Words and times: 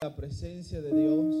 la 0.00 0.14
presencia 0.14 0.80
de 0.80 0.94
Dios, 0.94 1.34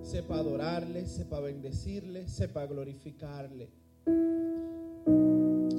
sepa 0.00 0.38
adorarle, 0.38 1.04
sepa 1.04 1.40
bendecirle, 1.40 2.26
sepa 2.26 2.64
glorificarle, 2.64 3.68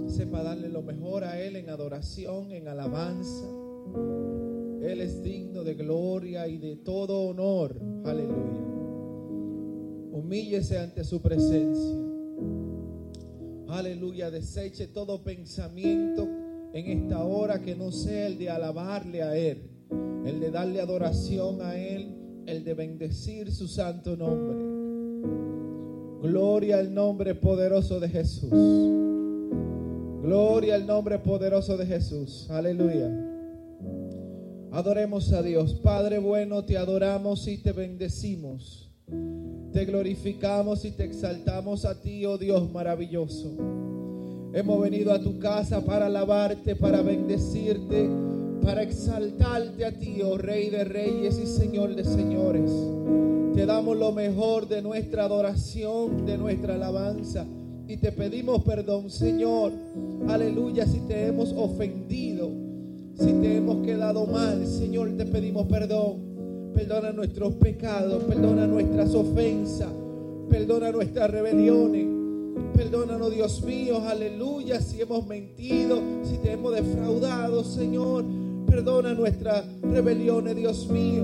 sepa 0.05 0.43
darle 0.43 0.69
lo 0.69 0.83
mejor 0.83 1.23
a 1.23 1.41
Él 1.41 1.55
en 1.55 1.71
adoración, 1.71 2.51
en 2.51 2.67
alabanza. 2.67 3.47
Él 4.83 5.01
es 5.01 5.23
digno 5.23 5.63
de 5.63 5.73
gloria 5.73 6.47
y 6.47 6.59
de 6.59 6.75
todo 6.75 7.23
honor. 7.23 7.81
Aleluya. 8.05 8.61
Humíllese 10.11 10.77
ante 10.77 11.03
su 11.03 11.19
presencia. 11.19 11.95
Aleluya. 13.69 14.29
Deseche 14.29 14.85
todo 14.85 15.23
pensamiento 15.23 16.27
en 16.73 16.85
esta 16.85 17.23
hora 17.23 17.59
que 17.59 17.75
no 17.75 17.91
sea 17.91 18.27
el 18.27 18.37
de 18.37 18.51
alabarle 18.51 19.23
a 19.23 19.35
Él, 19.35 19.78
el 20.25 20.39
de 20.39 20.51
darle 20.51 20.81
adoración 20.81 21.61
a 21.61 21.77
Él, 21.77 22.15
el 22.45 22.63
de 22.63 22.73
bendecir 22.73 23.51
su 23.51 23.67
santo 23.67 24.15
nombre. 24.17 24.69
Gloria 26.21 26.79
al 26.79 26.93
nombre 26.93 27.35
poderoso 27.35 27.99
de 27.99 28.09
Jesús. 28.09 28.49
Gloria 30.21 30.75
al 30.75 30.85
nombre 30.85 31.19
poderoso 31.19 31.77
de 31.77 31.85
Jesús. 31.85 32.47
Aleluya. 32.49 33.09
Adoremos 34.71 35.31
a 35.31 35.41
Dios. 35.41 35.73
Padre 35.75 36.19
bueno, 36.19 36.65
te 36.65 36.77
adoramos 36.77 37.47
y 37.47 37.57
te 37.57 37.71
bendecimos. 37.71 38.91
Te 39.71 39.85
glorificamos 39.85 40.85
y 40.85 40.91
te 40.91 41.05
exaltamos 41.05 41.85
a 41.85 42.01
ti, 42.01 42.25
oh 42.25 42.37
Dios 42.37 42.71
maravilloso. 42.71 43.55
Hemos 44.53 44.81
venido 44.81 45.13
a 45.13 45.21
tu 45.21 45.39
casa 45.39 45.83
para 45.85 46.07
alabarte, 46.07 46.75
para 46.75 47.01
bendecirte, 47.01 48.09
para 48.69 48.83
exaltarte 48.83 49.83
a 49.83 49.91
ti, 49.91 50.21
oh 50.21 50.37
Rey 50.37 50.69
de 50.69 50.83
Reyes 50.83 51.39
y 51.39 51.47
Señor 51.47 51.95
de 51.95 52.03
Señores. 52.03 52.69
Te 53.55 53.65
damos 53.65 53.97
lo 53.97 54.11
mejor 54.11 54.67
de 54.67 54.83
nuestra 54.83 55.23
adoración, 55.23 56.23
de 56.27 56.37
nuestra 56.37 56.75
alabanza. 56.75 57.47
Y 57.87 57.97
te 57.97 58.11
pedimos 58.11 58.63
perdón, 58.63 59.09
Señor. 59.09 59.71
Aleluya, 60.27 60.85
si 60.85 60.99
te 60.99 61.25
hemos 61.25 61.51
ofendido, 61.51 62.47
si 63.15 63.33
te 63.41 63.57
hemos 63.57 63.83
quedado 63.83 64.27
mal, 64.27 64.63
Señor, 64.67 65.17
te 65.17 65.25
pedimos 65.25 65.65
perdón. 65.65 66.71
Perdona 66.75 67.11
nuestros 67.11 67.55
pecados, 67.55 68.23
perdona 68.25 68.67
nuestras 68.67 69.15
ofensas, 69.15 69.89
perdona 70.47 70.91
nuestras 70.91 71.31
rebeliones. 71.31 72.05
Perdónanos, 72.75 73.33
Dios 73.33 73.63
mío, 73.63 74.07
aleluya, 74.07 74.79
si 74.79 75.01
hemos 75.01 75.25
mentido, 75.25 75.99
si 76.23 76.37
te 76.37 76.51
hemos 76.51 76.75
defraudado, 76.75 77.63
Señor. 77.63 78.25
Perdona 78.69 79.13
nuestras 79.13 79.65
rebeliones, 79.81 80.55
Dios 80.55 80.87
mío. 80.89 81.23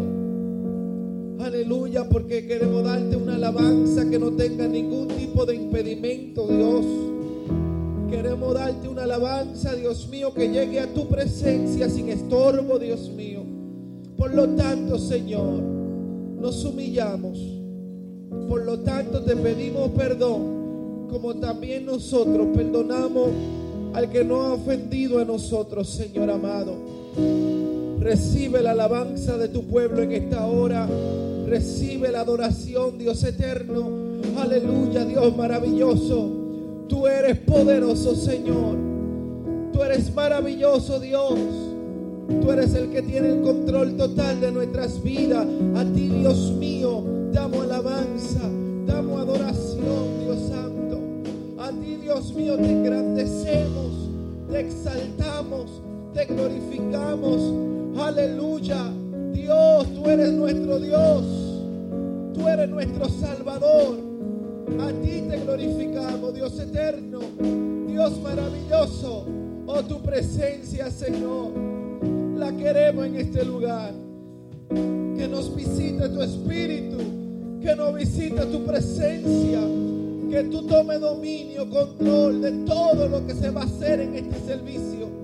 Aleluya, 1.40 2.10
porque 2.10 2.48
queremos 2.48 2.84
darte 2.84 3.16
una 3.16 3.36
alabanza 3.36 4.10
que 4.10 4.18
no 4.18 4.32
tenga 4.32 4.68
ningún 4.68 5.08
tipo 5.10 5.46
de 5.46 5.56
impedimento, 5.56 6.48
Dios. 6.48 6.86
Queremos 8.10 8.54
darte 8.54 8.88
una 8.88 9.04
alabanza, 9.04 9.76
Dios 9.76 10.08
mío, 10.10 10.34
que 10.34 10.50
llegue 10.50 10.80
a 10.80 10.92
tu 10.92 11.08
presencia 11.08 11.88
sin 11.90 12.10
estorbo, 12.10 12.80
Dios 12.80 13.12
mío. 13.16 13.44
Por 14.18 14.34
lo 14.34 14.50
tanto, 14.50 14.98
Señor, 14.98 15.62
nos 16.42 16.66
humillamos. 16.66 17.38
Por 18.50 18.66
lo 18.66 18.80
tanto, 18.80 19.22
te 19.24 19.36
pedimos 19.36 19.90
perdón, 19.92 21.08
como 21.10 21.36
también 21.36 21.86
nosotros 21.86 22.48
perdonamos 22.56 23.30
al 23.94 24.10
que 24.10 24.24
no 24.24 24.42
ha 24.42 24.54
ofendido 24.54 25.20
a 25.20 25.26
nosotros, 25.26 25.90
Señor 25.90 26.30
amado. 26.30 27.05
Recibe 28.00 28.62
la 28.62 28.72
alabanza 28.72 29.38
de 29.38 29.48
tu 29.48 29.64
pueblo 29.64 30.02
en 30.02 30.12
esta 30.12 30.46
hora. 30.46 30.88
Recibe 31.48 32.12
la 32.12 32.22
adoración, 32.22 32.98
Dios 32.98 33.24
eterno. 33.24 33.90
Aleluya, 34.38 35.06
Dios 35.06 35.36
maravilloso. 35.36 36.46
Tú 36.88 37.08
eres 37.08 37.38
poderoso, 37.40 38.16
Señor. 38.16 38.76
Tú 39.72 39.82
eres 39.84 40.14
maravilloso, 40.14 41.00
Dios. 41.00 41.34
Tú 42.42 42.52
eres 42.52 42.74
el 42.74 42.90
que 42.90 43.02
tiene 43.02 43.30
el 43.30 43.42
control 43.42 43.96
total 43.98 44.42
de 44.42 44.52
nuestras 44.52 45.02
vidas. 45.02 45.46
A 45.76 45.84
ti, 45.84 46.08
Dios 46.08 46.54
mío, 46.58 47.04
damos 47.32 47.64
alabanza, 47.64 48.42
damos 48.88 49.20
adoración, 49.20 50.20
Dios 50.24 50.40
Santo. 50.50 51.00
A 51.60 51.70
ti, 51.72 51.98
Dios 52.02 52.34
mío, 52.34 52.56
te 52.56 52.72
engrandecemos, 52.72 54.10
te 54.52 54.60
exaltamos, 54.60 55.82
te 56.16 56.26
glorificamos. 56.26 58.00
Aleluya. 58.02 58.90
Dios, 59.34 59.88
tú 59.94 60.10
eres 60.10 60.32
nuestro 60.32 60.80
Dios. 60.80 61.24
Tú 62.34 62.48
eres 62.48 62.70
nuestro 62.70 63.10
Salvador. 63.10 63.98
A 64.80 64.88
ti 65.02 65.24
te 65.30 65.40
glorificamos, 65.40 66.34
Dios 66.34 66.58
eterno, 66.60 67.20
Dios 67.88 68.20
maravilloso. 68.22 69.26
Oh, 69.68 69.84
tu 69.84 70.02
presencia, 70.02 70.90
Señor, 70.90 71.52
la 72.38 72.52
queremos 72.56 73.06
en 73.06 73.16
este 73.18 73.44
lugar. 73.44 73.92
Que 74.70 75.28
nos 75.28 75.54
visite 75.56 76.10
tu 76.10 76.22
espíritu, 76.22 76.98
que 77.62 77.76
nos 77.76 77.94
visite 77.94 78.46
tu 78.46 78.64
presencia, 78.64 79.62
que 80.30 80.44
tú 80.46 80.64
tome 80.64 80.98
dominio, 80.98 81.70
control 81.70 82.42
de 82.42 82.52
todo 82.66 83.08
lo 83.08 83.26
que 83.26 83.34
se 83.34 83.50
va 83.50 83.62
a 83.62 83.66
hacer 83.66 84.00
en 84.00 84.16
este 84.16 84.40
servicio. 84.46 85.15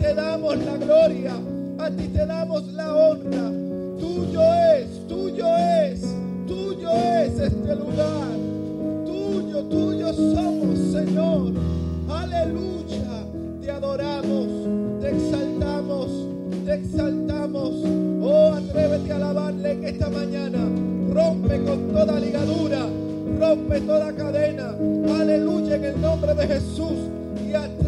Te 0.00 0.14
damos 0.14 0.56
la 0.58 0.76
gloria, 0.76 1.32
a 1.78 1.90
ti 1.90 2.08
te 2.08 2.26
damos 2.26 2.66
la 2.72 2.94
honra. 2.94 3.50
Tuyo 3.98 4.42
es, 4.76 5.06
tuyo 5.08 5.46
es, 5.56 6.00
tuyo 6.46 6.90
es 6.90 7.38
este 7.38 7.74
lugar. 7.74 8.28
Tuyo, 9.06 9.62
tuyo 9.64 10.12
somos, 10.12 10.78
Señor. 10.92 11.52
Aleluya. 12.08 13.24
Te 13.62 13.70
adoramos, 13.70 14.48
te 15.00 15.10
exaltamos, 15.10 16.10
te 16.64 16.74
exaltamos. 16.74 17.72
Oh, 18.22 18.52
atrévete 18.52 19.12
a 19.12 19.16
alabarle 19.16 19.72
en 19.72 19.84
esta 19.84 20.10
mañana. 20.10 20.58
Rompe 21.12 21.62
con 21.64 21.88
toda 21.92 22.20
ligadura, 22.20 22.86
rompe 23.38 23.80
toda 23.80 24.12
cadena. 24.12 24.74
Aleluya 25.20 25.76
en 25.76 25.84
el 25.84 26.00
nombre 26.00 26.34
de 26.34 26.46
Jesús. 26.46 27.23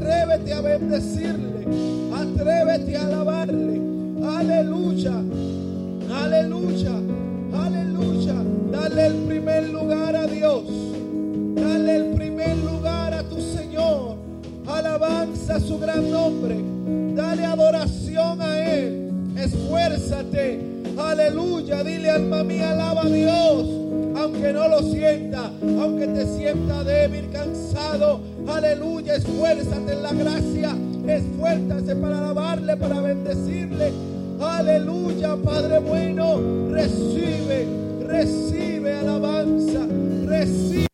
Atrévete 0.07 0.53
a 0.53 0.61
bendecirle, 0.61 1.67
atrévete 2.15 2.97
a 2.97 3.07
alabarle. 3.07 3.81
Aleluya, 4.25 5.15
aleluya, 6.15 6.93
aleluya. 7.53 8.35
Dale 8.71 9.07
el 9.07 9.15
primer 9.27 9.69
lugar 9.69 10.15
a 10.15 10.29
Dios. 10.29 10.63
Dale 11.57 11.97
el 11.97 12.05
primer 12.15 12.57
lugar 12.59 13.15
a 13.15 13.25
tu 13.25 13.41
Señor. 13.41 14.15
Alabanza 14.69 15.59
su 15.59 15.77
gran 15.81 16.09
nombre. 16.09 16.57
Dale 17.17 17.45
adoración 17.45 18.41
a 18.41 18.61
Él. 18.61 19.11
Esfuérzate. 19.37 20.61
Aleluya. 20.97 21.83
Dile 21.83 22.11
alma 22.11 22.45
mía, 22.45 22.71
alaba 22.71 23.03
a 23.03 23.09
Dios. 23.09 23.67
Aunque 24.17 24.53
no 24.53 24.69
lo 24.69 24.83
sienta, 24.83 25.51
aunque 25.81 26.07
te 26.07 26.27
sienta 26.37 26.85
débil, 26.85 27.29
cansado. 27.33 28.36
Aleluya. 28.49 29.17
Esfuérzate 29.17 29.93
en 29.93 30.03
la 30.03 30.13
gracia. 30.13 30.77
Esfuérzate 31.07 31.97
para 31.97 32.19
alabarle, 32.19 32.77
para 32.77 33.01
bendecirle. 33.01 33.93
Aleluya, 34.41 35.37
Padre 35.37 35.79
bueno. 35.79 36.71
Recibe, 36.71 37.67
recibe 38.07 38.95
alabanza. 38.95 39.87
Recibe. 40.27 40.86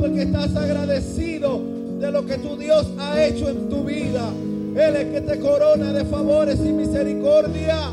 Porque 0.00 0.22
estás 0.22 0.54
agradecido 0.56 1.60
de 2.00 2.10
lo 2.10 2.24
que 2.26 2.38
tu 2.38 2.56
Dios 2.56 2.86
ha 2.98 3.24
hecho 3.24 3.48
en 3.48 3.68
tu 3.68 3.84
vida. 3.84 4.28
Él 4.76 4.96
es 4.96 5.04
que 5.06 5.20
te 5.20 5.40
corona 5.40 5.92
de 5.92 6.04
favores 6.04 6.58
y 6.60 6.72
misericordia. 6.72 7.92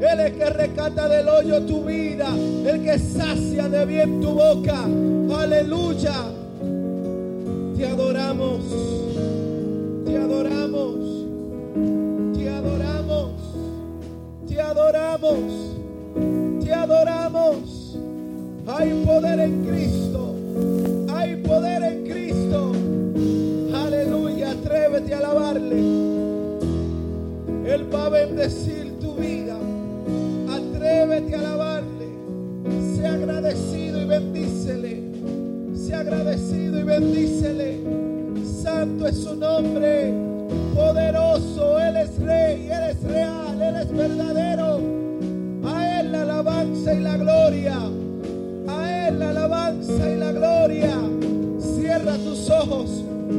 Él 0.00 0.20
es 0.20 0.32
que 0.32 0.50
rescata 0.50 1.08
del 1.08 1.28
hoyo 1.28 1.62
tu 1.62 1.84
vida. 1.84 2.28
El 2.66 2.82
que 2.82 2.98
sacia 2.98 3.68
de 3.68 3.84
bien 3.86 4.20
tu 4.20 4.30
boca. 4.30 4.84
Aleluya. 5.38 6.14
Te 7.76 7.86
adoramos. 7.86 8.60
Te 10.04 10.16
adoramos. 10.16 11.04
Te 14.46 14.60
alabamos, 14.60 15.76
te 16.62 16.72
adoramos. 16.72 17.98
Hay 18.66 19.04
poder 19.04 19.40
en 19.40 19.64
Cristo, 19.64 20.03
hay 21.24 21.36
poder 21.36 21.82
en 21.82 22.04
Cristo. 22.04 22.72
Aleluya, 23.74 24.50
atrévete 24.50 25.14
a 25.14 25.18
alabarle. 25.18 25.78
Él 27.66 27.94
va 27.94 28.06
a 28.06 28.08
bendecir 28.10 28.98
tu 29.00 29.14
vida. 29.14 29.56
Atrévete 30.50 31.34
a 31.34 31.38
alabarle. 31.38 32.08
Sea 32.94 33.14
agradecido 33.14 34.02
y 34.02 34.04
bendícele. 34.04 35.02
Sea 35.74 36.00
agradecido 36.00 36.80
y 36.80 36.82
bendícele. 36.82 37.80
Santo 38.62 39.06
es 39.06 39.16
su 39.16 39.34
nombre. 39.34 40.12
Poderoso, 40.74 41.80
Él 41.80 41.96
es 41.96 42.18
rey, 42.18 42.63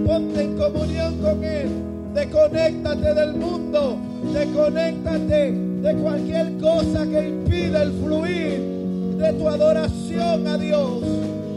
Ponte 0.06 0.42
en 0.42 0.57
comunión 0.57 1.18
con 1.19 1.44
Él. 1.44 1.69
Desconéctate 2.13 3.13
del 3.13 3.33
mundo. 3.36 3.97
Desconéctate 4.33 5.51
de 5.51 5.95
cualquier 5.95 6.57
cosa 6.57 7.06
que 7.06 7.30
impida 7.30 7.83
el 7.83 7.92
fluir 8.03 8.59
de 9.18 9.33
tu 9.33 9.47
adoración 9.47 10.47
a 10.47 10.57
Dios. 10.57 11.03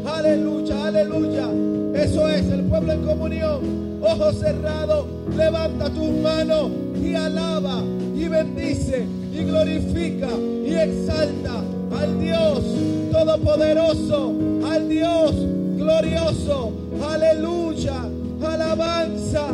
Aleluya, 0.07 0.87
aleluya. 0.87 1.49
Eso 1.95 2.29
es 2.29 2.47
el 2.51 2.63
pueblo 2.65 2.93
en 2.93 3.03
comunión. 3.05 3.99
Ojos 4.03 4.39
cerrados, 4.39 5.07
levanta 5.37 5.91
tus 5.91 6.11
manos 6.23 6.71
y 7.03 7.15
alaba 7.15 7.83
y 8.15 8.29
bendice 8.29 9.07
y 9.33 9.45
glorifica 9.45 10.29
y 10.65 10.75
exalta 10.75 11.63
al 11.99 12.21
Dios 12.21 12.63
todopoderoso, 13.11 14.33
al 14.71 14.89
Dios 14.89 15.33
glorioso. 15.77 16.73
Aleluya, 17.11 18.05
alabanza, 18.47 19.47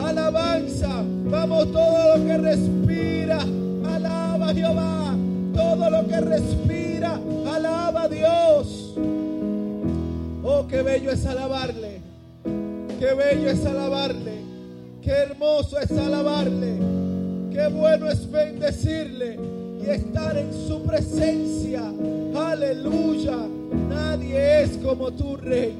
alabanza. 0.00 1.04
Vamos 1.30 1.72
todo 1.72 2.16
lo 2.16 2.26
que 2.26 2.38
respira, 2.38 3.40
alaba 3.84 4.54
Jehová. 4.54 5.16
Todo 5.54 5.90
lo 5.90 6.06
que 6.06 6.20
respira, 6.20 7.20
alaba 7.46 8.02
a 8.04 8.08
Dios. 8.08 8.94
Oh, 10.42 10.66
qué 10.68 10.82
bello 10.82 11.10
es 11.10 11.26
alabarle. 11.26 12.00
Qué 12.98 13.14
bello 13.14 13.50
es 13.50 13.64
alabarle. 13.66 14.42
Qué 15.02 15.10
hermoso 15.10 15.78
es 15.78 15.90
alabarle. 15.92 16.78
Qué 17.52 17.68
bueno 17.68 18.08
es 18.08 18.30
bendecirle 18.30 19.38
y 19.84 19.90
estar 19.90 20.36
en 20.38 20.52
su 20.66 20.82
presencia. 20.82 21.82
Aleluya. 22.34 23.36
Nadie 23.88 24.62
es 24.62 24.78
como 24.78 25.10
tu 25.10 25.36
rey. 25.36 25.74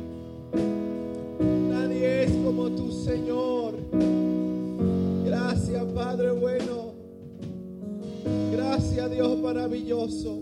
Es 2.02 2.32
como 2.32 2.69
tu 2.70 2.90
Señor. 2.90 3.75
Gracias, 5.25 5.84
Padre 5.94 6.32
bueno. 6.32 6.94
Gracias, 8.50 9.08
Dios 9.08 9.38
maravilloso. 9.38 10.37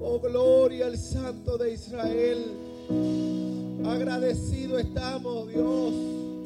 Oh, 0.00 0.18
gloria 0.22 0.86
al 0.86 0.96
Santo 0.96 1.58
de 1.58 1.74
Israel. 1.74 2.46
Agradecido 3.84 4.78
estamos, 4.78 5.48
Dios, 5.48 5.92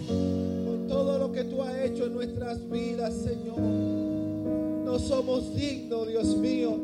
con 0.09 0.87
todo 0.89 1.19
lo 1.19 1.31
que 1.31 1.45
tú 1.45 1.63
has 1.63 1.79
hecho 1.79 2.07
en 2.07 2.15
nuestras 2.15 2.69
vidas, 2.69 3.15
Señor. 3.15 3.61
No 3.61 4.99
somos 4.99 5.55
dignos, 5.55 6.09
Dios 6.09 6.37
mío, 6.39 6.77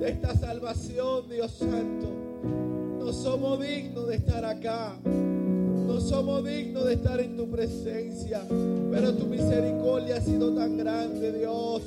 de 0.00 0.08
esta 0.08 0.34
salvación, 0.38 1.28
Dios 1.28 1.52
Santo. 1.52 2.71
No 3.04 3.12
somos 3.12 3.60
dignos 3.60 4.06
de 4.06 4.14
estar 4.14 4.44
acá. 4.44 4.94
No 5.04 6.00
somos 6.00 6.44
dignos 6.44 6.84
de 6.84 6.94
estar 6.94 7.18
en 7.18 7.36
tu 7.36 7.50
presencia. 7.50 8.42
Pero 8.92 9.12
tu 9.14 9.26
misericordia 9.26 10.16
ha 10.16 10.20
sido 10.20 10.54
tan 10.54 10.76
grande, 10.76 11.32
Dios. 11.32 11.82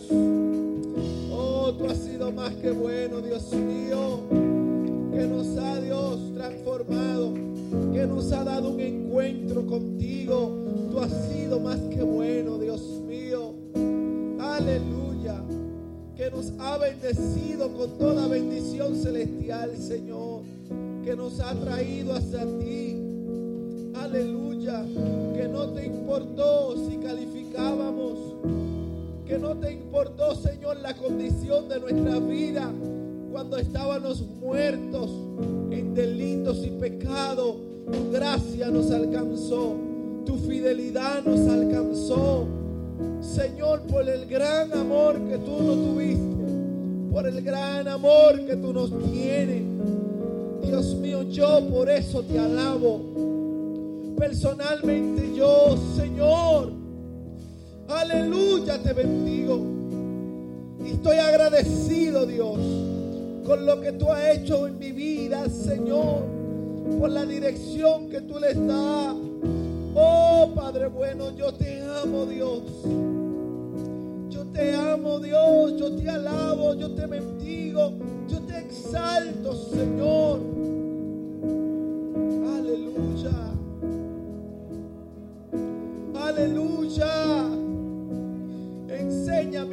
Oh, 1.32 1.74
tú 1.78 1.86
has 1.86 2.00
sido 2.00 2.34
más 2.34 2.54
que 2.56 2.70
bueno, 2.72 3.22
Dios 3.22 3.54
mío. 3.54 4.20
Que 5.14 5.26
nos 5.26 5.58
ha, 5.58 5.80
Dios, 5.80 6.20
transformado. 6.34 7.34
Que 7.94 8.06
nos 8.06 8.34
ha 8.34 8.44
dado 8.44 8.72
un 8.72 8.82
encuentro 8.82 9.66
contigo. 9.66 10.52
Tú 10.92 11.00
has 11.00 11.12
sido 11.32 11.62
más 11.62 11.80
que 11.80 12.04
bueno, 12.04 12.58
Dios 12.58 12.82
mío. 13.08 13.54
Aleluya. 14.38 15.42
Que 16.18 16.30
nos 16.30 16.52
ha 16.60 16.78
bendecido 16.78 17.72
con 17.72 17.98
toda 17.98 18.28
bendición 18.28 18.98
celestial, 18.98 19.78
Señor. 19.78 20.55
Que 21.06 21.16
nos 21.16 21.40
ha 21.40 21.54
traído 21.54 22.16
hacia 22.16 22.44
ti. 22.57 22.96
Aleluya. 23.94 24.84
Que 25.36 25.48
no 25.48 25.68
te 25.68 25.86
importó 25.86 26.75
si 26.90 26.98
calificábamos. 26.98 28.18
Que 29.24 29.38
no 29.38 29.56
te 29.56 29.72
importó, 29.72 30.34
Señor, 30.34 30.78
la 30.78 30.96
condición 30.96 31.69
de 31.69 31.80
nuestra 31.80 32.18
vida 32.18 32.72
cuando 33.31 33.57
estábamos 33.57 34.19
muertos 34.42 35.12
en 35.69 35.94
delitos 35.94 36.66
y 36.66 36.72
pecados. 36.72 37.56
Tu 37.92 38.12
gracia 38.12 38.72
nos 38.72 38.90
alcanzó. 38.90 39.75
Tu 40.25 40.38
fidelidad 40.38 41.24
nos 41.24 41.48
alcanzó. 41.48 42.48
Señor, 43.22 43.81
por 43.81 44.10
el 44.10 44.25
gran 44.25 44.74
amor 44.74 45.19
que 45.30 45.38
tú 45.38 45.52
nos 45.62 45.75
tuviste. 45.75 46.46
Por 47.12 47.28
el 47.28 47.44
gran 47.44 47.88
amor 47.88 48.44
que 48.44 48.56
tú 48.56 48.74
nos 48.74 48.90
tienes. 49.12 49.75
Dios 50.66 50.96
mío, 50.96 51.24
yo 51.24 51.62
por 51.70 51.90
eso 51.90 52.24
te 52.24 52.40
alabo. 52.40 53.02
Personalmente 54.18 55.36
yo, 55.36 55.78
Señor. 55.96 56.72
Aleluya, 57.88 58.82
te 58.82 58.94
bendigo. 58.94 59.60
Y 60.84 60.92
estoy 60.92 61.18
agradecido, 61.18 62.26
Dios, 62.26 62.58
con 63.46 63.66
lo 63.66 63.80
que 63.82 63.92
tú 63.94 64.12
has 64.12 64.38
hecho 64.38 64.68
en 64.68 64.80
mi 64.80 64.92
vida, 64.92 65.48
Señor. 65.50 66.24
Por 67.00 67.10
la 67.10 67.26
dirección 67.26 68.10
que 68.10 68.22
tú 68.22 68.40
le 68.40 68.54
das. 68.54 69.16
Oh, 69.96 70.52
Padre 70.56 70.88
bueno, 70.88 71.36
yo 71.36 71.54
te 71.54 71.82
amo, 71.82 72.26
Dios. 72.26 72.62
Yo 74.30 74.44
te 74.46 74.74
amo, 74.74 75.19
Dios. 75.19 75.78
Yo 75.78 75.92
te 75.95 76.10
alabo, 76.10 76.74
yo 76.76 76.92
te 76.92 77.06
bendigo. 77.06 77.94
Yo 78.28 78.40
te 78.42 78.60
exalto, 78.60 79.54
Señor. 79.54 80.55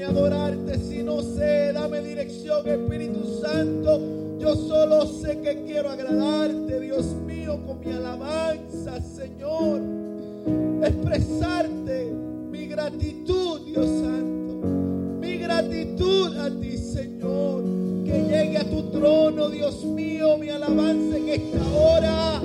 Adorarte 0.05 0.79
si 0.79 1.03
no 1.03 1.21
sé. 1.23 1.73
Dame 1.73 2.01
dirección, 2.03 2.67
Espíritu 2.67 3.41
Santo. 3.41 4.01
Yo 4.39 4.55
solo 4.57 5.07
sé 5.07 5.41
que 5.41 5.63
quiero 5.65 5.91
agradarte, 5.91 6.81
Dios 6.81 7.05
mío, 7.27 7.61
con 7.67 7.81
mi 7.81 7.93
alabanza, 7.93 9.01
Señor. 9.01 9.81
Expresarte 10.83 12.13
mi 12.51 12.67
gratitud, 12.67 13.61
Dios 13.67 13.87
Santo. 13.87 14.67
Mi 15.21 15.39
gratitud 15.39 16.37
a 16.37 16.51
ti, 16.51 16.77
Señor. 16.77 17.63
Que 18.05 18.23
llegue 18.25 18.59
a 18.59 18.69
tu 18.69 18.83
trono, 18.91 19.49
Dios 19.49 19.85
mío, 19.85 20.37
mi 20.39 20.49
alabanza 20.49 21.17
en 21.17 21.29
esta 21.29 21.77
hora. 21.77 22.43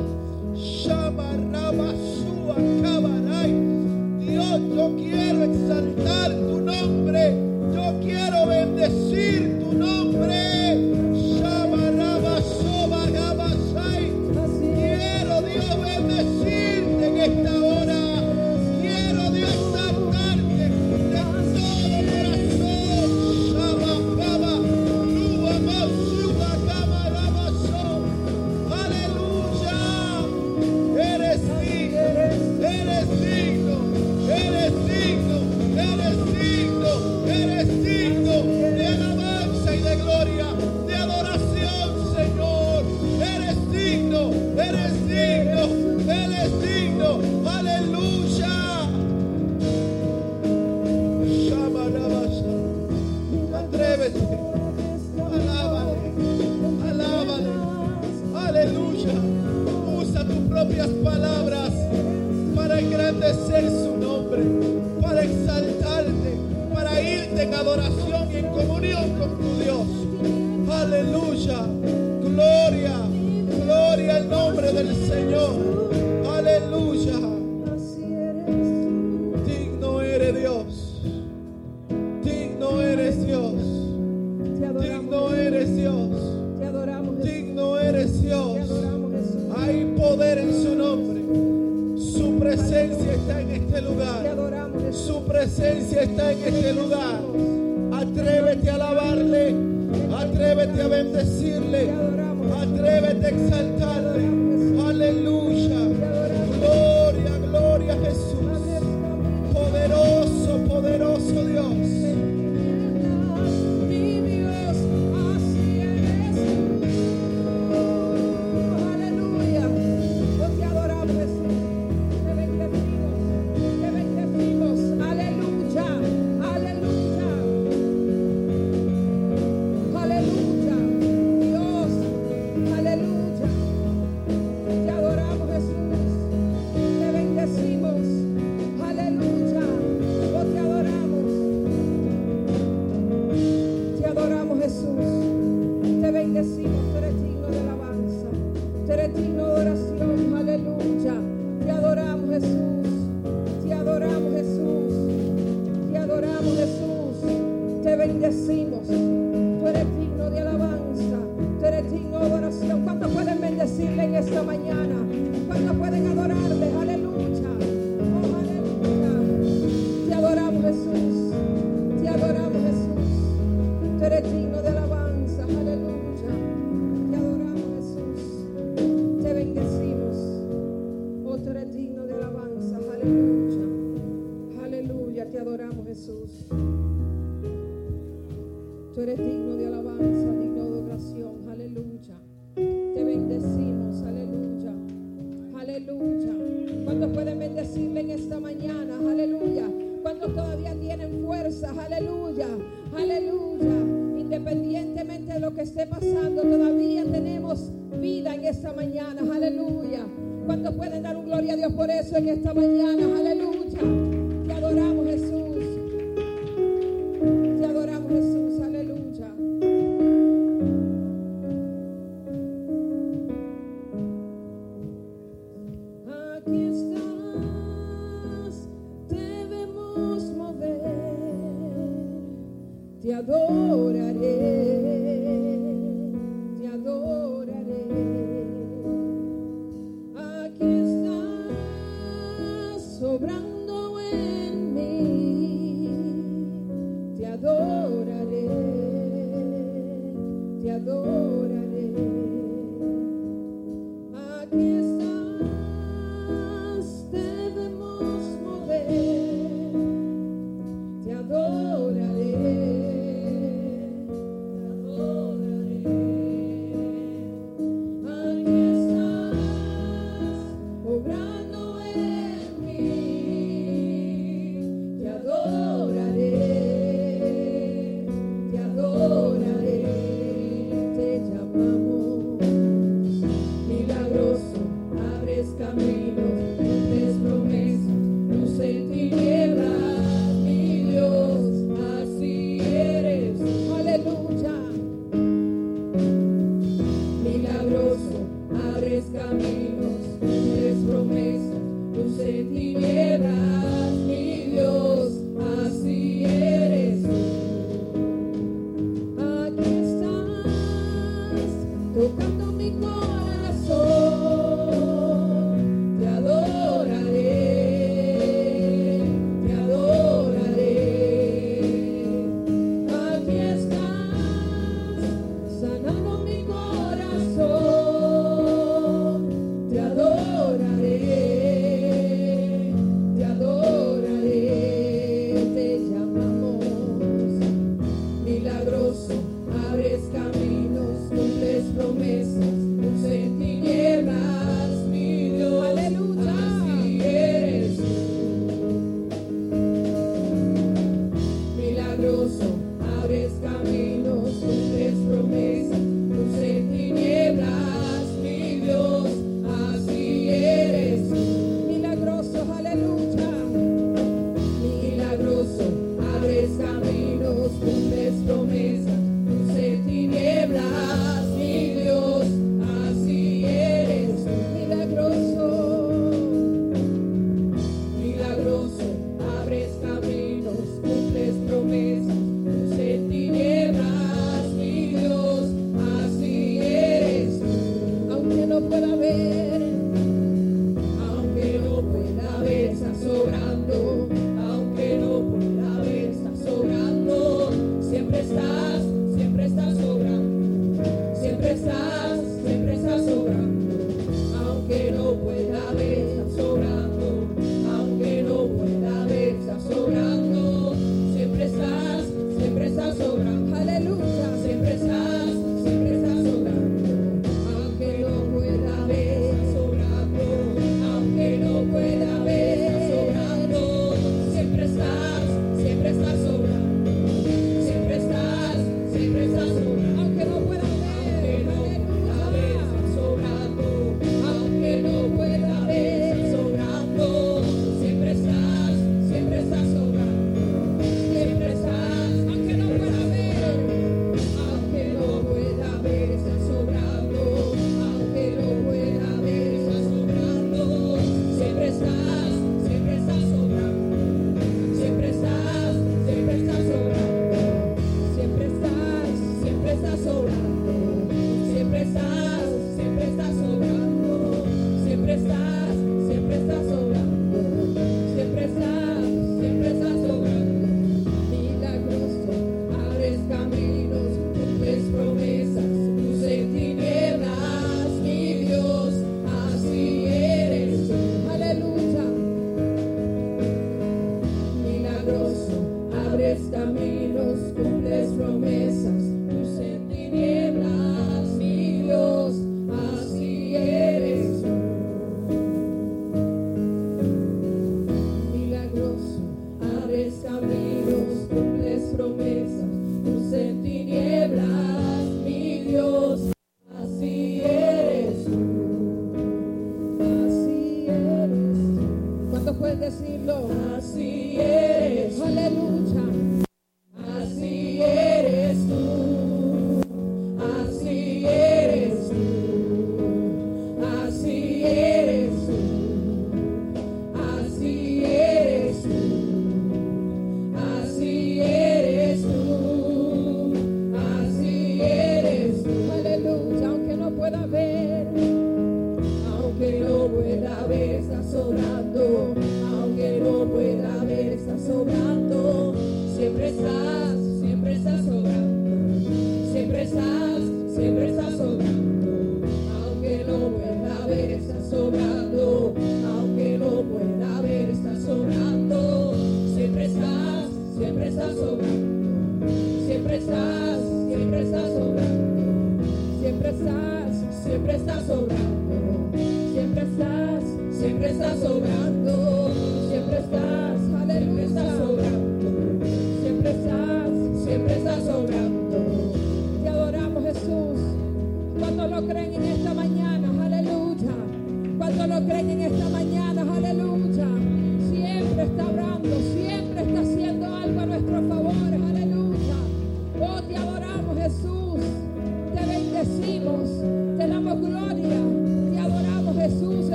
Dios, 4.20 4.60
yo 4.76 4.96
quiero 4.98 5.44
exaltar 5.44 6.32
tu 6.32 6.62
nombre. 6.62 7.47
Yo 7.74 8.00
quiero 8.01 8.47
bendecir 8.47 9.59
tu 9.59 9.74
nombre. 9.74 10.97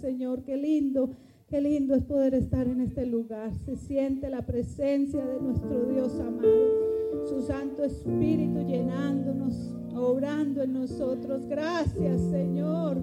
Señor. 0.00 0.42
Qué 0.42 0.56
lindo, 0.56 1.10
qué 1.48 1.60
lindo 1.60 1.94
es 1.94 2.02
poder 2.04 2.34
estar 2.34 2.66
en 2.66 2.80
este 2.80 3.06
lugar. 3.06 3.52
Se 3.64 3.76
siente 3.76 4.30
la 4.30 4.46
presencia 4.46 5.24
de 5.24 5.40
nuestro 5.40 5.84
Dios 5.86 6.18
amado 6.20 6.88
su 7.28 7.42
Santo 7.42 7.84
Espíritu 7.84 8.62
llenándonos, 8.66 9.74
obrando 9.94 10.62
en 10.62 10.72
nosotros. 10.72 11.46
Gracias, 11.46 12.20
Señor. 12.30 12.98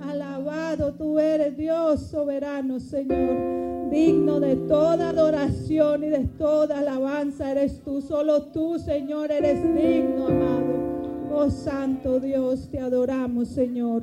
Alabado 0.00 0.94
tú 0.94 1.18
eres 1.18 1.56
Dios 1.56 2.02
soberano, 2.02 2.80
Señor. 2.80 3.90
Digno 3.90 4.40
de 4.40 4.56
toda 4.56 5.10
adoración 5.10 6.04
y 6.04 6.08
de 6.08 6.26
toda 6.38 6.80
alabanza 6.80 7.50
eres 7.52 7.82
tú. 7.82 8.00
Solo 8.00 8.46
tú, 8.46 8.78
Señor, 8.78 9.30
eres 9.30 9.62
digno, 9.74 10.28
amado. 10.28 11.32
Oh 11.34 11.50
Santo 11.50 12.20
Dios, 12.20 12.68
te 12.68 12.78
adoramos, 12.78 13.48
Señor. 13.48 14.02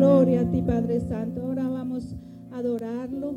Gloria 0.00 0.40
a 0.40 0.50
ti, 0.50 0.62
Padre 0.62 0.98
Santo. 0.98 1.42
Ahora 1.42 1.68
vamos 1.68 2.16
a 2.52 2.56
adorarlo 2.56 3.34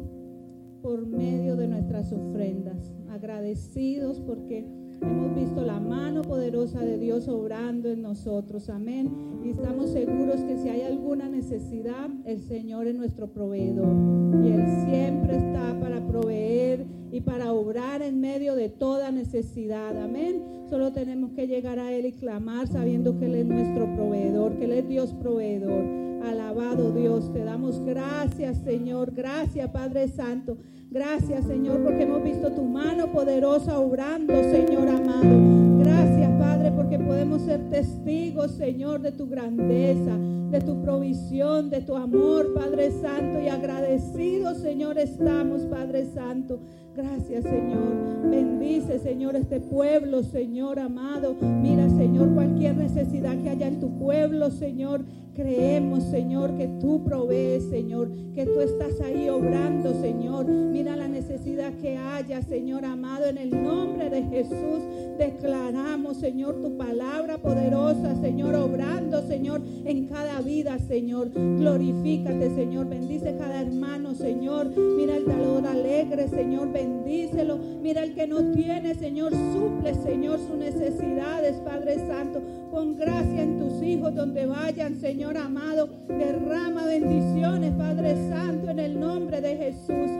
por 0.82 1.06
medio 1.06 1.58
de 1.58 1.68
nuestras 1.68 2.14
ofrendas. 2.14 2.94
Agradecidos 3.12 4.22
porque 4.22 4.66
hemos 5.02 5.36
visto 5.36 5.62
la 5.66 5.82
mano 5.82 6.22
poderosa 6.22 6.80
de 6.80 6.98
Dios 6.98 7.28
obrando 7.28 7.90
en 7.90 8.02
nosotros. 8.02 8.70
Amén. 8.70 9.12
Y 9.44 9.50
estamos 9.50 9.90
seguros 9.90 10.40
que 10.46 10.56
si 10.56 10.70
hay 10.70 10.84
alguna 10.84 11.28
necesidad, 11.28 12.10
el 12.24 12.40
Señor 12.40 12.88
es 12.88 12.96
nuestro 12.96 13.28
proveedor. 13.34 13.94
Y 14.42 14.48
Él 14.48 14.66
siempre 14.86 15.36
está 15.36 15.78
para 15.82 16.00
proveer 16.08 16.86
y 17.12 17.20
para 17.20 17.52
obrar 17.52 18.02
en 18.02 18.22
medio 18.22 18.56
de 18.56 18.70
toda 18.70 19.12
necesidad. 19.12 20.02
Amén. 20.02 20.42
Solo 20.70 20.94
tenemos 20.94 21.32
que 21.32 21.46
llegar 21.46 21.78
a 21.78 21.92
Él 21.92 22.06
y 22.06 22.14
clamar 22.14 22.70
sabiendo 22.70 23.20
que 23.20 23.26
Él 23.26 23.36
es 23.36 23.46
nuestro 23.46 23.94
proveedor, 23.94 24.56
que 24.56 24.64
Él 24.64 24.72
es 24.72 24.88
Dios 24.88 25.14
proveedor. 25.14 26.03
Alabado 26.24 26.92
Dios, 26.92 27.32
te 27.34 27.44
damos 27.44 27.80
gracias 27.84 28.58
Señor, 28.60 29.12
gracias 29.12 29.70
Padre 29.70 30.08
Santo. 30.08 30.58
Gracias 30.90 31.46
Señor 31.46 31.84
porque 31.84 32.04
hemos 32.04 32.24
visto 32.24 32.52
tu 32.52 32.64
mano 32.64 33.12
poderosa 33.12 33.78
obrando 33.78 34.34
Señor 34.44 34.88
amado. 34.88 35.80
Gracias 35.80 36.32
Padre 36.40 36.72
porque 36.72 36.98
podemos 36.98 37.42
ser 37.42 37.70
testigos 37.70 38.52
Señor 38.52 39.02
de 39.02 39.12
tu 39.12 39.28
grandeza 39.28 40.18
de 40.54 40.62
tu 40.62 40.80
provisión, 40.84 41.72
de 41.72 41.82
tu 41.82 41.96
amor, 41.96 42.54
Padre 42.54 42.92
Santo, 42.92 43.42
y 43.42 43.48
agradecidos, 43.48 44.60
Señor, 44.60 45.00
estamos, 45.00 45.64
Padre 45.64 46.06
Santo. 46.06 46.60
Gracias, 46.96 47.44
Señor. 47.44 48.30
Bendice, 48.30 49.00
Señor, 49.00 49.36
este 49.36 49.60
pueblo, 49.60 50.22
Señor 50.22 50.78
amado. 50.78 51.36
Mira, 51.42 51.90
Señor, 51.90 52.34
cualquier 52.36 52.76
necesidad 52.78 53.36
que 53.42 53.50
haya 53.50 53.68
en 53.68 53.80
tu 53.80 53.98
pueblo, 53.98 54.52
Señor. 54.52 55.04
Creemos, 55.36 56.04
Señor, 56.04 56.56
que 56.58 56.68
tú 56.80 57.04
provees, 57.04 57.64
Señor, 57.64 58.12
que 58.36 58.46
tú 58.46 58.62
estás 58.62 59.02
ahí 59.02 59.30
obrando, 59.30 60.00
Señor. 60.00 60.46
Mira 60.46 60.96
la 60.96 61.08
necesidad 61.08 61.74
que 61.82 61.98
haya, 61.98 62.44
Señor 62.44 62.86
amado, 62.86 63.26
en 63.26 63.40
el 63.40 63.50
nombre 63.50 64.12
de 64.12 64.22
Jesús. 64.24 64.84
Declaramos, 65.18 66.18
Señor, 66.18 66.62
tu 66.62 66.78
palabra 66.78 67.40
poderosa, 67.40 68.16
Señor, 68.22 68.54
obrando, 68.54 69.24
Señor, 69.24 69.62
en 69.86 70.06
cada 70.06 70.40
vida, 70.42 70.78
Señor. 70.78 71.32
Glorifícate, 71.34 72.54
Señor. 72.54 72.88
Bendice 72.88 73.36
cada 73.36 73.62
hermano, 73.62 74.14
Señor. 74.14 74.68
Mira 74.78 75.18
el 75.18 75.26
talón 75.26 75.66
alegre, 75.66 76.28
Señor. 76.28 76.72
Bendícelo. 76.84 77.58
Mira 77.82 78.04
el 78.04 78.14
que 78.14 78.28
no 78.28 78.52
tiene, 78.52 78.94
Señor. 78.96 79.32
Suple, 79.32 79.96
Señor, 79.96 80.38
sus 80.40 80.58
necesidades, 80.58 81.56
Padre 81.64 81.96
Santo. 82.08 82.42
Pon 82.72 82.98
gracia 82.98 83.42
en 83.42 83.58
tus 83.58 83.82
hijos 83.82 84.14
donde 84.14 84.46
vayan, 84.46 85.00
Señor 85.00 85.38
amado. 85.38 85.88
Derrama 86.10 86.86
bendiciones, 86.86 87.72
Padre 87.78 88.16
Santo, 88.30 88.70
en 88.70 88.80
el 88.80 89.00
nombre 89.00 89.40
de 89.40 89.56
Jesús. 89.56 90.12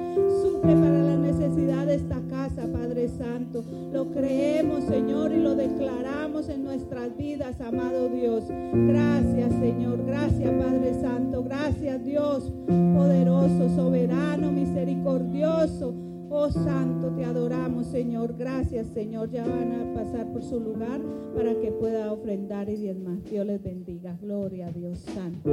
Suple 0.42 0.74
para 0.74 1.04
la 1.04 1.18
necesidad 1.18 1.86
de 1.86 1.96
esta 1.96 2.22
casa, 2.30 2.66
Padre 2.72 3.10
Santo. 3.10 3.64
Lo 3.92 4.10
creemos, 4.12 4.86
Señor, 4.86 5.34
y 5.34 5.42
lo 5.42 5.56
declaramos 5.56 6.48
en 6.48 6.64
nuestras 6.64 7.18
vidas, 7.18 7.60
amado 7.60 8.08
Dios. 8.08 8.46
Gracias, 8.48 9.52
Señor. 9.60 10.06
Gracias, 10.06 10.52
Padre 10.52 10.94
Santo. 11.02 11.44
Gracias, 11.44 12.06
Dios, 12.06 12.54
poderoso, 12.68 13.68
soberano, 13.76 14.52
misericordioso. 14.52 16.13
Oh 16.36 16.50
Santo, 16.50 17.12
te 17.16 17.26
adoramos, 17.26 17.86
Señor. 17.86 18.36
Gracias, 18.36 18.88
Señor. 18.88 19.30
Ya 19.30 19.46
van 19.46 19.72
a 19.72 19.94
pasar 19.94 20.34
por 20.34 20.42
su 20.42 20.60
lugar 20.60 21.00
para 21.36 21.54
que 21.60 21.72
pueda 21.72 22.12
ofrendar 22.12 22.70
y 22.70 22.76
diezmar. 22.76 23.22
Dios 23.30 23.46
les 23.46 23.62
bendiga. 23.62 24.18
Gloria 24.20 24.66
a 24.66 24.72
Dios 24.72 24.98
Santo. 25.14 25.52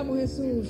Adoramos 0.00 0.18
Jesús, 0.18 0.68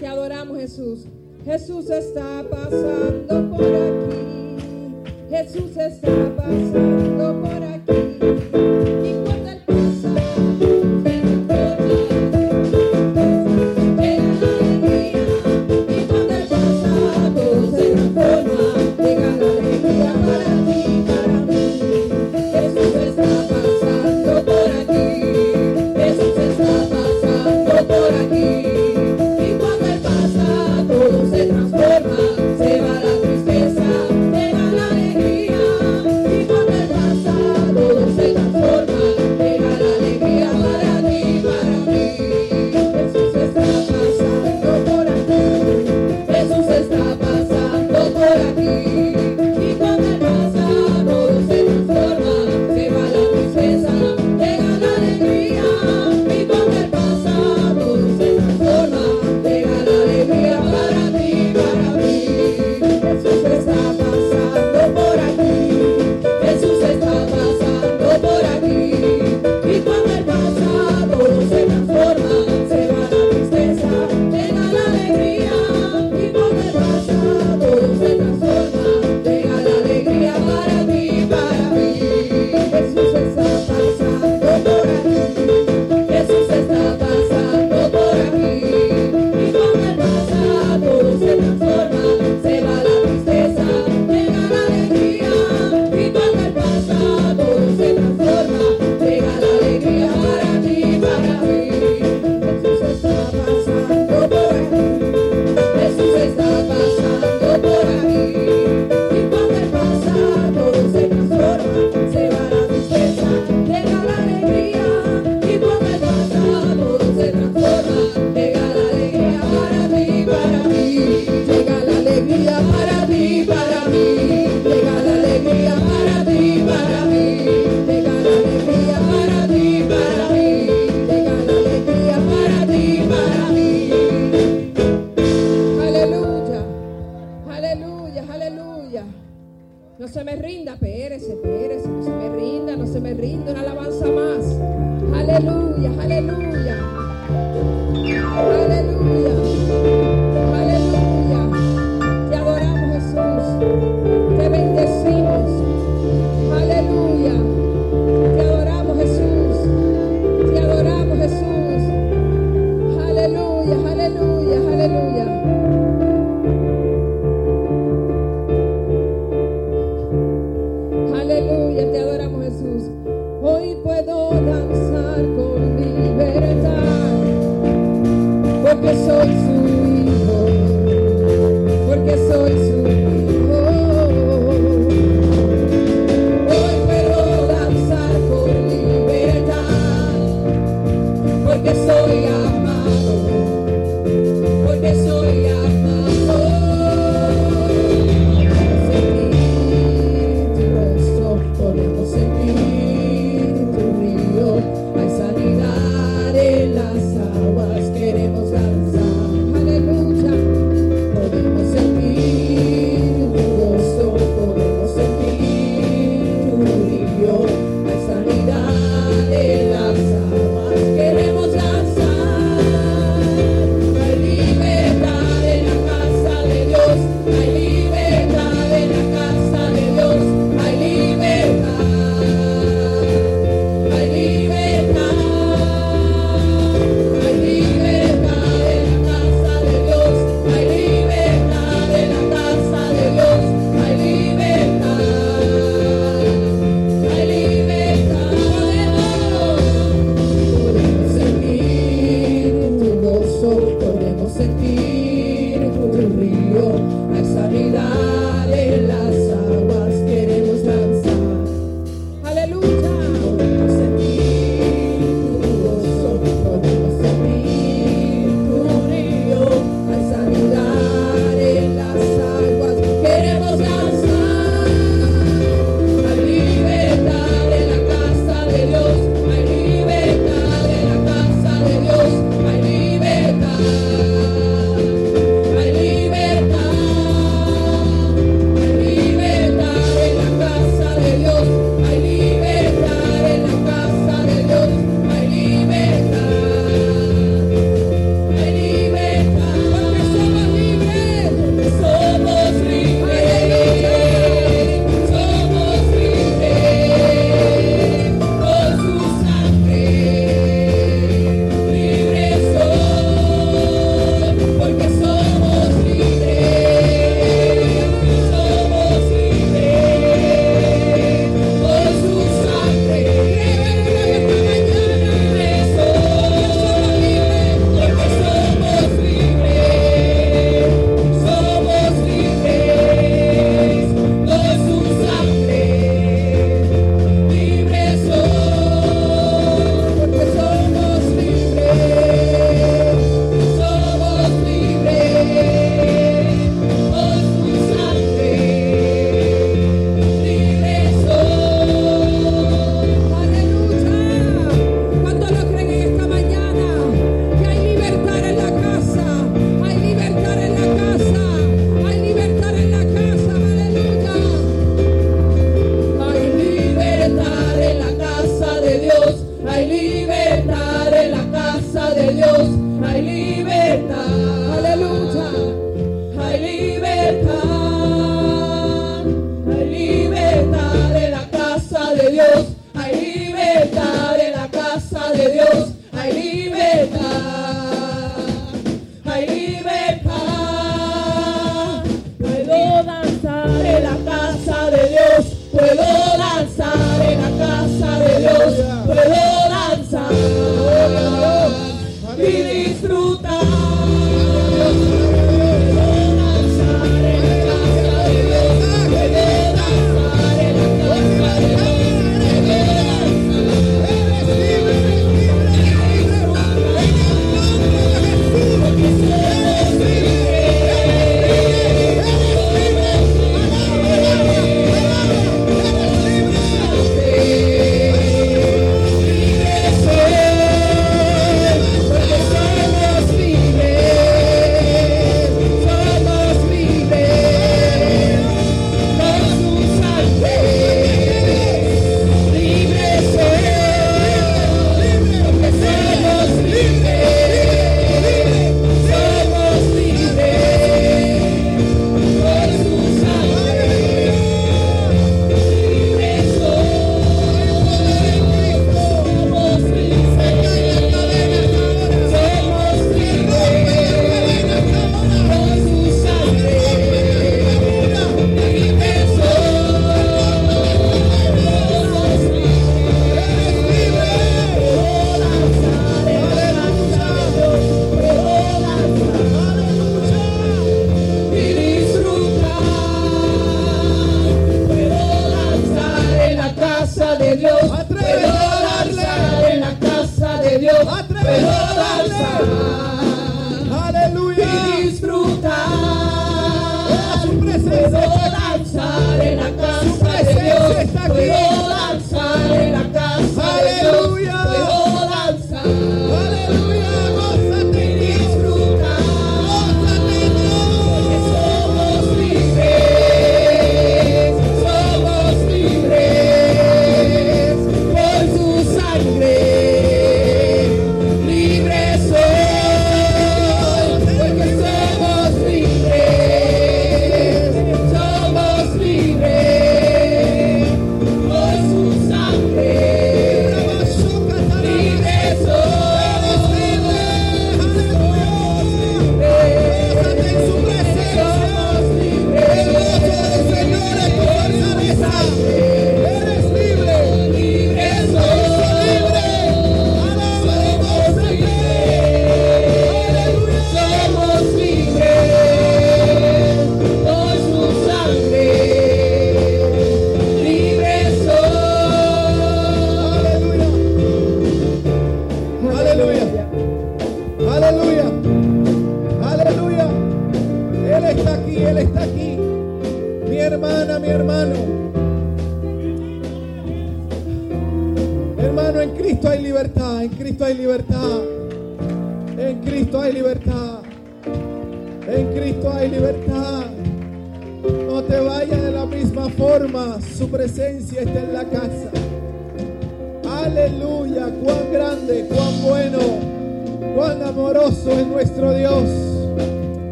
te 0.00 0.06
adoramos 0.08 0.58
Jesús. 0.58 1.04
Jesús 1.44 1.88
está 1.88 2.44
pasando 2.50 3.56
por 3.56 3.64
aquí, 3.64 4.90
Jesús 5.30 5.76
está 5.76 6.36
pasando 6.36 7.40
por 7.40 7.62
aquí. 7.62 7.65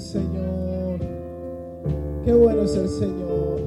Señor. 0.00 0.98
Qué 2.24 2.32
bueno 2.32 2.62
es 2.62 2.74
el 2.76 2.88
Señor. 2.88 3.60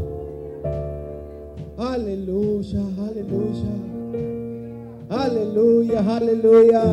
Aleluya, 1.77 2.81
aleluya. 3.07 3.93
Aleluya, 5.09 6.15
aleluya. 6.15 6.83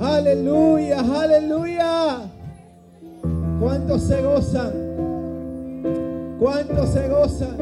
Aleluya, 0.00 1.00
aleluya. 1.00 2.30
¿Cuántos 3.60 4.02
se 4.02 4.22
gozan? 4.22 4.72
¿Cuántos 6.38 6.88
se 6.90 7.08
gozan? 7.08 7.56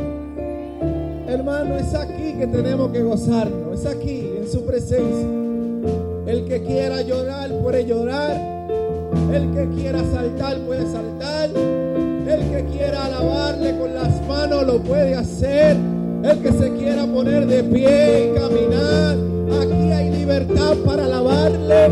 Hermano, 1.26 1.74
es 1.76 1.94
aquí 1.94 2.34
que 2.38 2.46
tenemos 2.46 2.90
que 2.92 3.02
gozarnos. 3.02 3.80
Es 3.80 3.86
aquí, 3.86 4.30
en 4.38 4.46
su 4.46 4.64
presencia. 4.64 5.26
El 6.26 6.44
que 6.44 6.62
quiera 6.62 7.02
llorar 7.02 7.50
puede 7.62 7.84
llorar. 7.86 8.56
El 9.32 9.50
que 9.52 9.68
quiera 9.74 10.00
saltar 10.12 10.58
puede 10.60 10.90
saltar. 10.90 11.50
El 11.50 12.40
que 12.50 12.64
quiera 12.72 13.04
alabarle 13.06 13.78
con 13.78 13.94
las 13.94 14.26
manos 14.26 14.66
lo 14.66 14.78
puede 14.78 15.14
hacer. 15.14 15.76
El 16.22 16.38
que 16.40 16.52
se 16.52 16.72
quiera 16.72 17.06
poner 17.06 17.46
de 17.46 17.62
pie 17.64 18.30
y 18.30 18.38
caminar. 18.38 19.16
Aquí 19.62 19.92
hay 19.92 20.10
libertad 20.10 20.74
para 20.84 21.04
alabarle. 21.04 21.88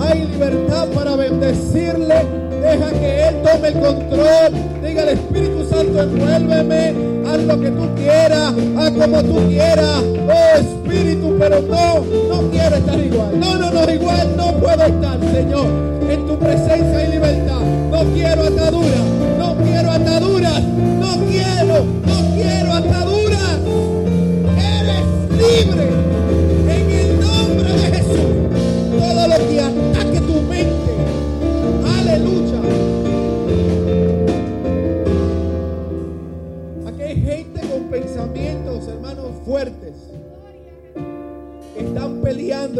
Hay 0.00 0.26
libertad 0.26 0.88
para 0.94 1.16
bendecirle. 1.16 2.14
Deja 2.62 2.90
que 2.90 3.28
Él 3.28 3.34
tome 3.42 3.68
el 3.68 3.74
control. 3.74 4.82
Diga 4.84 5.02
al 5.02 5.08
Espíritu 5.10 5.64
Santo, 5.70 6.02
envuélveme. 6.02 7.15
Haz 7.26 7.42
lo 7.42 7.60
que 7.60 7.70
tú 7.70 7.94
quieras. 7.96 8.54
Haz 8.78 8.90
como 8.92 9.22
tú 9.22 9.48
quieras. 9.48 10.02
Oh 10.28 10.58
Espíritu, 10.58 11.36
pero 11.38 11.60
no, 11.62 12.04
no 12.28 12.50
quiero 12.50 12.76
estar 12.76 12.98
igual. 12.98 13.40
No, 13.40 13.56
no, 13.56 13.70
no, 13.70 13.92
igual 13.92 14.36
no 14.36 14.52
puedo 14.58 14.82
estar, 14.84 15.18
Señor. 15.32 15.66
En 16.08 16.26
tu 16.26 16.38
presencia 16.38 16.98
hay 16.98 17.08
libertad. 17.10 17.60
No 17.90 18.04
quiero 18.14 18.44
ataduras. 18.44 19.00
No 19.38 19.56
quiero 19.56 19.90
ataduras. 19.90 20.62
No 20.62 21.26
quiero, 21.26 21.84
no 22.06 22.34
quiero 22.34 22.72
ataduras. 22.72 23.58
Eres 24.56 25.66
libre. 25.66 26.05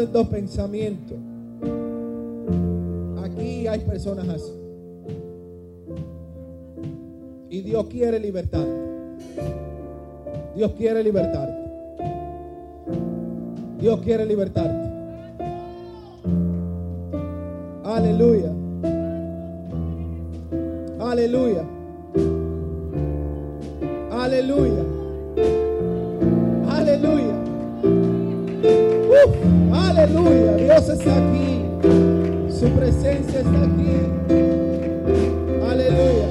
En 0.00 0.12
dos 0.12 0.28
pensamientos. 0.28 1.16
Aquí 3.22 3.66
hay 3.66 3.80
personas 3.80 4.28
así. 4.28 4.52
Y 7.50 7.62
Dios 7.62 7.86
quiere 7.86 8.18
libertad. 8.18 8.66
Dios 10.54 10.72
quiere 10.72 11.02
libertarte. 11.02 11.66
Dios 13.78 14.00
quiere 14.00 14.24
libertarte. 14.26 14.88
Aleluya. 17.84 18.52
Aleluya. 20.98 21.64
Aleluya. 24.10 24.84
Aleluya. 26.68 27.36
Aleluya. 29.72 30.56
Dios 30.56 30.88
está 30.88 31.16
aquí. 31.16 31.64
Su 32.50 32.68
presencia 32.70 33.40
está 33.40 33.62
aquí. 33.62 33.96
Aleluya. 35.68 36.28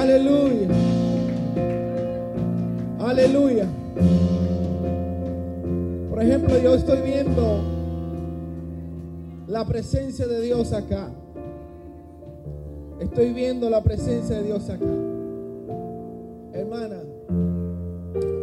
Aleluya. 0.00 0.68
Aleluya. 3.00 3.66
Por 6.10 6.22
ejemplo, 6.22 6.58
yo 6.58 6.74
estoy 6.74 7.00
viendo 7.00 7.62
la 9.48 9.64
presencia 9.64 10.26
de 10.26 10.40
Dios 10.40 10.72
acá. 10.72 11.08
Estoy 13.00 13.32
viendo 13.32 13.70
la 13.70 13.82
presencia 13.82 14.36
de 14.36 14.42
Dios 14.44 14.68
acá. 14.68 14.84
Hermana, 16.52 16.98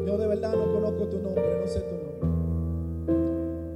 yo 0.06 0.18
de 0.18 0.28
verdad 0.28 0.56
no 0.56 0.74
conozco 0.74 1.06
tu 1.06 1.20
nombre, 1.20 1.44
no 1.62 1.68
sé 1.68 1.80
tu 1.82 1.96
nombre. 1.96 2.07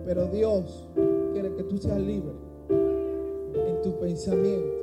Pero 0.05 0.25
Dios 0.27 0.87
quiere 1.33 1.53
que 1.55 1.63
tú 1.63 1.77
seas 1.77 1.99
libre 1.99 2.33
en 2.69 3.81
tu 3.81 3.97
pensamiento. 3.99 4.81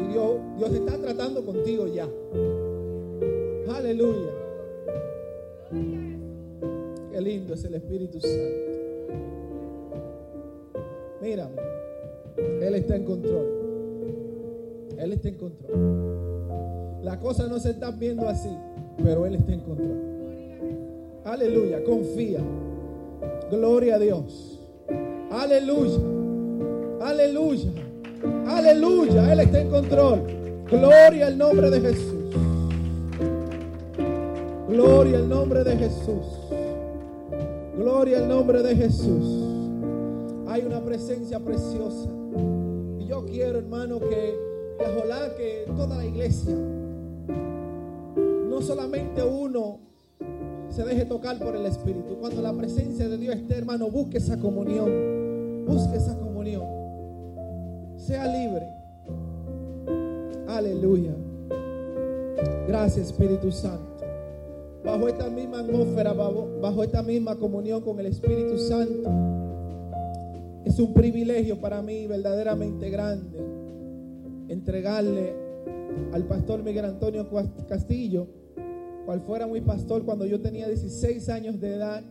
Y 0.00 0.12
Dios, 0.12 0.36
Dios 0.58 0.72
está 0.72 0.98
tratando 0.98 1.44
contigo 1.44 1.86
ya. 1.86 2.08
Aleluya. 3.74 4.30
Qué 7.12 7.20
lindo 7.20 7.54
es 7.54 7.64
el 7.64 7.74
Espíritu 7.74 8.20
Santo. 8.20 8.74
Mírame. 11.22 11.56
Él 12.60 12.74
está 12.74 12.96
en 12.96 13.04
control. 13.04 13.46
Él 14.98 15.12
está 15.12 15.28
en 15.28 15.34
control. 15.36 17.02
Las 17.02 17.18
cosas 17.18 17.48
no 17.48 17.58
se 17.58 17.70
están 17.70 17.98
viendo 17.98 18.26
así, 18.28 18.50
pero 19.02 19.26
Él 19.26 19.36
está 19.36 19.52
en 19.52 19.60
control. 19.60 20.00
Aleluya. 21.24 21.84
Confía. 21.84 22.40
Gloria 23.50 23.96
a 23.96 23.98
Dios. 23.98 24.60
Aleluya. 25.30 25.98
Aleluya. 27.00 27.70
Aleluya. 28.46 29.32
Él 29.32 29.40
está 29.40 29.60
en 29.60 29.70
control. 29.70 30.20
Gloria 30.70 31.26
al 31.26 31.38
nombre 31.38 31.70
de 31.70 31.80
Jesús. 31.80 32.24
Gloria 34.68 35.18
al 35.18 35.28
nombre 35.28 35.62
de 35.62 35.76
Jesús. 35.76 36.24
Gloria 37.76 38.18
al 38.18 38.28
nombre 38.28 38.62
de 38.62 38.74
Jesús. 38.74 39.44
Hay 40.48 40.62
una 40.64 40.80
presencia 40.80 41.38
preciosa. 41.40 42.08
Y 42.98 43.06
yo 43.06 43.24
quiero, 43.26 43.58
hermano, 43.58 44.00
que, 44.00 44.38
que 44.78 44.84
ojalá 44.84 45.34
que 45.36 45.64
toda 45.76 45.98
la 45.98 46.06
iglesia, 46.06 46.54
no 48.16 48.60
solamente 48.62 49.22
uno, 49.22 49.80
se 50.74 50.82
deje 50.82 51.04
tocar 51.04 51.38
por 51.38 51.54
el 51.54 51.66
Espíritu. 51.66 52.16
Cuando 52.18 52.42
la 52.42 52.52
presencia 52.52 53.08
de 53.08 53.16
Dios 53.16 53.36
esté, 53.36 53.54
hermano, 53.56 53.90
busque 53.90 54.18
esa 54.18 54.36
comunión. 54.38 55.64
Busque 55.66 55.96
esa 55.96 56.18
comunión. 56.18 56.64
Sea 57.96 58.26
libre. 58.26 58.66
Aleluya. 60.48 61.14
Gracias, 62.66 63.06
Espíritu 63.06 63.52
Santo. 63.52 64.04
Bajo 64.84 65.08
esta 65.08 65.30
misma 65.30 65.60
atmósfera, 65.60 66.12
bajo, 66.12 66.82
esta 66.82 67.02
misma 67.02 67.36
comunión 67.36 67.80
con 67.80 68.00
el 68.00 68.06
Espíritu 68.06 68.58
Santo. 68.58 69.10
Es 70.64 70.78
un 70.80 70.92
privilegio 70.92 71.60
para 71.60 71.82
mí 71.82 72.06
verdaderamente 72.06 72.90
grande 72.90 73.38
entregarle 74.48 75.34
al 76.12 76.24
pastor 76.24 76.62
Miguel 76.62 76.84
Antonio 76.84 77.26
Castillo, 77.68 78.26
cual 79.04 79.20
fuera 79.20 79.46
mi 79.46 79.60
pastor 79.60 80.04
cuando 80.04 80.26
yo 80.26 80.40
tenía 80.40 80.68
16 80.68 81.28
años 81.28 81.60
de 81.60 81.74
edad, 81.74 82.02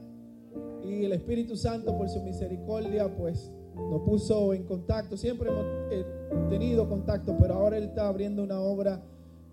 Y 0.85 1.05
el 1.05 1.13
Espíritu 1.13 1.55
Santo, 1.55 1.97
por 1.97 2.09
su 2.09 2.21
misericordia, 2.21 3.07
pues 3.15 3.49
nos 3.75 4.01
puso 4.01 4.53
en 4.53 4.63
contacto. 4.63 5.15
Siempre 5.15 5.49
hemos 5.49 5.65
eh, 5.91 6.05
tenido 6.49 6.89
contacto, 6.89 7.35
pero 7.39 7.53
ahora 7.53 7.77
Él 7.77 7.85
está 7.85 8.07
abriendo 8.07 8.43
una 8.43 8.59
obra 8.59 9.01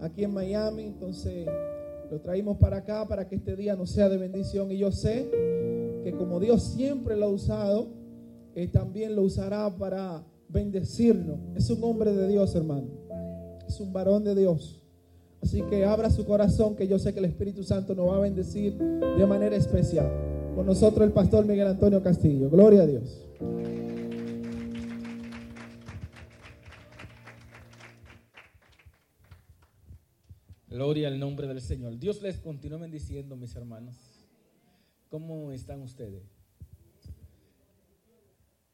aquí 0.01 0.25
en 0.25 0.35
Miami. 0.35 0.83
Entonces 0.83 1.47
lo 2.11 2.21
traímos 2.21 2.57
para 2.59 2.79
acá 2.79 3.07
para 3.07 3.29
que 3.29 3.37
este 3.37 3.55
día 3.55 3.77
nos 3.77 3.91
sea 3.91 4.09
de 4.09 4.19
bendición. 4.19 4.73
Y 4.73 4.79
yo 4.79 4.91
sé 4.91 5.31
que 6.03 6.13
como 6.19 6.41
Dios 6.41 6.65
siempre 6.65 7.17
lo 7.17 7.27
ha 7.27 7.31
usado, 7.31 7.89
eh, 8.55 8.67
también 8.67 9.15
lo 9.15 9.23
usará 9.23 9.71
para 9.77 10.25
bendecirnos. 10.49 11.39
Es 11.55 11.71
un 11.71 11.83
hombre 11.85 12.13
de 12.13 12.27
Dios, 12.27 12.55
hermano. 12.57 12.89
Es 13.69 13.81
un 13.81 13.93
varón 13.93 14.25
de 14.25 14.35
Dios. 14.35 14.80
Así 15.43 15.63
que 15.63 15.85
abra 15.85 16.11
su 16.11 16.25
corazón, 16.25 16.77
que 16.77 16.87
yo 16.87 16.99
sé 16.99 17.13
que 17.13 17.19
el 17.21 17.25
Espíritu 17.25 17.63
Santo 17.63 17.95
nos 17.95 18.09
va 18.09 18.17
a 18.17 18.21
bendecir 18.21 18.77
de 18.77 19.27
manera 19.27 19.57
especial. 19.57 20.11
Con 20.55 20.67
nosotros 20.67 21.07
el 21.07 21.13
pastor 21.13 21.47
Miguel 21.47 21.69
Antonio 21.69 22.03
Castillo. 22.03 22.51
Gloria 22.51 22.83
a 22.83 22.87
Dios. 22.87 23.25
Gloria 30.69 31.09
al 31.09 31.19
nombre 31.19 31.49
del 31.49 31.61
Señor. 31.61 31.99
Dios 31.99 32.23
les 32.23 32.39
continúe 32.39 32.79
bendiciendo, 32.79 33.37
mis 33.37 33.57
hermanos. 33.57 33.97
¿Cómo 35.09 35.51
están 35.53 35.83
ustedes? 35.83 36.23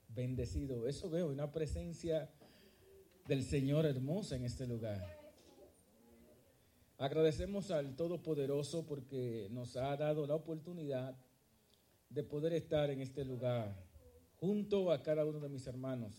Bendecido. 0.08 0.86
Eso 0.86 1.08
veo, 1.08 1.28
una 1.30 1.52
presencia 1.52 2.30
del 3.26 3.42
Señor 3.42 3.86
hermosa 3.86 4.36
en 4.36 4.44
este 4.44 4.66
lugar. 4.66 5.15
Agradecemos 6.98 7.70
al 7.70 7.94
Todopoderoso 7.94 8.86
porque 8.86 9.48
nos 9.50 9.76
ha 9.76 9.94
dado 9.96 10.26
la 10.26 10.34
oportunidad 10.34 11.14
de 12.08 12.22
poder 12.22 12.54
estar 12.54 12.90
en 12.90 13.02
este 13.02 13.24
lugar 13.24 13.76
junto 14.40 14.90
a 14.90 15.02
cada 15.02 15.26
uno 15.26 15.38
de 15.40 15.50
mis 15.50 15.66
hermanos 15.66 16.12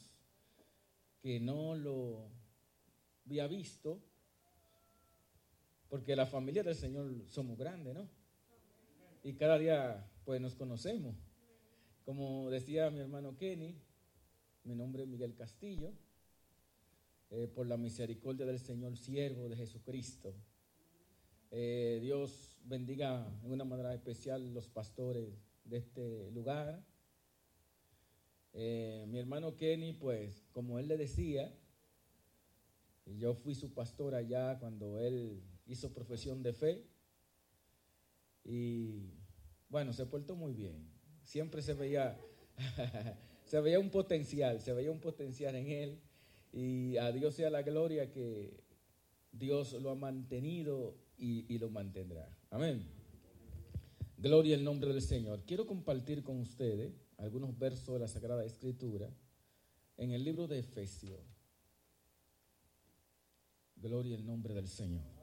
que 1.22 1.40
no 1.40 1.76
lo 1.76 2.30
había 3.26 3.48
visto 3.48 4.00
porque 5.90 6.16
la 6.16 6.28
familia 6.28 6.62
del 6.62 6.76
Señor 6.76 7.12
somos 7.28 7.58
grandes, 7.58 7.96
¿no? 7.96 8.08
Y 9.24 9.34
cada 9.34 9.58
día 9.58 10.08
pues 10.26 10.40
nos 10.40 10.54
conocemos. 10.56 11.16
Como 12.06 12.52
decía 12.52 12.92
mi 12.92 13.00
hermano 13.00 13.36
Kenny, 13.36 13.76
mi 14.64 14.76
nombre 14.76 15.04
es 15.04 15.10
Miguel 15.10 15.34
Castillo, 15.34 15.92
eh, 17.32 17.48
por 17.48 17.66
la 17.66 17.78
misericordia 17.78 18.46
del 18.46 18.60
Señor, 18.60 18.96
siervo 18.96 19.50
de 19.50 19.56
Jesucristo. 19.56 20.36
Eh, 21.50 22.00
Dios 22.02 22.58
bendiga 22.66 23.26
de 23.42 23.54
una 23.54 23.64
manera 23.64 23.94
especial 23.94 24.54
los 24.54 24.68
pastores 24.68 25.30
de 25.64 25.78
este 25.78 26.30
lugar. 26.32 26.84
Eh, 28.54 29.06
mi 29.08 29.20
hermano 29.20 29.56
Kenny, 29.56 29.94
pues, 29.94 30.46
como 30.52 30.78
él 30.78 30.88
le 30.88 30.98
decía, 30.98 31.56
yo 33.06 33.34
fui 33.34 33.56
su 33.56 33.74
pastor 33.74 34.14
allá 34.14 34.60
cuando 34.60 35.00
él 35.00 35.42
hizo 35.68 35.94
profesión 35.94 36.44
de 36.44 36.54
fe 36.54 36.86
y 38.44 39.14
bueno, 39.70 39.94
se 39.94 40.06
portó 40.06 40.36
muy 40.36 40.54
bien. 40.54 40.90
Siempre 41.24 41.62
se 41.62 41.74
veía, 41.74 42.20
se 43.46 43.62
veía 43.62 43.80
un 43.80 43.90
potencial, 43.90 44.62
se 44.62 44.74
veía 44.74 44.92
un 44.92 45.00
potencial 45.00 45.56
en 45.56 45.68
él 45.68 46.02
y 46.52 46.98
a 46.98 47.12
Dios 47.12 47.36
sea 47.36 47.50
la 47.50 47.62
gloria 47.62 48.12
que 48.12 48.64
Dios 49.32 49.74
lo 49.74 49.92
ha 49.92 49.96
mantenido 49.96 51.07
y, 51.18 51.58
lo 51.58 51.70
mantendrá. 51.70 52.30
Amén. 52.52 52.86
Gloria 54.18 54.56
al 54.56 54.64
nombre 54.64 54.94
del 54.94 55.02
Señor. 55.02 55.44
Quiero 55.46 55.66
compartir 55.66 56.24
con 56.24 56.40
ustedes 56.40 56.94
algunos 57.18 57.58
versos 57.58 57.94
de 57.96 58.00
la 58.00 58.08
Sagrada 58.08 58.46
Escritura 58.46 59.10
en 59.98 60.12
el 60.12 60.24
libro 60.24 60.48
de 60.48 60.60
Efesios. 60.60 61.20
Gloria 63.76 64.16
al 64.16 64.26
nombre 64.26 64.54
del 64.54 64.68
Señor. 64.68 65.18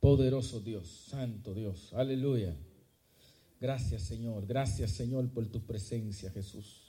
Poderoso 0.00 0.60
Dios, 0.60 1.06
Santo 1.08 1.54
Dios, 1.54 1.94
aleluya. 1.94 2.54
Gracias 3.58 4.02
Señor, 4.02 4.44
gracias 4.44 4.90
Señor 4.90 5.30
por 5.30 5.46
tu 5.46 5.64
presencia 5.64 6.30
Jesús. 6.30 6.83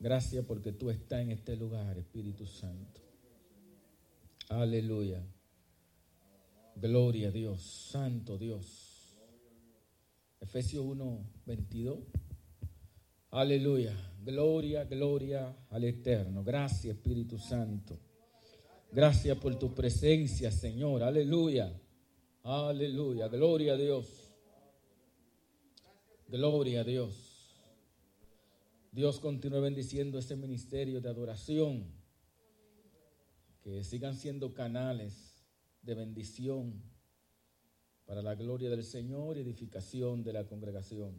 Gracias 0.00 0.46
porque 0.46 0.72
tú 0.72 0.88
estás 0.88 1.20
en 1.20 1.30
este 1.30 1.54
lugar, 1.56 1.98
Espíritu 1.98 2.46
Santo. 2.46 3.02
Aleluya. 4.48 5.22
Gloria 6.74 7.28
a 7.28 7.30
Dios, 7.30 7.60
Santo 7.60 8.38
Dios. 8.38 9.18
Efesios 10.40 10.86
1, 10.86 11.30
22. 11.44 11.98
Aleluya. 13.32 13.94
Gloria, 14.24 14.84
gloria 14.84 15.54
al 15.68 15.84
Eterno. 15.84 16.42
Gracias, 16.42 16.96
Espíritu 16.96 17.38
Santo. 17.38 17.98
Gracias 18.90 19.36
por 19.38 19.58
tu 19.58 19.74
presencia, 19.74 20.50
Señor. 20.50 21.02
Aleluya. 21.02 21.78
Aleluya. 22.42 23.28
Gloria 23.28 23.74
a 23.74 23.76
Dios. 23.76 24.32
Gloria 26.26 26.80
a 26.80 26.84
Dios. 26.84 27.29
Dios 28.92 29.20
continúe 29.20 29.60
bendiciendo 29.60 30.18
este 30.18 30.34
ministerio 30.34 31.00
de 31.00 31.08
adoración. 31.08 31.86
Que 33.62 33.84
sigan 33.84 34.16
siendo 34.16 34.52
canales 34.52 35.44
de 35.82 35.94
bendición 35.94 36.82
para 38.04 38.20
la 38.20 38.34
gloria 38.34 38.68
del 38.68 38.82
Señor 38.82 39.36
y 39.36 39.42
edificación 39.42 40.24
de 40.24 40.32
la 40.32 40.46
congregación. 40.46 41.14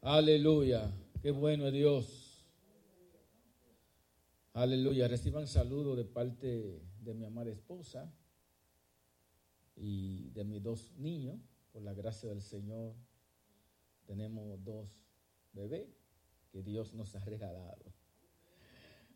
Aleluya. 0.00 0.90
Qué 1.20 1.30
bueno 1.30 1.66
es 1.66 1.72
Dios. 1.74 2.46
Aleluya. 4.54 5.06
Reciban 5.06 5.46
saludos 5.46 5.98
de 5.98 6.04
parte 6.04 6.82
de 7.00 7.14
mi 7.14 7.26
amada 7.26 7.50
esposa 7.50 8.10
y 9.76 10.30
de 10.30 10.44
mis 10.44 10.62
dos 10.62 10.92
niños. 10.96 11.38
Por 11.72 11.82
la 11.82 11.92
gracia 11.92 12.30
del 12.30 12.40
Señor, 12.40 12.94
tenemos 14.06 14.62
dos 14.64 15.01
bebés 15.52 15.88
que 16.50 16.62
Dios 16.62 16.94
nos 16.94 17.14
ha 17.14 17.24
regalado. 17.24 17.84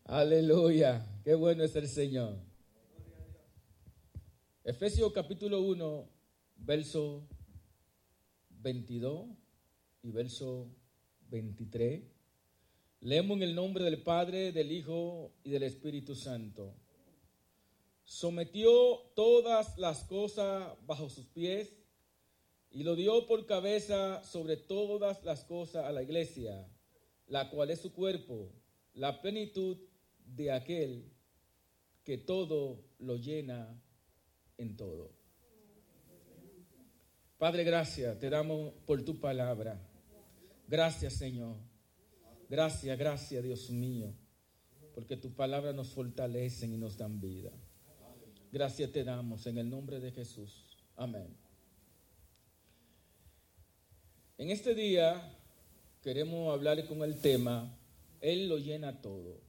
Aleluya. 0.05 1.05
Qué 1.23 1.35
bueno 1.35 1.63
es 1.63 1.75
el 1.75 1.87
Señor. 1.87 2.37
Efesios 4.63 5.11
capítulo 5.13 5.61
1, 5.61 6.09
verso 6.57 7.27
22 8.49 9.27
y 10.03 10.11
verso 10.11 10.69
23. 11.29 12.03
Leemos 13.01 13.37
en 13.37 13.43
el 13.43 13.55
nombre 13.55 13.83
del 13.83 14.01
Padre, 14.01 14.51
del 14.51 14.71
Hijo 14.71 15.33
y 15.43 15.51
del 15.51 15.63
Espíritu 15.63 16.15
Santo. 16.15 16.73
Sometió 18.03 18.71
todas 19.15 19.77
las 19.77 20.03
cosas 20.05 20.73
bajo 20.85 21.09
sus 21.09 21.25
pies 21.27 21.73
y 22.71 22.83
lo 22.83 22.95
dio 22.95 23.25
por 23.25 23.45
cabeza 23.45 24.23
sobre 24.23 24.57
todas 24.57 25.23
las 25.23 25.43
cosas 25.43 25.85
a 25.85 25.91
la 25.91 26.03
iglesia, 26.03 26.67
la 27.27 27.49
cual 27.49 27.71
es 27.71 27.79
su 27.81 27.93
cuerpo, 27.93 28.51
la 28.93 29.21
plenitud 29.21 29.77
de 30.25 30.51
aquel 30.51 31.11
que 32.03 32.17
todo 32.17 32.83
lo 32.99 33.17
llena 33.17 33.81
en 34.57 34.75
todo. 34.75 35.11
Padre, 37.37 37.63
gracias, 37.63 38.17
te 38.19 38.29
damos 38.29 38.73
por 38.85 39.03
tu 39.03 39.19
palabra. 39.19 39.79
Gracias, 40.67 41.13
Señor. 41.13 41.55
Gracias, 42.49 42.97
gracias 42.97 43.43
Dios 43.43 43.69
mío, 43.69 44.13
porque 44.93 45.17
tu 45.17 45.33
palabra 45.33 45.73
nos 45.73 45.89
fortalece 45.89 46.65
y 46.65 46.77
nos 46.77 46.97
dan 46.97 47.19
vida. 47.19 47.51
Gracias 48.51 48.91
te 48.91 49.03
damos 49.03 49.45
en 49.47 49.57
el 49.57 49.69
nombre 49.69 49.99
de 49.99 50.11
Jesús. 50.11 50.77
Amén. 50.95 51.46
En 54.39 54.51
este 54.51 54.75
día 54.75 55.35
queremos 56.03 56.53
hablar 56.53 56.85
con 56.85 57.01
el 57.01 57.19
tema, 57.19 57.75
Él 58.21 58.47
lo 58.47 58.59
llena 58.59 59.01
todo. 59.01 59.41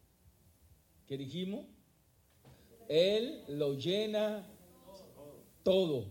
¿Qué 1.06 1.18
dijimos? 1.18 1.66
Él 2.88 3.44
lo 3.48 3.74
llena 3.74 4.48
todo. 5.62 6.06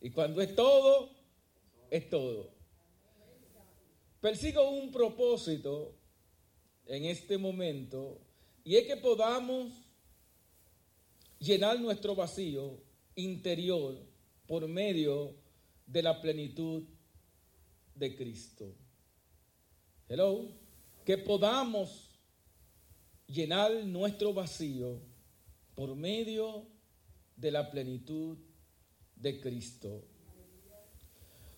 Y 0.00 0.10
cuando 0.10 0.40
es 0.40 0.54
todo, 0.54 1.10
es 1.90 2.08
todo. 2.08 2.52
Persigo 4.20 4.70
un 4.70 4.92
propósito 4.92 5.96
en 6.86 7.04
este 7.04 7.36
momento 7.36 8.20
y 8.62 8.76
es 8.76 8.86
que 8.86 8.96
podamos 8.96 9.72
llenar 11.40 11.80
nuestro 11.80 12.14
vacío 12.14 12.80
interior 13.16 13.98
por 14.46 14.68
medio 14.68 15.34
de 15.86 16.02
la 16.02 16.20
plenitud 16.20 16.84
de 17.94 18.16
Cristo. 18.16 18.74
Hello, 20.08 20.48
que 21.04 21.18
podamos 21.18 22.10
llenar 23.26 23.72
nuestro 23.84 24.34
vacío 24.34 25.00
por 25.74 25.94
medio 25.94 26.66
de 27.36 27.50
la 27.50 27.70
plenitud 27.70 28.38
de 29.16 29.40
Cristo. 29.40 30.04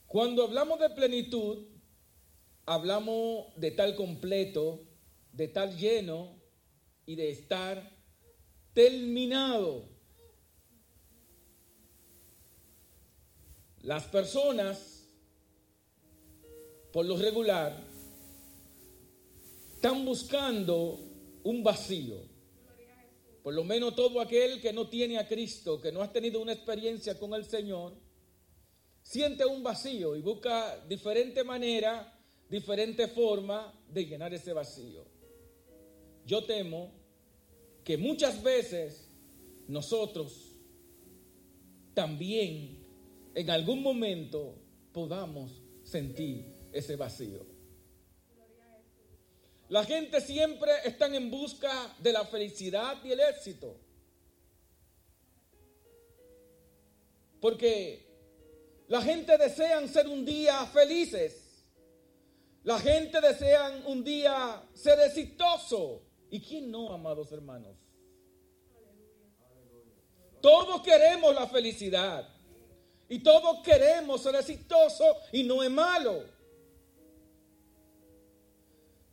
Cuando 0.07 0.45
hablamos 0.45 0.79
de 0.79 0.91
plenitud, 0.91 1.67
hablamos 2.67 3.47
de 3.57 3.71
tal 3.71 3.97
completo, 3.97 4.87
de 5.33 5.49
tal 5.49 5.77
lleno 5.77 6.37
y 7.07 7.17
de 7.17 7.31
estar 7.31 7.97
terminado. 8.75 9.89
Las 13.81 14.05
personas, 14.05 15.02
por 16.93 17.07
lo 17.07 17.17
regular, 17.17 17.75
están 19.75 20.05
buscando 20.05 21.01
un 21.43 21.63
vacío. 21.63 22.17
Por 23.43 23.55
lo 23.55 23.65
menos 23.65 23.97
todo 23.97 24.21
aquel 24.21 24.61
que 24.61 24.73
no 24.73 24.89
tiene 24.89 25.19
a 25.19 25.27
Cristo, 25.27 25.81
que 25.81 25.91
no 25.91 26.03
ha 26.03 26.13
tenido 26.13 26.41
una 26.41 26.53
experiencia 26.53 27.19
con 27.19 27.35
el 27.35 27.45
Señor, 27.45 27.95
siente 29.03 29.45
un 29.45 29.63
vacío 29.63 30.15
y 30.15 30.21
busca 30.21 30.79
diferente 30.87 31.43
manera, 31.43 32.17
diferente 32.49 33.09
forma 33.09 33.73
de 33.89 34.07
llenar 34.07 34.33
ese 34.33 34.53
vacío. 34.53 35.05
Yo 36.25 36.45
temo 36.45 36.93
que 37.83 37.97
muchas 37.97 38.41
veces 38.43 39.09
nosotros 39.67 40.53
también 41.95 42.79
en 43.35 43.51
algún 43.51 43.83
momento 43.83 44.55
podamos 44.93 45.51
sentir 45.83 46.52
ese 46.73 46.97
vacío. 46.97 47.47
La 49.69 49.85
gente 49.85 50.21
siempre 50.21 50.71
está 50.85 51.07
en 51.07 51.31
busca 51.31 51.95
de 51.99 52.13
la 52.13 52.27
felicidad 52.27 53.03
y 53.05 53.13
el 53.13 53.21
éxito. 53.21 53.75
Porque 57.41 58.07
la 58.89 59.01
gente 59.01 59.39
desea 59.39 59.87
ser 59.89 60.07
un 60.09 60.25
día 60.25 60.67
felices. 60.67 61.65
La 62.65 62.79
gente 62.79 63.21
desea 63.21 63.83
un 63.87 64.05
día 64.05 64.63
ser 64.75 65.01
exitoso. 65.01 66.03
¿Y 66.31 66.41
quién 66.41 66.71
no, 66.71 66.93
amados 66.93 67.33
hermanos? 67.33 67.77
Todos 70.43 70.83
queremos 70.83 71.35
la 71.35 71.47
felicidad. 71.47 72.29
Y 73.09 73.21
todos 73.21 73.63
queremos 73.63 74.23
ser 74.23 74.35
exitosos 74.35 75.17
y 75.33 75.45
no 75.45 75.63
es 75.63 75.71
malo. 75.71 76.25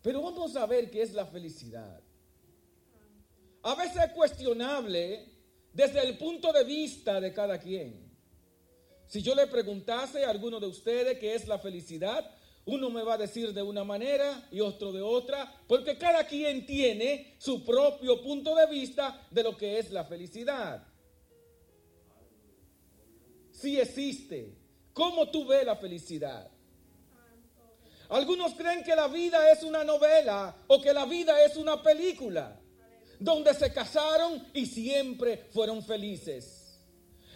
Pero 0.10 0.24
vamos 0.24 0.56
a 0.56 0.66
ver 0.66 0.90
qué 0.90 1.04
es 1.04 1.14
la 1.14 1.28
felicidad. 1.28 2.02
A 3.62 3.76
veces 3.76 4.06
es 4.06 4.12
cuestionable 4.14 5.24
desde 5.72 6.02
el 6.02 6.18
punto 6.18 6.52
de 6.52 6.64
vista 6.64 7.22
de 7.22 7.32
cada 7.32 7.60
quien. 7.60 8.12
Si 9.06 9.22
yo 9.22 9.36
le 9.36 9.46
preguntase 9.46 10.26
a 10.26 10.32
alguno 10.32 10.60
de 10.60 10.66
ustedes 10.66 11.20
qué 11.20 11.36
es 11.36 11.48
la 11.48 11.60
felicidad, 11.60 12.28
uno 12.66 12.90
me 12.90 13.04
va 13.04 13.14
a 13.14 13.18
decir 13.20 13.54
de 13.54 13.62
una 13.62 13.84
manera 13.84 14.48
y 14.50 14.62
otro 14.62 14.92
de 14.92 15.04
otra, 15.04 15.56
porque 15.68 15.96
cada 15.96 16.26
quien 16.26 16.66
tiene 16.66 17.36
su 17.38 17.64
propio 17.64 18.20
punto 18.24 18.56
de 18.56 18.66
vista 18.66 19.28
de 19.30 19.44
lo 19.44 19.56
que 19.56 19.78
es 19.78 19.92
la 19.92 20.06
felicidad. 20.06 20.88
Si 23.52 23.80
existe, 23.80 24.58
¿cómo 24.92 25.30
tú 25.30 25.46
ves 25.46 25.64
la 25.68 25.76
felicidad? 25.76 26.50
Algunos 28.10 28.56
creen 28.56 28.84
que 28.84 28.96
la 28.96 29.08
vida 29.08 29.52
es 29.52 29.64
una 29.64 29.84
novela 29.84 30.56
o 30.68 30.82
que 30.82 30.94
la 30.94 31.06
vida 31.06 31.44
es 31.44 31.56
una 31.56 31.82
película 31.82 32.60
donde 33.20 33.54
se 33.54 33.72
casaron 33.72 34.48
y 34.54 34.66
siempre 34.66 35.46
fueron 35.52 35.84
felices. 35.84 36.60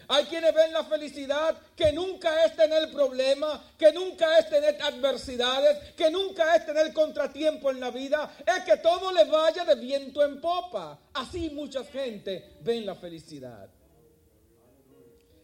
Hay 0.07 0.25
quienes 0.25 0.53
ven 0.53 0.73
la 0.73 0.83
felicidad 0.83 1.57
que 1.75 1.91
nunca 1.93 2.43
es 2.43 2.55
tener 2.55 2.91
problema, 2.91 3.71
que 3.77 3.91
nunca 3.93 4.37
es 4.37 4.49
tener 4.49 4.81
adversidades, 4.81 5.93
que 5.93 6.09
nunca 6.09 6.55
es 6.55 6.65
tener 6.65 6.91
contratiempo 6.91 7.71
en 7.71 7.79
la 7.79 7.89
vida, 7.89 8.35
es 8.45 8.63
que 8.63 8.77
todo 8.77 9.11
le 9.11 9.25
vaya 9.25 9.63
de 9.63 9.75
viento 9.75 10.23
en 10.23 10.41
popa. 10.41 10.99
Así 11.13 11.49
mucha 11.51 11.83
gente 11.85 12.57
ven 12.61 12.85
la 12.85 12.95
felicidad. 12.95 13.69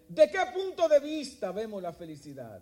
¿De 0.07 0.29
qué 0.29 0.39
punto 0.53 0.89
de 0.89 0.99
vista 0.99 1.51
vemos 1.51 1.81
la 1.81 1.93
felicidad? 1.93 2.61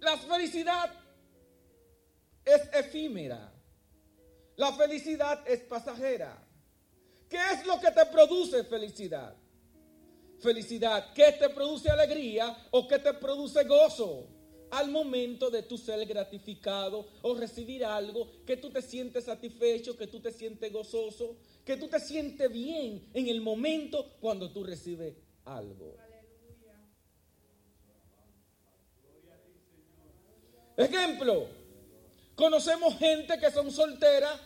La 0.00 0.16
felicidad 0.16 0.92
es 2.44 2.62
efímera. 2.72 3.52
La 4.56 4.72
felicidad 4.72 5.46
es 5.46 5.60
pasajera. 5.60 6.42
¿Qué 7.28 7.38
es 7.52 7.66
lo 7.66 7.80
que 7.80 7.90
te 7.90 8.06
produce 8.06 8.64
felicidad? 8.64 9.36
Felicidad, 10.38 11.12
¿qué 11.14 11.32
te 11.32 11.48
produce 11.48 11.90
alegría 11.90 12.56
o 12.70 12.86
qué 12.86 12.98
te 12.98 13.14
produce 13.14 13.64
gozo? 13.64 14.28
Al 14.70 14.90
momento 14.90 15.50
de 15.50 15.62
tú 15.62 15.78
ser 15.78 16.04
gratificado 16.06 17.06
o 17.22 17.34
recibir 17.34 17.84
algo, 17.84 18.28
que 18.44 18.56
tú 18.56 18.70
te 18.70 18.82
sientes 18.82 19.24
satisfecho, 19.24 19.96
que 19.96 20.06
tú 20.06 20.20
te 20.20 20.32
sientes 20.32 20.72
gozoso, 20.72 21.36
que 21.64 21.76
tú 21.76 21.88
te 21.88 22.00
sientes 22.00 22.50
bien 22.50 23.08
en 23.14 23.28
el 23.28 23.40
momento 23.40 24.16
cuando 24.20 24.50
tú 24.52 24.64
recibes 24.64 25.14
algo. 25.44 26.05
Ejemplo, 30.76 31.48
conocemos 32.34 32.98
gente 32.98 33.38
que 33.38 33.50
son 33.50 33.70
solteras 33.70 34.38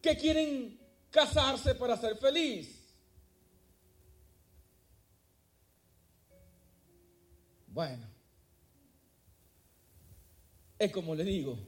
que 0.00 0.16
quieren 0.16 0.80
casarse 1.10 1.74
para 1.74 1.96
ser 1.96 2.16
feliz. 2.16 2.82
Bueno, 7.68 8.06
es 10.78 10.92
como 10.92 11.14
le 11.14 11.24
digo, 11.24 11.58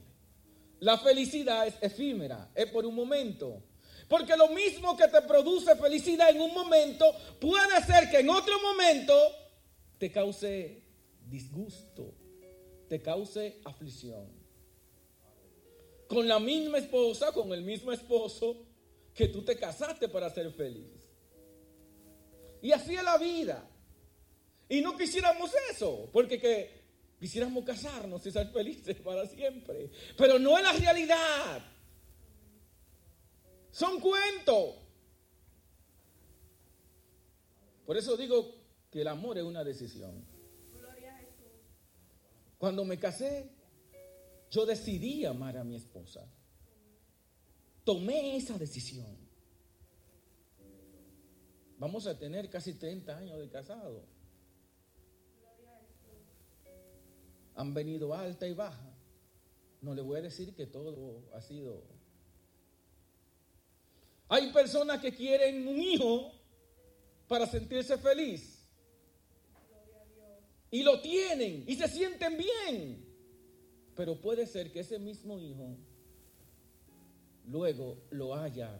la 0.81 0.97
felicidad 0.97 1.65
es 1.65 1.75
efímera, 1.81 2.51
es 2.53 2.67
por 2.67 2.85
un 2.85 2.93
momento. 2.93 3.63
Porque 4.07 4.37
lo 4.37 4.49
mismo 4.49 4.95
que 4.95 5.07
te 5.07 5.21
produce 5.23 5.75
felicidad 5.75 6.29
en 6.29 6.41
un 6.41 6.53
momento, 6.53 7.11
puede 7.39 7.81
ser 7.85 8.09
que 8.11 8.19
en 8.19 8.29
otro 8.29 8.61
momento 8.61 9.15
te 9.97 10.11
cause 10.11 10.83
disgusto, 11.27 12.13
te 12.87 13.01
cause 13.01 13.59
aflicción. 13.63 14.27
Con 16.07 16.27
la 16.27 16.39
misma 16.39 16.77
esposa, 16.77 17.31
con 17.31 17.51
el 17.51 17.61
mismo 17.61 17.91
esposo 17.91 18.65
que 19.13 19.27
tú 19.27 19.43
te 19.43 19.57
casaste 19.57 20.07
para 20.07 20.29
ser 20.29 20.51
feliz. 20.51 20.91
Y 22.61 22.71
así 22.71 22.95
es 22.95 23.03
la 23.03 23.17
vida. 23.17 23.67
Y 24.67 24.81
no 24.81 24.97
quisiéramos 24.97 25.51
eso, 25.71 26.09
porque 26.11 26.39
que 26.39 26.69
quisiéramos 27.19 27.63
casarnos 27.63 28.25
y 28.25 28.31
ser 28.31 28.47
felices 28.49 28.97
para 28.97 29.25
siempre. 29.25 29.89
Pero 30.17 30.39
no 30.39 30.57
es 30.57 30.63
la 30.63 30.73
realidad. 30.73 31.65
Son 33.71 33.99
cuentos. 33.99 34.75
Por 37.85 37.97
eso 37.97 38.17
digo 38.17 38.55
que 38.89 39.01
el 39.01 39.07
amor 39.07 39.37
es 39.37 39.43
una 39.43 39.63
decisión. 39.63 40.34
Cuando 42.57 42.85
me 42.85 42.97
casé, 42.97 43.49
yo 44.49 44.65
decidí 44.65 45.25
amar 45.25 45.57
a 45.57 45.63
mi 45.63 45.75
esposa. 45.75 46.25
Tomé 47.83 48.37
esa 48.37 48.57
decisión. 48.57 49.17
Vamos 51.77 52.07
a 52.07 52.17
tener 52.17 52.49
casi 52.49 52.73
30 52.73 53.17
años 53.17 53.39
de 53.39 53.49
casado. 53.49 54.05
Han 57.55 57.73
venido 57.73 58.13
alta 58.13 58.47
y 58.47 58.53
baja. 58.53 58.91
No 59.81 59.93
le 59.93 60.01
voy 60.01 60.19
a 60.19 60.23
decir 60.23 60.55
que 60.55 60.65
todo 60.65 61.21
ha 61.33 61.41
sido. 61.41 61.83
Hay 64.29 64.51
personas 64.51 64.99
que 65.01 65.13
quieren 65.13 65.67
un 65.67 65.77
hijo 65.77 66.31
para 67.27 67.45
sentirse 67.45 67.97
feliz 67.97 68.54
y 70.71 70.83
lo 70.83 71.01
tienen 71.01 71.63
y 71.67 71.75
se 71.75 71.87
sienten 71.87 72.37
bien. 72.37 73.05
Pero 73.95 74.19
puede 74.19 74.45
ser 74.45 74.71
que 74.71 74.81
ese 74.81 74.99
mismo 74.99 75.39
hijo 75.39 75.77
luego 77.47 78.03
lo 78.11 78.35
haya 78.35 78.79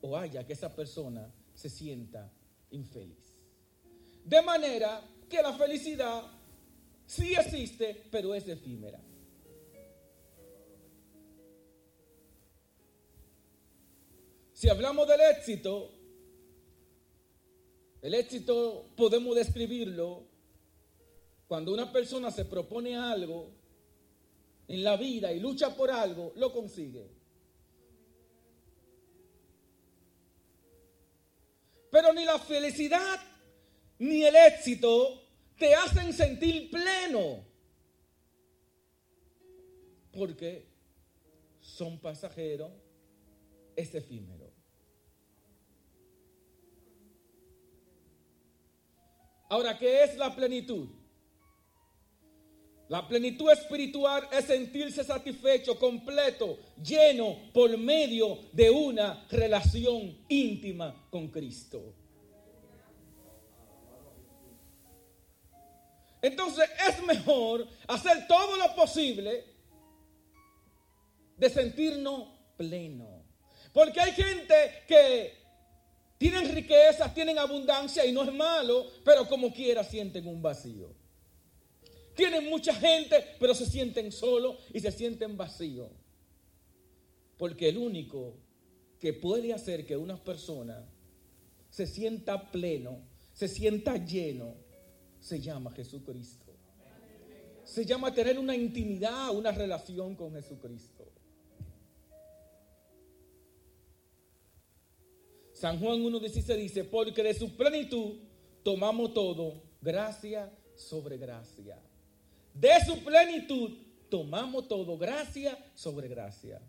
o 0.00 0.16
haya 0.16 0.44
que 0.44 0.52
esa 0.52 0.74
persona 0.74 1.32
se 1.54 1.70
sienta 1.70 2.32
infeliz. 2.70 3.38
De 4.24 4.42
manera 4.42 5.00
que 5.28 5.42
la 5.42 5.52
felicidad 5.52 6.22
sí 7.06 7.34
existe, 7.34 8.02
pero 8.10 8.34
es 8.34 8.46
efímera. 8.48 9.00
Si 14.52 14.68
hablamos 14.68 15.08
del 15.08 15.20
éxito, 15.36 15.90
el 18.00 18.14
éxito 18.14 18.90
podemos 18.96 19.34
describirlo 19.34 20.31
cuando 21.52 21.74
una 21.74 21.92
persona 21.92 22.30
se 22.30 22.46
propone 22.46 22.96
algo 22.96 23.50
en 24.68 24.82
la 24.82 24.96
vida 24.96 25.30
y 25.34 25.38
lucha 25.38 25.76
por 25.76 25.90
algo, 25.90 26.32
lo 26.36 26.50
consigue. 26.50 27.10
Pero 31.90 32.14
ni 32.14 32.24
la 32.24 32.38
felicidad 32.38 33.20
ni 33.98 34.24
el 34.24 34.34
éxito 34.34 35.26
te 35.58 35.74
hacen 35.74 36.14
sentir 36.14 36.70
pleno. 36.70 37.44
Porque 40.10 40.66
son 41.60 41.98
pasajeros, 41.98 42.72
es 43.76 43.94
efímero. 43.94 44.50
Ahora, 49.50 49.76
¿qué 49.76 50.02
es 50.02 50.16
la 50.16 50.34
plenitud? 50.34 51.01
La 52.92 53.08
plenitud 53.08 53.50
espiritual 53.50 54.28
es 54.30 54.44
sentirse 54.44 55.02
satisfecho, 55.02 55.78
completo, 55.78 56.58
lleno 56.76 57.50
por 57.54 57.74
medio 57.78 58.38
de 58.52 58.68
una 58.68 59.26
relación 59.30 60.14
íntima 60.28 61.08
con 61.08 61.28
Cristo. 61.28 61.94
Entonces 66.20 66.68
es 66.86 67.02
mejor 67.06 67.66
hacer 67.88 68.26
todo 68.28 68.58
lo 68.58 68.74
posible 68.74 69.42
de 71.38 71.48
sentirnos 71.48 72.28
pleno. 72.58 73.24
Porque 73.72 74.00
hay 74.02 74.12
gente 74.12 74.84
que 74.86 75.32
tienen 76.18 76.54
riquezas, 76.54 77.14
tienen 77.14 77.38
abundancia 77.38 78.04
y 78.04 78.12
no 78.12 78.22
es 78.22 78.34
malo, 78.34 78.86
pero 79.02 79.26
como 79.26 79.50
quiera 79.50 79.82
sienten 79.82 80.26
un 80.26 80.42
vacío. 80.42 81.01
Tienen 82.22 82.48
mucha 82.48 82.72
gente, 82.72 83.16
pero 83.40 83.52
se 83.52 83.66
sienten 83.66 84.12
solos 84.12 84.54
y 84.72 84.78
se 84.78 84.92
sienten 84.92 85.36
vacíos. 85.36 85.90
Porque 87.36 87.68
el 87.68 87.78
único 87.78 88.36
que 89.00 89.12
puede 89.12 89.52
hacer 89.52 89.84
que 89.84 89.96
una 89.96 90.22
persona 90.22 90.88
se 91.68 91.84
sienta 91.84 92.52
pleno, 92.52 93.00
se 93.32 93.48
sienta 93.48 93.96
lleno, 93.96 94.54
se 95.18 95.40
llama 95.40 95.72
Jesucristo. 95.72 96.52
Se 97.64 97.84
llama 97.84 98.14
tener 98.14 98.38
una 98.38 98.54
intimidad, 98.54 99.34
una 99.34 99.50
relación 99.50 100.14
con 100.14 100.32
Jesucristo. 100.32 101.04
San 105.52 105.80
Juan 105.80 105.98
1.16 106.04 106.56
dice, 106.56 106.84
porque 106.84 107.24
de 107.24 107.34
su 107.34 107.56
plenitud 107.56 108.20
tomamos 108.62 109.12
todo, 109.12 109.60
gracia 109.80 110.56
sobre 110.76 111.18
gracia. 111.18 111.82
De 112.54 112.72
su 112.84 113.02
plenitud 113.02 113.70
tomamos 114.08 114.68
todo, 114.68 114.98
gracia 114.98 115.58
sobre 115.74 116.08
gracia. 116.08 116.60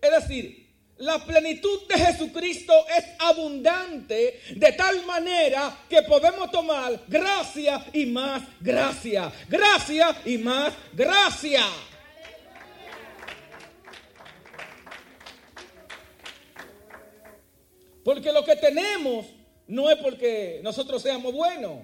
Es 0.00 0.10
decir, 0.10 0.70
la 1.00 1.18
plenitud 1.24 1.88
de 1.88 1.98
Jesucristo 1.98 2.74
es 2.94 3.04
abundante 3.18 4.38
de 4.54 4.72
tal 4.72 5.04
manera 5.06 5.84
que 5.88 6.02
podemos 6.02 6.50
tomar 6.50 7.00
gracia 7.08 7.86
y 7.94 8.04
más 8.04 8.42
gracia. 8.60 9.32
Gracia 9.48 10.14
y 10.26 10.36
más 10.36 10.74
gracia. 10.92 11.64
Porque 18.04 18.32
lo 18.32 18.44
que 18.44 18.56
tenemos 18.56 19.26
no 19.68 19.90
es 19.90 19.96
porque 19.96 20.60
nosotros 20.62 21.00
seamos 21.00 21.32
buenos. 21.32 21.80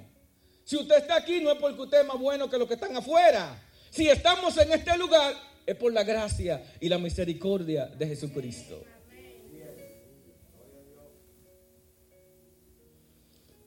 Si 0.67 0.77
usted 0.77 0.97
está 0.97 1.15
aquí 1.15 1.41
no 1.41 1.53
es 1.53 1.59
porque 1.59 1.81
usted 1.81 2.01
es 2.01 2.07
más 2.09 2.19
bueno 2.19 2.51
que 2.51 2.59
los 2.59 2.67
que 2.67 2.75
están 2.75 2.95
afuera. 2.97 3.57
Si 3.89 4.09
estamos 4.09 4.59
en 4.59 4.73
este 4.73 4.99
lugar 4.99 5.33
es 5.65 5.77
por 5.77 5.93
la 5.93 6.03
gracia 6.03 6.75
y 6.81 6.89
la 6.89 6.99
misericordia 6.99 7.87
de 7.87 8.09
Jesucristo. 8.09 8.83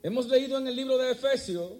Hemos 0.04 0.28
leído 0.28 0.58
en 0.58 0.68
el 0.68 0.76
libro 0.76 0.98
de 0.98 1.12
Efesios 1.12 1.72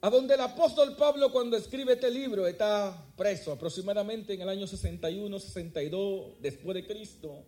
a 0.00 0.10
donde 0.10 0.34
el 0.34 0.40
apóstol 0.40 0.96
Pablo 0.96 1.30
cuando 1.30 1.56
escribe 1.56 1.92
este 1.92 2.10
libro 2.10 2.48
está 2.48 3.06
preso 3.16 3.52
aproximadamente 3.52 4.34
en 4.34 4.40
el 4.40 4.48
año 4.48 4.66
61, 4.66 5.38
62 5.38 6.40
después 6.40 6.74
de 6.74 6.86
Cristo. 6.88 7.44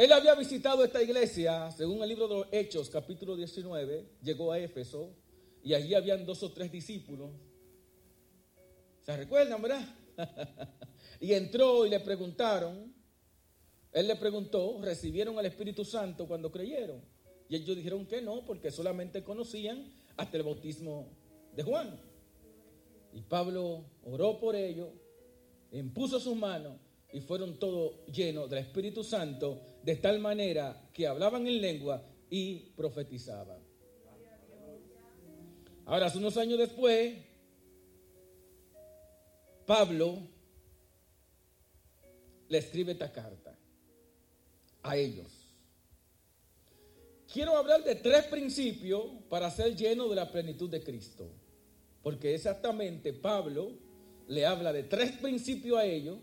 Él 0.00 0.10
había 0.12 0.34
visitado 0.34 0.82
esta 0.82 1.02
iglesia, 1.02 1.70
según 1.72 2.02
el 2.02 2.08
libro 2.08 2.26
de 2.26 2.34
los 2.36 2.46
Hechos, 2.50 2.88
capítulo 2.88 3.36
19, 3.36 4.06
llegó 4.22 4.50
a 4.50 4.58
Éfeso 4.58 5.10
y 5.62 5.74
allí 5.74 5.92
habían 5.92 6.24
dos 6.24 6.42
o 6.42 6.50
tres 6.52 6.72
discípulos. 6.72 7.28
¿Se 9.02 9.14
recuerdan, 9.14 9.60
verdad? 9.60 9.86
y 11.20 11.34
entró 11.34 11.84
y 11.84 11.90
le 11.90 12.00
preguntaron, 12.00 12.94
él 13.92 14.08
le 14.08 14.16
preguntó, 14.16 14.80
¿recibieron 14.80 15.38
el 15.38 15.44
Espíritu 15.44 15.84
Santo 15.84 16.26
cuando 16.26 16.50
creyeron? 16.50 17.02
Y 17.50 17.56
ellos 17.56 17.76
dijeron 17.76 18.06
que 18.06 18.22
no, 18.22 18.46
porque 18.46 18.70
solamente 18.70 19.22
conocían 19.22 19.92
hasta 20.16 20.34
el 20.38 20.44
bautismo 20.44 21.10
de 21.54 21.62
Juan. 21.62 22.00
Y 23.12 23.20
Pablo 23.20 23.84
oró 24.04 24.40
por 24.40 24.56
ellos, 24.56 24.88
impuso 25.72 26.18
sus 26.18 26.36
manos 26.36 26.78
y 27.12 27.20
fueron 27.20 27.58
todos 27.58 27.96
llenos 28.06 28.48
del 28.48 28.60
Espíritu 28.60 29.04
Santo 29.04 29.60
de 29.90 29.96
tal 29.96 30.20
manera 30.20 30.88
que 30.92 31.04
hablaban 31.04 31.48
en 31.48 31.60
lengua 31.60 32.00
y 32.30 32.60
profetizaban. 32.76 33.58
Ahora, 35.84 36.12
unos 36.14 36.36
años 36.36 36.60
después, 36.60 37.16
Pablo 39.66 40.18
le 42.48 42.58
escribe 42.58 42.92
esta 42.92 43.10
carta 43.10 43.58
a 44.84 44.96
ellos. 44.96 45.26
Quiero 47.32 47.56
hablar 47.56 47.82
de 47.82 47.96
tres 47.96 48.26
principios 48.26 49.06
para 49.28 49.50
ser 49.50 49.74
lleno 49.74 50.08
de 50.08 50.14
la 50.14 50.30
plenitud 50.30 50.70
de 50.70 50.84
Cristo. 50.84 51.32
Porque 52.00 52.36
exactamente 52.36 53.12
Pablo 53.12 53.72
le 54.28 54.46
habla 54.46 54.72
de 54.72 54.84
tres 54.84 55.10
principios 55.18 55.78
a 55.78 55.84
ellos 55.84 56.20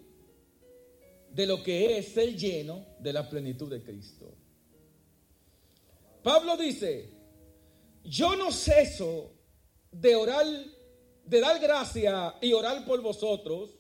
de 1.30 1.45
lo 1.45 1.63
que 1.63 1.97
es 1.97 2.13
ser 2.13 2.36
lleno 2.36 2.86
de 2.99 3.13
la 3.13 3.30
plenitud 3.30 3.69
de 3.69 3.84
Cristo. 3.84 4.34
Pablo 6.23 6.57
dice, 6.57 7.09
yo 8.03 8.36
no 8.36 8.51
ceso 8.51 9.32
de 9.91 10.15
orar, 10.15 10.45
de 11.25 11.39
dar 11.39 11.59
gracia 11.59 12.36
y 12.41 12.53
orar 12.53 12.86
por 12.86 13.01
vosotros, 13.01 13.71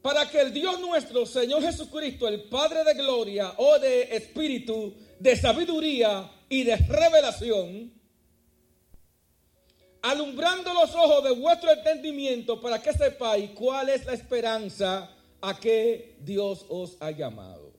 para 0.00 0.28
que 0.28 0.40
el 0.40 0.52
Dios 0.52 0.80
nuestro, 0.80 1.24
Señor 1.24 1.62
Jesucristo, 1.62 2.28
el 2.28 2.44
Padre 2.44 2.84
de 2.84 2.94
gloria 2.94 3.54
o 3.56 3.78
de 3.78 4.14
espíritu, 4.14 4.94
de 5.18 5.36
sabiduría 5.36 6.30
y 6.48 6.62
de 6.62 6.76
revelación, 6.76 7.92
alumbrando 10.02 10.74
los 10.74 10.94
ojos 10.94 11.24
de 11.24 11.30
vuestro 11.30 11.72
entendimiento 11.72 12.60
para 12.60 12.82
que 12.82 12.92
sepáis 12.92 13.50
cuál 13.52 13.88
es 13.88 14.04
la 14.04 14.12
esperanza 14.12 15.13
a 15.46 15.60
que 15.60 16.16
Dios 16.20 16.64
os 16.70 16.96
ha 17.00 17.10
llamado. 17.10 17.72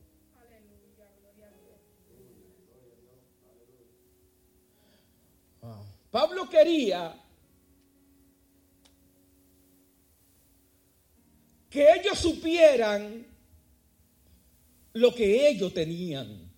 Pablo 6.12 6.48
quería 6.48 7.14
que 11.70 11.94
ellos 11.94 12.18
supieran 12.20 13.26
lo 14.94 15.14
que 15.14 15.50
ellos 15.50 15.74
tenían. 15.74 16.50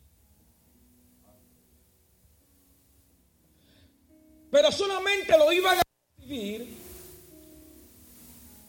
Pero 4.51 4.71
solamente 4.71 5.37
lo 5.37 5.51
iban 5.51 5.79
a 5.79 5.81
recibir 6.17 6.86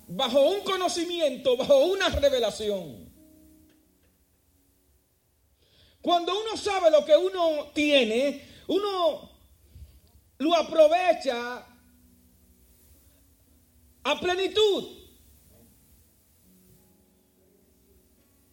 bajo 0.09 0.41
un 0.49 0.61
conocimiento, 0.61 1.57
bajo 1.57 1.85
una 1.85 2.09
revelación. 2.09 3.09
Cuando 6.01 6.33
uno 6.41 6.57
sabe 6.57 6.91
lo 6.91 7.05
que 7.05 7.17
uno 7.17 7.71
tiene, 7.75 8.43
uno 8.69 9.31
lo 10.39 10.55
aprovecha 10.55 11.67
a 14.05 14.21
plenitud. 14.21 14.97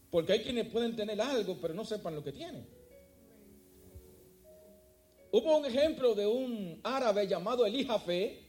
Porque 0.10 0.34
hay 0.34 0.44
quienes 0.44 0.68
pueden 0.70 0.96
tener 0.96 1.22
algo, 1.22 1.58
pero 1.62 1.74
no 1.74 1.86
sepan 1.86 2.16
lo 2.16 2.24
que 2.24 2.32
tienen. 2.32 2.68
Hubo 5.32 5.58
un 5.58 5.66
ejemplo 5.66 6.16
de 6.16 6.26
un 6.26 6.80
árabe 6.84 7.28
llamado 7.28 7.66
Fe 8.06 8.42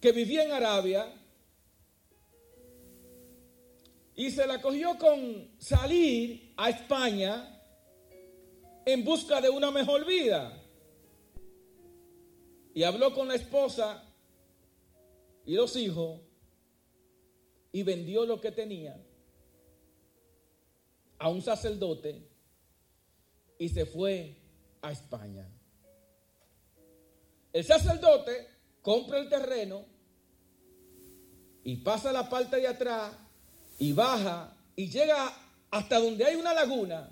que 0.00 0.12
vivía 0.12 0.42
en 0.42 0.52
Arabia 0.52 1.21
y 4.22 4.30
se 4.30 4.46
la 4.46 4.62
cogió 4.62 4.96
con 4.98 5.50
salir 5.58 6.54
a 6.56 6.70
España 6.70 7.60
en 8.86 9.02
busca 9.04 9.40
de 9.40 9.50
una 9.50 9.72
mejor 9.72 10.06
vida. 10.06 10.62
Y 12.72 12.84
habló 12.84 13.12
con 13.12 13.26
la 13.26 13.34
esposa 13.34 14.04
y 15.44 15.56
los 15.56 15.74
hijos 15.74 16.20
y 17.72 17.82
vendió 17.82 18.24
lo 18.24 18.40
que 18.40 18.52
tenía 18.52 18.96
a 21.18 21.28
un 21.28 21.42
sacerdote 21.42 22.24
y 23.58 23.68
se 23.70 23.86
fue 23.86 24.36
a 24.82 24.92
España. 24.92 25.50
El 27.52 27.64
sacerdote 27.64 28.46
compra 28.82 29.18
el 29.18 29.28
terreno 29.28 29.84
y 31.64 31.78
pasa 31.78 32.12
la 32.12 32.30
parte 32.30 32.58
de 32.58 32.68
atrás 32.68 33.21
y 33.82 33.92
baja 33.92 34.54
y 34.76 34.88
llega 34.88 35.36
hasta 35.68 35.98
donde 35.98 36.24
hay 36.24 36.36
una 36.36 36.54
laguna. 36.54 37.10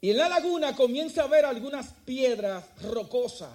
Y 0.00 0.12
en 0.12 0.16
la 0.16 0.30
laguna 0.30 0.74
comienza 0.74 1.24
a 1.24 1.26
ver 1.26 1.44
algunas 1.44 1.92
piedras 2.06 2.64
rocosas. 2.82 3.52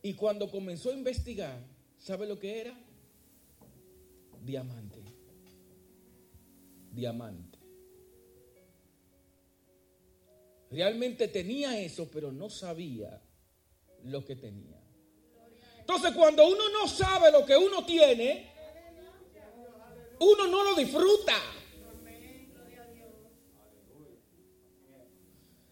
Y 0.00 0.14
cuando 0.14 0.48
comenzó 0.48 0.90
a 0.90 0.94
investigar, 0.94 1.58
¿sabe 1.98 2.24
lo 2.24 2.38
que 2.38 2.60
era? 2.60 2.74
Diamante. 4.44 5.02
Diamante. 6.92 7.58
Realmente 10.70 11.26
tenía 11.26 11.80
eso, 11.80 12.08
pero 12.08 12.30
no 12.30 12.48
sabía 12.48 13.20
lo 14.04 14.24
que 14.24 14.36
tenía. 14.36 14.79
Entonces, 15.90 16.16
cuando 16.16 16.46
uno 16.46 16.68
no 16.68 16.86
sabe 16.86 17.32
lo 17.32 17.44
que 17.44 17.56
uno 17.56 17.84
tiene, 17.84 18.48
uno 20.20 20.46
no 20.46 20.62
lo 20.62 20.76
disfruta. 20.76 21.34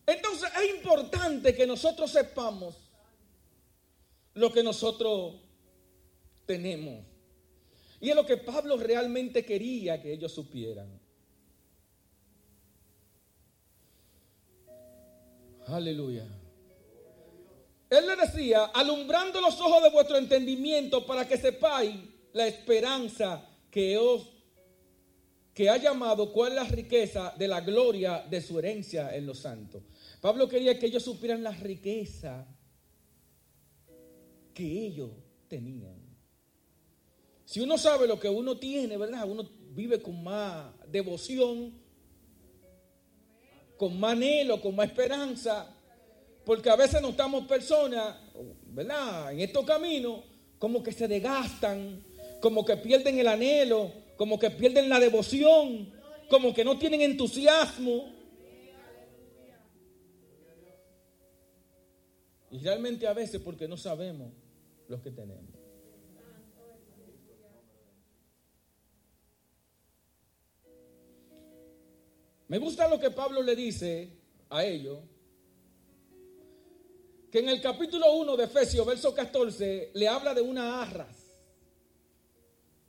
Entonces, 0.05 0.51
es 0.61 0.75
importante 0.75 1.55
que 1.55 1.69
nosotros 1.69 2.11
sepamos 2.11 2.75
lo 4.35 4.53
que 4.53 4.64
nosotros 4.64 5.37
tenemos. 6.47 7.07
Y 8.01 8.11
es 8.11 8.16
lo 8.16 8.27
que 8.27 8.39
Pablo 8.39 8.77
realmente 8.77 9.45
quería 9.45 10.03
que 10.03 10.14
ellos 10.14 10.33
supieran. 10.33 11.01
Aleluya. 15.69 16.38
Él 17.91 18.07
le 18.07 18.16
decía, 18.16 18.66
alumbrando 18.66 19.41
los 19.41 19.61
ojos 19.61 19.82
de 19.82 19.91
vuestro 19.91 20.18
entendimiento 20.18 21.07
para 21.07 21.26
que 21.26 21.39
sepáis 21.39 21.97
la 22.32 22.47
esperanza 22.47 23.47
que 23.70 23.97
os 23.97 24.39
que 25.55 25.68
ha 25.68 25.76
llamado 25.76 26.32
cuál 26.32 26.53
es 26.53 26.57
la 26.57 26.64
riqueza 26.64 27.34
de 27.36 27.49
la 27.49 27.61
gloria 27.62 28.24
de 28.30 28.41
su 28.41 28.61
herencia 28.61 29.16
en 29.16 29.26
los 29.26 29.41
santos. 29.41 29.82
Pablo 30.20 30.49
quería 30.49 30.78
que 30.78 30.86
ellos 30.86 31.03
supieran 31.03 31.43
la 31.43 31.51
riqueza 31.51 32.47
que 34.55 34.86
ellos 34.86 35.11
tenían. 35.49 35.97
Si 37.45 37.59
uno 37.59 37.76
sabe 37.76 38.07
lo 38.07 38.20
que 38.20 38.28
uno 38.28 38.57
tiene, 38.57 38.97
¿verdad? 38.97 39.28
Uno 39.28 39.51
vive 39.70 40.01
con 40.01 40.22
más 40.22 40.72
devoción, 40.86 41.72
con 43.76 43.99
más 43.99 44.12
anhelo, 44.12 44.61
con 44.61 44.76
más 44.76 44.89
esperanza, 44.89 45.74
porque 46.49 46.70
a 46.70 46.76
veces 46.76 47.03
notamos 47.03 47.46
personas, 47.46 48.16
¿verdad? 48.68 49.30
En 49.34 49.40
estos 49.40 49.66
caminos, 49.66 50.24
como 50.59 50.82
que 50.82 50.92
se 50.92 51.07
desgastan, 51.07 52.03
como 52.40 52.64
que 52.64 52.78
pierden 52.78 53.18
el 53.18 53.28
anhelo, 53.28 53.92
como 54.16 54.38
que 54.38 54.49
pierden 54.49 54.88
la 54.88 54.99
devoción, 54.99 55.92
como 56.30 56.55
que 56.55 56.64
no 56.64 56.78
tienen 56.78 57.03
entusiasmo. 57.03 58.14
Y 62.51 62.61
realmente 62.61 63.07
a 63.07 63.12
veces 63.12 63.42
porque 63.42 63.68
no 63.68 63.76
sabemos 63.76 64.32
lo 64.88 65.03
que 65.03 65.11
tenemos. 65.11 65.55
Me 72.49 72.57
gusta 72.57 72.88
lo 72.88 72.99
que 72.99 73.11
Pablo 73.11 73.42
le 73.42 73.55
dice 73.55 74.09
a 74.49 74.64
ellos, 74.64 75.01
que 77.31 77.41
en 77.41 77.49
el 77.49 77.61
capítulo 77.61 78.12
1 78.12 78.37
de 78.37 78.45
Efesios, 78.45 78.87
verso 78.87 79.14
14, 79.14 79.91
le 79.95 80.09
habla 80.09 80.33
de 80.33 80.41
una 80.41 80.83
arras, 80.83 81.16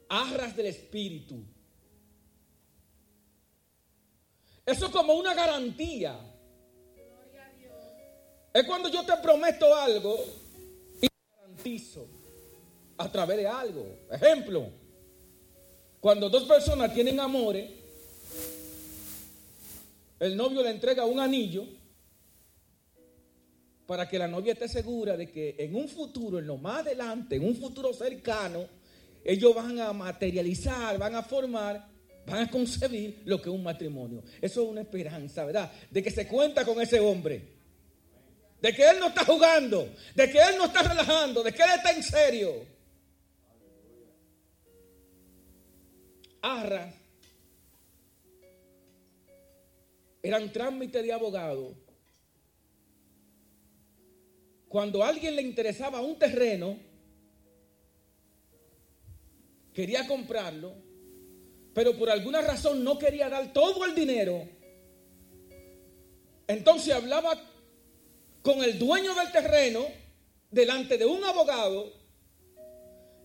arras 0.08 0.56
del 0.56 0.68
Espíritu. 0.68 1.44
Eso 4.66 4.86
es 4.86 4.92
como 4.92 5.14
una 5.14 5.34
garantía. 5.34 6.18
Es 8.54 8.64
cuando 8.66 8.90
yo 8.90 9.06
te 9.06 9.18
prometo 9.18 9.76
algo 9.76 10.18
y 11.02 11.08
te 11.08 11.14
garantizo 11.36 12.08
a 12.98 13.12
través 13.12 13.38
de 13.38 13.48
algo. 13.48 13.86
Ejemplo, 14.12 14.70
cuando 16.00 16.30
dos 16.30 16.44
personas 16.44 16.94
tienen 16.94 17.20
amores, 17.20 17.70
el 20.20 20.36
novio 20.36 20.64
le 20.64 20.70
entrega 20.70 21.06
un 21.06 21.20
anillo 21.20 21.79
para 23.90 24.08
que 24.08 24.20
la 24.20 24.28
novia 24.28 24.54
esté 24.54 24.68
segura 24.68 25.18
de 25.18 25.32
que 25.32 25.56
en 25.58 25.76
un 25.76 25.90
futuro, 25.90 26.38
en 26.38 26.46
lo 26.46 26.58
más 26.58 26.82
adelante, 26.82 27.38
en 27.38 27.44
un 27.44 27.56
futuro 27.56 27.92
cercano, 27.92 28.68
ellos 29.26 29.56
van 29.56 29.80
a 29.80 29.92
materializar, 29.94 30.96
van 31.00 31.16
a 31.16 31.24
formar, 31.24 31.88
van 32.28 32.44
a 32.44 32.52
concebir 32.52 33.24
lo 33.26 33.42
que 33.42 33.50
es 33.50 33.56
un 33.56 33.64
matrimonio. 33.64 34.22
Eso 34.40 34.62
es 34.62 34.70
una 34.70 34.82
esperanza, 34.82 35.44
¿verdad? 35.44 35.72
De 35.90 36.04
que 36.04 36.12
se 36.12 36.28
cuenta 36.28 36.64
con 36.64 36.80
ese 36.80 37.00
hombre. 37.00 37.42
De 38.62 38.76
que 38.76 38.88
él 38.88 39.00
no 39.00 39.08
está 39.08 39.26
jugando, 39.26 39.90
de 40.14 40.30
que 40.30 40.38
él 40.38 40.56
no 40.60 40.66
está 40.66 40.84
relajando, 40.84 41.42
de 41.42 41.52
que 41.52 41.64
él 41.64 41.70
está 41.76 41.92
en 41.92 42.04
serio. 42.04 42.66
Arras 46.44 46.94
eran 50.22 50.54
trámites 50.54 51.02
de 51.02 51.12
abogado. 51.12 51.89
Cuando 54.70 55.04
a 55.04 55.10
alguien 55.10 55.36
le 55.36 55.42
interesaba 55.42 56.00
un 56.00 56.18
terreno, 56.20 56.78
quería 59.74 60.08
comprarlo, 60.08 60.76
pero 61.74 61.98
por 61.98 62.10
alguna 62.12 62.42
razón 62.42 62.84
no 62.84 63.00
quería 63.00 63.30
dar 63.30 63.52
todo 63.52 63.84
el 63.84 63.96
dinero, 63.96 64.48
entonces 66.48 66.94
hablaba 66.94 67.42
con 68.44 68.64
el 68.64 68.78
dueño 68.78 69.16
del 69.16 69.32
terreno 69.32 69.88
delante 70.52 71.00
de 71.00 71.06
un 71.06 71.24
abogado 71.24 71.92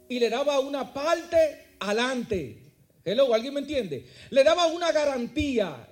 y 0.08 0.18
le 0.18 0.30
daba 0.30 0.60
una 0.60 0.94
parte 0.94 1.76
adelante. 1.78 2.58
Hello, 3.04 3.34
¿alguien 3.34 3.52
me 3.52 3.60
entiende? 3.60 4.06
Le 4.30 4.44
daba 4.44 4.66
una 4.66 4.92
garantía 4.92 5.88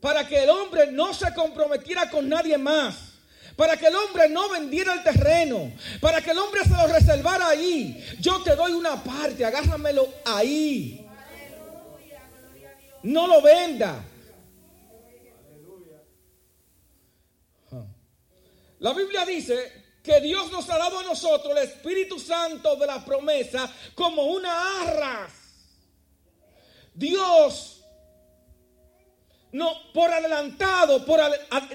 para 0.00 0.28
que 0.28 0.42
el 0.42 0.50
hombre 0.50 0.92
no 0.92 1.14
se 1.14 1.32
comprometiera 1.34 2.10
con 2.10 2.28
nadie 2.28 2.58
más. 2.58 3.15
Para 3.56 3.76
que 3.76 3.86
el 3.86 3.96
hombre 3.96 4.28
no 4.28 4.50
vendiera 4.50 4.92
el 4.92 5.02
terreno. 5.02 5.72
Para 6.00 6.20
que 6.20 6.30
el 6.30 6.38
hombre 6.38 6.62
se 6.62 6.70
lo 6.70 6.86
reservara 6.86 7.48
ahí. 7.48 8.04
Yo 8.20 8.42
te 8.42 8.54
doy 8.54 8.72
una 8.72 9.02
parte, 9.02 9.44
agárramelo 9.44 10.08
ahí. 10.26 11.06
No 13.02 13.26
lo 13.26 13.40
venda. 13.40 14.04
La 18.80 18.92
Biblia 18.92 19.24
dice 19.24 19.84
que 20.02 20.20
Dios 20.20 20.52
nos 20.52 20.68
ha 20.68 20.76
dado 20.76 20.98
a 20.98 21.02
nosotros 21.02 21.56
el 21.56 21.64
Espíritu 21.64 22.18
Santo 22.20 22.76
de 22.76 22.86
la 22.86 23.04
promesa 23.04 23.72
como 23.94 24.24
una 24.24 24.82
arras. 24.82 25.32
Dios 26.92 27.75
no, 29.56 29.72
por 29.94 30.12
adelantado, 30.12 31.02
por 31.06 31.18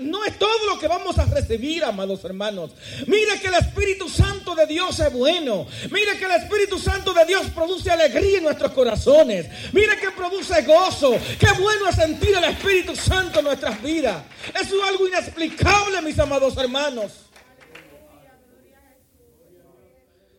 no 0.01 0.23
es 0.23 0.37
todo 0.37 0.67
lo 0.67 0.77
que 0.77 0.87
vamos 0.87 1.17
a 1.17 1.25
recibir, 1.25 1.83
amados 1.83 2.23
hermanos. 2.23 2.69
Mire 3.07 3.39
que 3.41 3.47
el 3.47 3.55
Espíritu 3.55 4.07
Santo 4.07 4.53
de 4.53 4.67
Dios 4.67 4.99
es 4.99 5.11
bueno. 5.11 5.65
Mire 5.89 6.15
que 6.19 6.25
el 6.25 6.43
Espíritu 6.43 6.77
Santo 6.77 7.11
de 7.11 7.25
Dios 7.25 7.47
produce 7.55 7.89
alegría 7.89 8.37
en 8.37 8.43
nuestros 8.43 8.71
corazones. 8.73 9.47
Mire 9.73 9.97
que 9.97 10.11
produce 10.11 10.61
gozo. 10.61 11.17
Qué 11.39 11.47
bueno 11.59 11.89
es 11.89 11.95
sentir 11.95 12.35
el 12.35 12.43
Espíritu 12.43 12.95
Santo 12.95 13.39
en 13.39 13.45
nuestras 13.45 13.81
vidas. 13.81 14.25
Eso 14.53 14.75
es 14.75 14.87
algo 14.87 15.07
inexplicable, 15.07 16.03
mis 16.03 16.19
amados 16.19 16.55
hermanos. 16.57 17.11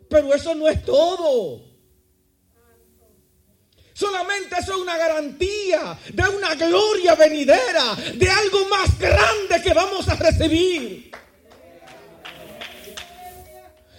Pero 0.09 0.33
eso 0.33 0.55
no 0.55 0.69
es 0.69 0.85
todo. 0.85 1.72
Solamente 4.03 4.57
eso 4.59 4.73
es 4.73 4.79
una 4.79 4.97
garantía 4.97 5.97
de 6.13 6.29
una 6.29 6.57
gloria 6.57 7.15
venidera, 7.15 7.95
de 8.15 8.29
algo 8.29 8.67
más 8.67 8.99
grande 8.99 9.63
que 9.63 9.73
vamos 9.73 10.09
a 10.09 10.17
recibir. 10.17 11.13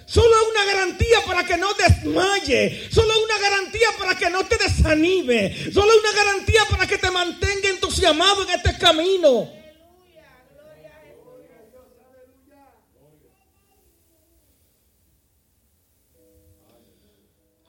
Solo 0.05 0.35
es 0.41 0.47
una 0.49 0.65
garantía 0.65 1.19
para 1.25 1.45
que 1.45 1.55
no 1.55 1.73
desmaye. 1.75 2.89
Solo 2.91 3.13
es 3.13 3.19
una 3.19 3.39
garantía 3.39 3.87
para 3.97 4.17
que 4.17 4.29
no 4.29 4.45
te 4.45 4.57
desanime. 4.57 5.71
Solo 5.71 5.93
es 5.93 5.99
una 5.99 6.11
garantía 6.11 6.65
para 6.69 6.85
que 6.85 6.97
te 6.97 7.09
mantenga 7.09 7.69
entusiasmado 7.69 8.43
en 8.43 8.49
este 8.49 8.77
camino. 8.77 9.49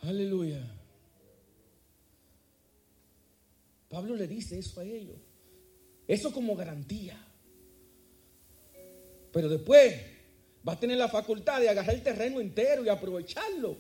Aleluya. 0.03 0.59
Aleluya. 0.59 0.74
Pablo 3.95 4.17
le 4.17 4.27
dice 4.27 4.59
eso 4.59 4.81
a 4.81 4.85
ellos. 4.85 5.17
Eso 6.09 6.33
como 6.33 6.57
garantía. 6.57 7.17
Pero 9.33 9.49
después 9.49 9.95
va 10.67 10.73
a 10.73 10.81
tener 10.81 10.97
la 10.97 11.07
facultad 11.09 11.61
de 11.61 11.69
agarrar 11.69 11.95
el 11.95 12.03
terreno 12.03 12.41
entero 12.41 12.85
y 12.85 12.89
aprovecharlo. 12.89 13.77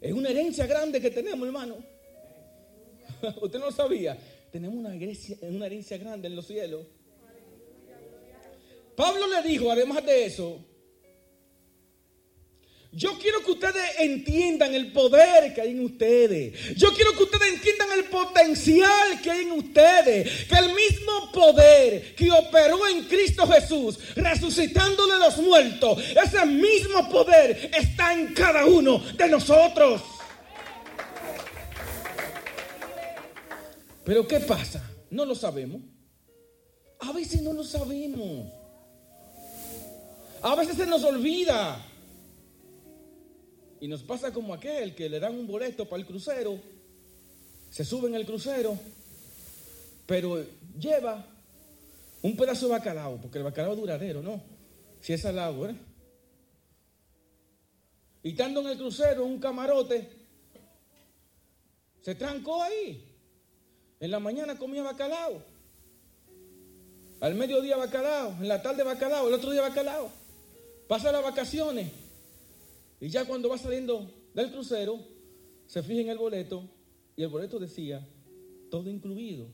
Es 0.00 0.10
una 0.10 0.30
herencia 0.30 0.66
grande 0.66 1.02
que 1.02 1.10
tenemos, 1.10 1.46
hermano. 1.46 1.76
Usted 3.42 3.58
no 3.58 3.66
lo 3.66 3.72
sabía. 3.72 4.16
Tenemos 4.50 4.78
una 4.78 4.94
herencia, 4.94 5.36
una 5.42 5.66
herencia 5.66 5.98
grande 5.98 6.28
en 6.28 6.36
los 6.36 6.46
cielos. 6.46 6.86
Pablo 8.96 9.26
le 9.26 9.46
dijo, 9.46 9.70
además 9.70 10.02
de 10.06 10.24
eso, 10.24 10.64
yo 12.96 13.18
quiero 13.18 13.42
que 13.42 13.50
ustedes 13.50 13.84
entiendan 13.98 14.74
el 14.74 14.90
poder 14.90 15.52
que 15.52 15.60
hay 15.60 15.72
en 15.72 15.84
ustedes. 15.84 16.74
Yo 16.76 16.94
quiero 16.94 17.12
que 17.12 17.24
ustedes 17.24 17.52
entiendan 17.52 17.92
el 17.92 18.04
potencial 18.04 19.20
que 19.22 19.30
hay 19.30 19.42
en 19.42 19.52
ustedes. 19.52 20.46
Que 20.46 20.56
el 20.56 20.74
mismo 20.74 21.30
poder 21.30 22.14
que 22.14 22.30
operó 22.30 22.88
en 22.88 23.04
Cristo 23.04 23.46
Jesús, 23.46 23.98
resucitando 24.14 25.06
de 25.08 25.18
los 25.18 25.36
muertos, 25.36 26.02
ese 26.24 26.46
mismo 26.46 27.06
poder 27.10 27.70
está 27.78 28.14
en 28.14 28.32
cada 28.32 28.64
uno 28.64 28.98
de 28.98 29.28
nosotros. 29.28 30.00
Pero 34.04 34.26
¿qué 34.26 34.40
pasa? 34.40 34.82
No 35.10 35.26
lo 35.26 35.34
sabemos. 35.34 35.82
A 37.00 37.12
veces 37.12 37.42
no 37.42 37.52
lo 37.52 37.62
sabemos. 37.62 38.50
A 40.40 40.54
veces 40.54 40.78
se 40.78 40.86
nos 40.86 41.04
olvida. 41.04 41.92
Y 43.80 43.88
nos 43.88 44.02
pasa 44.02 44.32
como 44.32 44.54
aquel 44.54 44.94
que 44.94 45.08
le 45.08 45.20
dan 45.20 45.38
un 45.38 45.46
boleto 45.46 45.88
para 45.88 46.00
el 46.00 46.06
crucero, 46.06 46.58
se 47.70 47.84
sube 47.84 48.08
en 48.08 48.14
el 48.14 48.24
crucero, 48.24 48.78
pero 50.06 50.44
lleva 50.78 51.26
un 52.22 52.36
pedazo 52.36 52.66
de 52.66 52.72
bacalao, 52.72 53.18
porque 53.20 53.38
el 53.38 53.44
bacalao 53.44 53.74
es 53.74 53.80
duradero, 53.80 54.22
¿no? 54.22 54.40
Si 55.00 55.12
es 55.12 55.24
al 55.24 55.38
agua, 55.38 55.70
¿eh? 55.70 55.76
Y 58.22 58.30
estando 58.30 58.60
en 58.60 58.68
el 58.68 58.76
crucero, 58.76 59.24
un 59.24 59.38
camarote, 59.38 60.08
se 62.02 62.14
trancó 62.14 62.62
ahí. 62.62 63.04
En 64.00 64.10
la 64.10 64.18
mañana 64.18 64.58
comía 64.58 64.82
bacalao. 64.82 65.42
Al 67.20 67.34
mediodía 67.34 67.76
bacalao, 67.76 68.30
en 68.40 68.48
la 68.48 68.60
tarde 68.62 68.82
bacalao, 68.82 69.28
el 69.28 69.34
otro 69.34 69.50
día 69.50 69.62
bacalao. 69.62 70.10
Pasa 70.88 71.12
las 71.12 71.22
vacaciones. 71.22 72.05
Y 73.00 73.08
ya 73.08 73.24
cuando 73.24 73.48
va 73.48 73.58
saliendo 73.58 74.10
del 74.34 74.50
crucero, 74.50 74.98
se 75.66 75.82
fija 75.82 76.00
en 76.00 76.08
el 76.08 76.18
boleto 76.18 76.68
y 77.16 77.22
el 77.22 77.28
boleto 77.28 77.58
decía, 77.58 78.06
todo 78.70 78.90
incluido. 78.90 79.48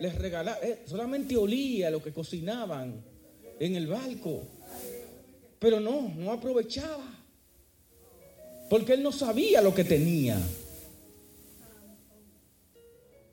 Les 0.00 0.14
regalaba, 0.14 0.58
eh, 0.62 0.82
solamente 0.86 1.36
olía 1.36 1.90
lo 1.90 2.02
que 2.02 2.12
cocinaban 2.12 3.04
en 3.58 3.76
el 3.76 3.86
barco. 3.86 4.42
Pero 5.58 5.78
no, 5.78 6.08
no 6.16 6.32
aprovechaba. 6.32 7.04
Porque 8.70 8.94
él 8.94 9.02
no 9.02 9.12
sabía 9.12 9.60
lo 9.60 9.74
que 9.74 9.84
tenía. 9.84 10.40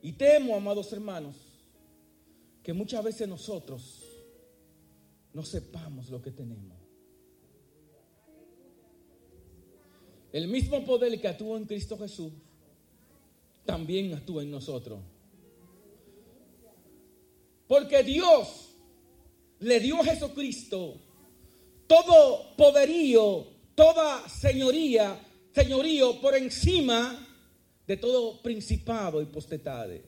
Y 0.02 0.14
temo, 0.14 0.56
amados 0.56 0.92
hermanos, 0.92 1.36
que 2.64 2.74
muchas 2.74 3.04
veces 3.04 3.28
nosotros 3.28 4.04
no 5.34 5.44
sepamos 5.44 6.10
lo 6.10 6.22
que 6.22 6.32
tenemos. 6.32 6.77
El 10.32 10.48
mismo 10.48 10.84
poder 10.86 11.20
que 11.20 11.28
actúa 11.28 11.58
en 11.58 11.66
Cristo 11.66 11.98
Jesús 11.98 12.32
también 13.66 14.14
actúa 14.14 14.44
en 14.44 14.52
nosotros. 14.52 15.00
Porque 17.68 18.04
Dios 18.04 18.70
le 19.60 19.80
dio 19.80 20.00
a 20.00 20.06
Jesucristo 20.06 20.96
todo 21.88 22.56
poderío, 22.56 23.48
toda 23.76 24.28
señoría, 24.28 25.20
señorío 25.54 26.20
por 26.20 26.36
encima 26.36 27.26
de 27.86 27.98
todo 27.98 28.42
principado 28.42 29.22
y 29.22 29.26
postetade. 29.26 30.04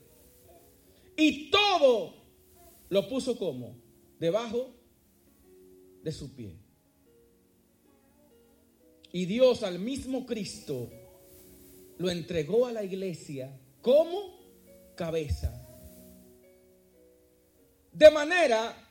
Y 1.16 1.50
todo 1.50 2.14
lo 2.90 3.08
puso 3.08 3.38
como 3.38 3.76
debajo 4.18 4.70
de 6.02 6.12
su 6.12 6.34
pie. 6.34 6.59
Y 9.12 9.26
Dios 9.26 9.62
al 9.62 9.78
mismo 9.78 10.24
Cristo 10.24 10.90
lo 11.98 12.10
entregó 12.10 12.66
a 12.66 12.72
la 12.72 12.84
iglesia 12.84 13.50
como 13.82 14.38
cabeza. 14.94 15.66
De 17.92 18.10
manera 18.10 18.88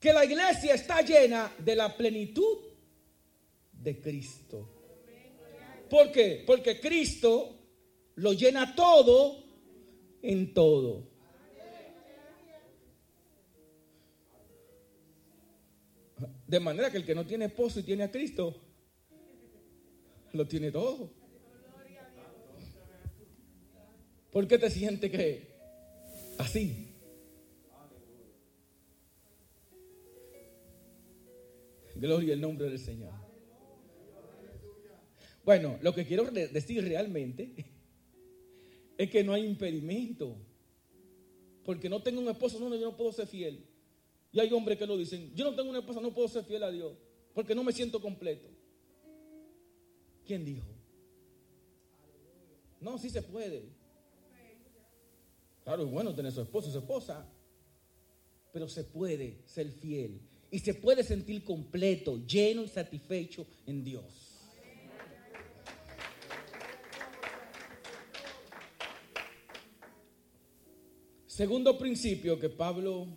que 0.00 0.12
la 0.12 0.24
iglesia 0.24 0.74
está 0.74 1.02
llena 1.02 1.54
de 1.58 1.76
la 1.76 1.96
plenitud 1.96 2.58
de 3.72 4.00
Cristo. 4.00 4.68
¿Por 5.88 6.10
qué? 6.10 6.42
Porque 6.46 6.80
Cristo 6.80 7.58
lo 8.16 8.32
llena 8.32 8.74
todo 8.74 9.44
en 10.22 10.52
todo. 10.52 11.08
De 16.46 16.60
manera 16.60 16.90
que 16.90 16.98
el 16.98 17.06
que 17.06 17.14
no 17.14 17.26
tiene 17.26 17.46
esposo 17.46 17.80
y 17.80 17.84
tiene 17.84 18.04
a 18.04 18.10
Cristo, 18.10 18.63
lo 20.34 20.46
tiene 20.46 20.70
todo. 20.70 21.10
¿Por 24.30 24.48
qué 24.48 24.58
te 24.58 24.68
sientes 24.68 25.10
que 25.10 25.48
así? 26.38 26.90
Gloria 31.94 32.34
al 32.34 32.40
nombre 32.40 32.68
del 32.68 32.80
Señor. 32.80 33.12
Bueno, 35.44 35.78
lo 35.82 35.94
que 35.94 36.04
quiero 36.04 36.24
decir 36.24 36.82
realmente 36.82 37.54
es 38.98 39.10
que 39.10 39.22
no 39.22 39.32
hay 39.32 39.44
impedimento. 39.44 40.36
Porque 41.64 41.88
no 41.88 42.02
tengo 42.02 42.20
un 42.20 42.28
esposo, 42.28 42.58
no, 42.58 42.74
yo 42.74 42.90
no 42.90 42.96
puedo 42.96 43.12
ser 43.12 43.26
fiel. 43.26 43.64
Y 44.32 44.40
hay 44.40 44.52
hombres 44.52 44.76
que 44.78 44.86
lo 44.86 44.96
dicen, 44.96 45.32
yo 45.34 45.44
no 45.44 45.54
tengo 45.54 45.70
una 45.70 45.78
esposa, 45.78 46.00
no 46.00 46.12
puedo 46.12 46.26
ser 46.26 46.44
fiel 46.44 46.64
a 46.64 46.70
Dios, 46.70 46.92
porque 47.32 47.54
no 47.54 47.62
me 47.62 47.72
siento 47.72 48.02
completo. 48.02 48.48
¿Quién 50.26 50.44
dijo? 50.44 50.66
No, 52.80 52.98
sí 52.98 53.10
se 53.10 53.22
puede. 53.22 53.64
Claro, 55.64 55.84
es 55.84 55.90
bueno 55.90 56.14
tener 56.14 56.32
su 56.32 56.42
esposo, 56.42 56.70
su 56.70 56.78
esposa, 56.78 57.26
pero 58.52 58.68
se 58.68 58.84
puede 58.84 59.42
ser 59.46 59.70
fiel 59.70 60.20
y 60.50 60.58
se 60.58 60.74
puede 60.74 61.02
sentir 61.02 61.42
completo, 61.42 62.24
lleno 62.26 62.62
y 62.62 62.68
satisfecho 62.68 63.46
en 63.66 63.82
Dios. 63.82 64.04
Segundo 71.26 71.76
principio 71.76 72.38
que 72.38 72.48
Pablo 72.48 73.08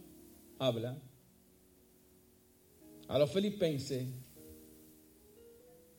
habla 0.57 0.99
a 3.07 3.19
los 3.19 3.31
filipenses 3.31 4.07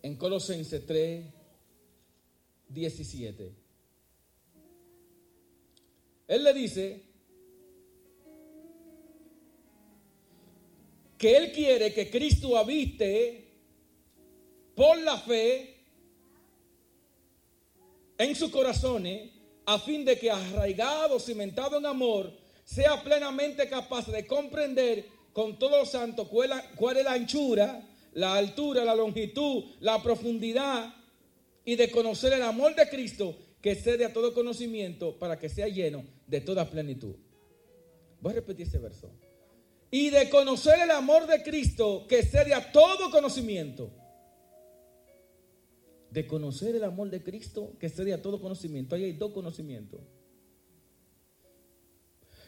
en 0.03 0.17
Colosenses 0.17 0.85
3, 0.87 1.25
17. 2.69 3.53
Él 6.29 6.45
le 6.45 6.53
dice 6.55 7.03
que 11.17 11.37
él 11.37 11.53
quiere 11.53 11.93
que 11.93 12.11
Cristo 12.11 12.57
habite 12.57 13.49
por 14.75 14.99
la 14.99 15.19
fe 15.19 15.75
en 18.19 18.37
sus 18.37 18.51
corazones 18.51 19.31
a 19.67 19.79
fin 19.79 20.05
de 20.05 20.19
que 20.19 20.31
arraigado, 20.31 21.19
cimentado 21.19 21.79
en 21.79 21.87
amor, 21.87 22.33
sea 22.65 23.03
plenamente 23.03 23.69
capaz 23.69 24.07
de 24.07 24.27
comprender 24.27 25.07
con 25.33 25.59
todos 25.59 25.79
los 25.79 25.91
santos 25.91 26.29
cuál 26.29 26.97
es 26.97 27.05
la 27.05 27.13
anchura, 27.13 27.88
la 28.19 28.35
altura, 28.35 28.85
la 28.85 28.97
longitud, 28.97 29.65
la 29.79 30.03
profundidad 30.03 30.93
y 31.65 31.77
de 31.77 31.89
conocer 31.89 32.33
el 32.33 32.43
amor 32.43 32.75
de 32.75 32.89
Cristo 32.89 33.39
que 33.61 33.77
cede 33.77 34.05
a 34.05 34.13
todo 34.13 34.35
conocimiento 34.35 35.17
para 35.21 35.39
que 35.39 35.49
sea 35.49 35.69
lleno 35.69 36.05
de 36.27 36.41
toda 36.41 36.69
plenitud. 36.69 37.15
Voy 38.21 38.33
a 38.33 38.37
repetir 38.37 38.67
ese 38.67 38.79
verso. 38.79 39.09
Y 39.93 40.11
de 40.11 40.29
conocer 40.31 40.81
el 40.81 40.91
amor 40.91 41.29
de 41.29 41.45
Cristo 41.45 42.07
que 42.09 42.25
cede 42.25 42.55
a 42.55 42.73
todo 42.73 43.09
conocimiento. 43.13 43.93
De 46.11 46.27
conocer 46.27 46.75
el 46.75 46.83
amor 46.83 47.11
de 47.11 47.23
Cristo 47.23 47.77
que 47.79 47.89
cede 47.89 48.15
a 48.15 48.21
todo 48.21 48.41
conocimiento. 48.41 48.97
Ahí 48.97 49.05
hay 49.05 49.13
dos 49.13 49.31
conocimientos. 49.31 50.01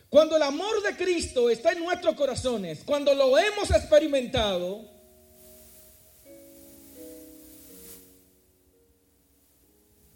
Cuando 0.09 0.35
el 0.35 0.43
amor 0.43 0.83
de 0.83 0.97
Cristo 0.97 1.49
está 1.49 1.71
en 1.71 1.85
nuestros 1.85 2.17
corazones, 2.17 2.83
cuando 2.85 3.15
lo 3.15 3.39
hemos 3.39 3.71
experimentado, 3.71 4.99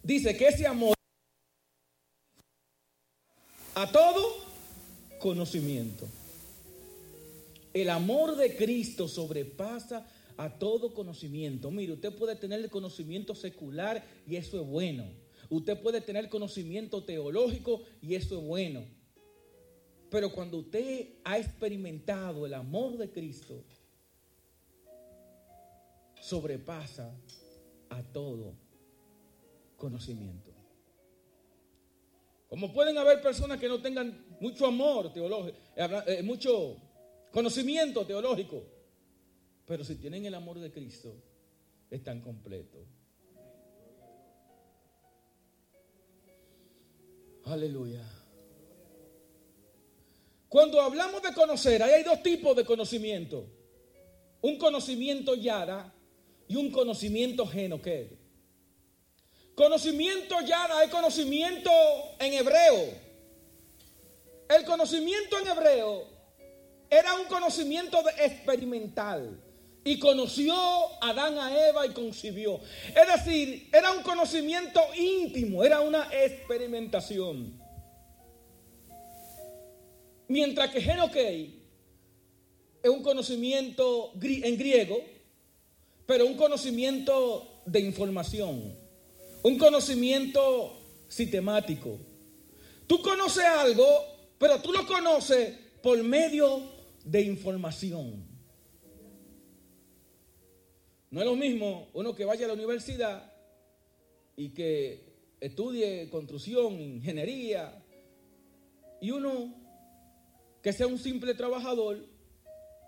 dice 0.04 0.36
que 0.36 0.48
ese 0.48 0.66
amor 0.66 0.94
a 3.74 3.90
todo 3.90 4.36
conocimiento. 5.18 6.06
El 7.72 7.90
amor 7.90 8.36
de 8.36 8.54
Cristo 8.54 9.08
sobrepasa 9.08 10.06
a 10.36 10.58
todo 10.58 10.94
conocimiento. 10.94 11.72
Mire, 11.72 11.94
usted 11.94 12.14
puede 12.16 12.36
tener 12.36 12.60
el 12.60 12.70
conocimiento 12.70 13.34
secular 13.34 14.04
y 14.28 14.36
eso 14.36 14.60
es 14.60 14.66
bueno. 14.66 15.04
Usted 15.50 15.80
puede 15.80 16.00
tener 16.00 16.28
conocimiento 16.28 17.02
teológico 17.02 17.82
y 18.00 18.14
eso 18.14 18.38
es 18.38 18.44
bueno. 18.44 18.84
Pero 20.08 20.30
cuando 20.32 20.58
usted 20.58 21.08
ha 21.24 21.38
experimentado 21.38 22.46
el 22.46 22.54
amor 22.54 22.96
de 22.96 23.10
Cristo, 23.10 23.64
sobrepasa 26.20 27.12
a 27.90 28.02
todo 28.02 28.63
conocimiento. 29.84 30.50
Como 32.48 32.72
pueden 32.72 32.96
haber 32.96 33.20
personas 33.20 33.60
que 33.60 33.68
no 33.68 33.82
tengan 33.82 34.24
mucho 34.40 34.64
amor 34.64 35.12
teológico, 35.12 35.58
eh, 35.76 36.02
eh, 36.06 36.22
mucho 36.22 36.78
conocimiento 37.30 38.06
teológico, 38.06 38.62
pero 39.66 39.84
si 39.84 39.96
tienen 39.96 40.24
el 40.24 40.34
amor 40.34 40.58
de 40.58 40.72
Cristo, 40.72 41.14
están 41.90 42.22
completos. 42.22 42.80
Aleluya. 47.44 48.08
Cuando 50.48 50.80
hablamos 50.80 51.20
de 51.20 51.34
conocer, 51.34 51.82
ahí 51.82 51.92
hay 51.92 52.04
dos 52.04 52.22
tipos 52.22 52.56
de 52.56 52.64
conocimiento. 52.64 53.50
Un 54.40 54.56
conocimiento 54.56 55.34
yara 55.34 55.92
y 56.48 56.56
un 56.56 56.70
conocimiento 56.70 57.46
genoque. 57.46 58.23
Conocimiento 59.54 60.40
yara 60.40 60.78
hay 60.78 60.88
conocimiento 60.88 61.70
en 62.18 62.32
hebreo. 62.32 63.04
El 64.48 64.64
conocimiento 64.64 65.38
en 65.38 65.48
hebreo 65.48 66.06
era 66.90 67.14
un 67.14 67.26
conocimiento 67.26 68.02
experimental. 68.18 69.40
Y 69.86 69.98
conoció 69.98 70.54
a 71.02 71.10
Adán 71.10 71.38
a 71.38 71.68
Eva 71.68 71.86
y 71.86 71.90
concibió. 71.90 72.58
Es 72.88 73.24
decir, 73.24 73.68
era 73.70 73.92
un 73.92 74.02
conocimiento 74.02 74.80
íntimo, 74.96 75.62
era 75.62 75.82
una 75.82 76.08
experimentación. 76.10 77.60
Mientras 80.26 80.70
que 80.70 80.80
Genokei 80.80 81.62
es 82.82 82.90
un 82.90 83.02
conocimiento 83.02 84.12
en 84.22 84.56
griego, 84.56 85.04
pero 86.06 86.24
un 86.24 86.34
conocimiento 86.34 87.62
de 87.66 87.80
información, 87.80 88.83
un 89.44 89.58
conocimiento 89.58 90.72
sistemático. 91.06 91.98
Tú 92.86 93.00
conoces 93.02 93.44
algo, 93.44 93.84
pero 94.38 94.60
tú 94.60 94.72
lo 94.72 94.86
conoces 94.86 95.54
por 95.82 96.02
medio 96.02 96.62
de 97.04 97.20
información. 97.22 98.24
No 101.10 101.20
es 101.20 101.26
lo 101.26 101.36
mismo 101.36 101.88
uno 101.92 102.14
que 102.14 102.24
vaya 102.24 102.46
a 102.46 102.48
la 102.48 102.54
universidad 102.54 103.32
y 104.34 104.48
que 104.48 105.12
estudie 105.40 106.08
construcción, 106.08 106.80
ingeniería, 106.80 107.84
y 109.02 109.10
uno 109.10 109.54
que 110.62 110.72
sea 110.72 110.86
un 110.86 110.98
simple 110.98 111.34
trabajador 111.34 112.08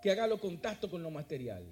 que 0.00 0.10
haga 0.10 0.26
los 0.26 0.40
contactos 0.40 0.90
con 0.90 1.02
lo 1.02 1.10
material. 1.10 1.66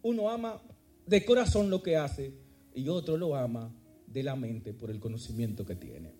Uno 0.00 0.30
ama 0.30 0.62
de 1.04 1.26
corazón 1.26 1.68
lo 1.68 1.82
que 1.82 1.98
hace 1.98 2.32
y 2.74 2.88
otro 2.88 3.18
lo 3.18 3.36
ama 3.36 3.70
de 4.12 4.22
la 4.22 4.36
mente 4.36 4.72
por 4.72 4.90
el 4.90 5.00
conocimiento 5.00 5.64
que 5.64 5.76
tiene. 5.76 6.12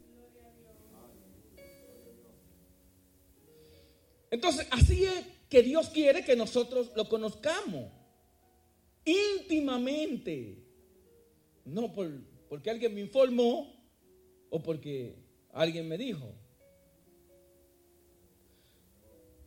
Entonces, 4.30 4.66
así 4.70 5.04
es 5.04 5.26
que 5.48 5.62
Dios 5.62 5.88
quiere 5.88 6.24
que 6.24 6.36
nosotros 6.36 6.92
lo 6.94 7.08
conozcamos 7.08 7.90
íntimamente. 9.04 10.64
No 11.64 11.92
por, 11.92 12.10
porque 12.48 12.70
alguien 12.70 12.94
me 12.94 13.00
informó 13.00 13.74
o 14.50 14.62
porque 14.62 15.16
alguien 15.52 15.88
me 15.88 15.96
dijo. 15.96 16.34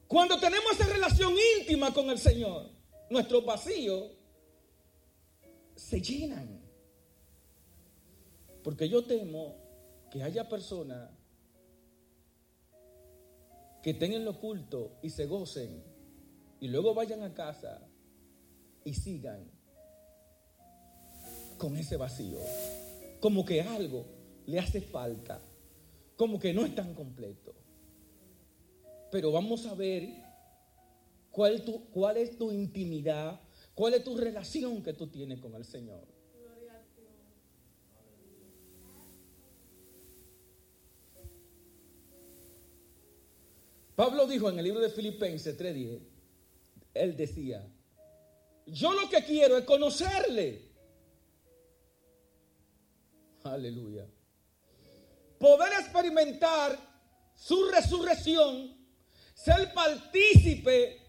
Cuando 0.08 0.40
tenemos 0.40 0.74
esa 0.74 0.92
relación 0.92 1.34
íntima 1.60 1.94
con 1.94 2.10
el 2.10 2.18
Señor, 2.18 2.70
nuestros 3.10 3.46
vacíos 3.46 4.12
se 5.76 6.02
llenan. 6.02 6.61
Porque 8.64 8.88
yo 8.90 9.04
temo 9.04 9.56
que 10.10 10.24
haya 10.24 10.48
personas 10.48 11.10
que 13.82 13.94
tengan 13.94 14.26
lo 14.26 14.32
oculto 14.32 15.00
y 15.02 15.10
se 15.10 15.26
gocen 15.26 15.84
y 16.60 16.68
luego 16.68 16.94
vayan 16.94 17.24
a 17.24 17.34
casa 17.34 17.82
y 18.84 18.94
sigan 18.94 19.50
con 21.58 21.76
ese 21.76 21.98
vacío. 21.98 22.38
Como 23.20 23.46
que 23.46 23.62
algo 23.62 24.06
le 24.46 24.60
hace 24.60 24.82
falta, 24.82 25.42
como 26.16 26.40
que 26.40 26.54
no 26.54 26.66
es 26.66 26.76
tan 26.76 26.94
completo. 26.94 27.56
Pero 29.12 29.32
vamos 29.32 29.66
a 29.66 29.74
ver 29.74 30.10
cuál, 31.32 31.64
cuál 31.92 32.18
es 32.18 32.38
tu 32.38 32.52
intimidad, 32.52 33.42
cuál 33.74 33.96
es 33.96 34.04
tu 34.04 34.18
relación 34.18 34.84
que 34.84 34.94
tú 34.94 35.08
tienes 35.08 35.40
con 35.40 35.56
el 35.56 35.66
Señor. 35.66 36.11
Pablo 44.02 44.26
dijo 44.26 44.50
en 44.50 44.58
el 44.58 44.64
libro 44.64 44.80
de 44.80 44.90
Filipenses 44.90 45.56
3:10, 45.56 46.00
él 46.96 47.16
decía, 47.16 47.64
yo 48.66 48.94
lo 48.94 49.08
que 49.08 49.24
quiero 49.24 49.60
es 49.60 49.64
conocerle. 49.64 50.72
Aleluya. 53.44 54.08
Poder 55.38 55.74
experimentar 55.80 56.80
su 57.36 57.66
resurrección, 57.66 58.76
ser 59.36 59.72
partícipe 59.72 61.00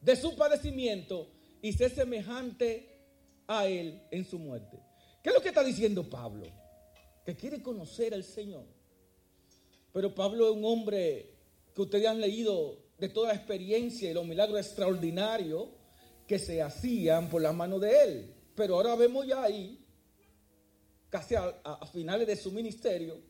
de 0.00 0.16
su 0.16 0.34
padecimiento 0.34 1.30
y 1.62 1.72
ser 1.72 1.94
semejante 1.94 3.00
a 3.46 3.68
él 3.68 4.02
en 4.10 4.24
su 4.24 4.40
muerte. 4.40 4.76
¿Qué 5.22 5.28
es 5.28 5.34
lo 5.36 5.40
que 5.40 5.50
está 5.50 5.62
diciendo 5.62 6.02
Pablo? 6.10 6.48
Que 7.24 7.36
quiere 7.36 7.62
conocer 7.62 8.12
al 8.12 8.24
Señor. 8.24 8.66
Pero 9.92 10.12
Pablo 10.12 10.50
es 10.50 10.56
un 10.56 10.64
hombre 10.64 11.29
que 11.74 11.82
ustedes 11.82 12.06
han 12.06 12.20
leído 12.20 12.78
de 12.98 13.08
toda 13.08 13.34
experiencia 13.34 14.10
y 14.10 14.14
los 14.14 14.26
milagros 14.26 14.60
extraordinarios 14.60 15.68
que 16.26 16.38
se 16.38 16.62
hacían 16.62 17.28
por 17.28 17.42
la 17.42 17.52
mano 17.52 17.78
de 17.78 18.02
él. 18.04 18.34
Pero 18.54 18.74
ahora 18.74 18.94
vemos 18.94 19.26
ya 19.26 19.42
ahí, 19.42 19.84
casi 21.08 21.34
a, 21.34 21.86
finales 21.92 22.26
de 22.26 22.36
su 22.36 22.52
ministerio, 22.52 23.20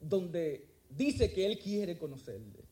donde 0.00 0.68
dice 0.90 1.32
que 1.32 1.46
él 1.46 1.58
quiere 1.58 1.96
conocerle. 1.96 2.64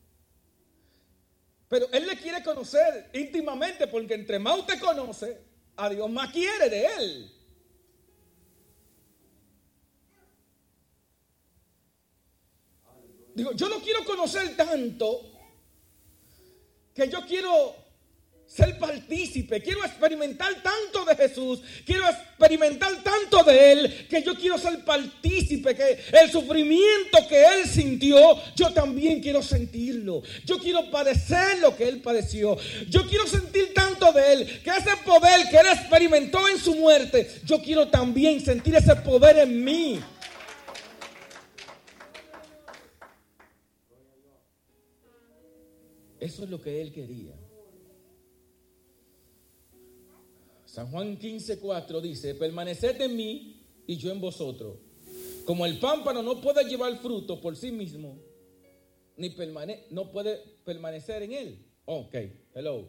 Pero 1.67 1.87
él 1.91 2.05
le 2.05 2.17
quiere 2.17 2.43
conocer 2.43 3.09
íntimamente 3.13 3.87
porque 3.87 4.13
entre 4.13 4.39
más 4.39 4.59
usted 4.59 4.79
conoce, 4.79 5.41
a 5.77 5.89
Dios 5.89 6.09
más 6.09 6.31
quiere 6.31 6.69
de 6.69 6.85
él. 6.85 7.31
Digo, 13.33 13.53
yo 13.53 13.69
no 13.69 13.79
quiero 13.79 14.03
conocer 14.03 14.55
tanto 14.55 15.21
que 16.93 17.09
yo 17.09 17.25
quiero 17.25 17.75
ser 18.53 18.77
partícipe, 18.77 19.61
quiero 19.61 19.85
experimentar 19.85 20.53
tanto 20.61 21.05
de 21.05 21.15
Jesús, 21.15 21.61
quiero 21.85 22.03
experimentar 22.09 23.01
tanto 23.01 23.45
de 23.45 23.71
Él, 23.71 24.07
que 24.09 24.21
yo 24.21 24.35
quiero 24.35 24.57
ser 24.57 24.83
partícipe, 24.83 25.73
que 25.73 25.97
el 26.21 26.29
sufrimiento 26.29 27.25
que 27.29 27.41
Él 27.41 27.65
sintió, 27.65 28.19
yo 28.53 28.73
también 28.73 29.21
quiero 29.21 29.41
sentirlo. 29.41 30.21
Yo 30.43 30.59
quiero 30.59 30.91
padecer 30.91 31.59
lo 31.59 31.77
que 31.77 31.87
Él 31.87 32.01
padeció. 32.01 32.57
Yo 32.89 33.07
quiero 33.07 33.25
sentir 33.25 33.73
tanto 33.73 34.11
de 34.11 34.33
Él, 34.33 34.61
que 34.61 34.69
ese 34.69 34.97
poder 35.05 35.47
que 35.49 35.55
Él 35.55 35.67
experimentó 35.71 36.49
en 36.49 36.59
su 36.59 36.75
muerte, 36.75 37.41
yo 37.45 37.61
quiero 37.61 37.87
también 37.87 38.43
sentir 38.43 38.75
ese 38.75 38.97
poder 38.97 39.37
en 39.37 39.63
mí. 39.63 40.01
Eso 46.21 46.43
es 46.43 46.49
lo 46.51 46.61
que 46.61 46.79
Él 46.79 46.91
quería. 46.91 47.33
San 50.65 50.89
Juan 50.91 51.17
15, 51.17 51.59
4 51.59 51.99
dice, 51.99 52.35
permaneced 52.35 53.01
en 53.01 53.17
mí 53.17 53.59
y 53.87 53.97
yo 53.97 54.11
en 54.11 54.21
vosotros. 54.21 54.77
Como 55.45 55.65
el 55.65 55.79
pámpano 55.79 56.21
no 56.21 56.39
puede 56.39 56.63
llevar 56.63 56.95
fruto 56.99 57.41
por 57.41 57.57
sí 57.57 57.71
mismo, 57.71 58.19
ni 59.17 59.35
no 59.89 60.11
puede 60.11 60.37
permanecer 60.63 61.23
en 61.23 61.33
él. 61.33 61.65
Ok, 61.85 62.15
hello. 62.53 62.87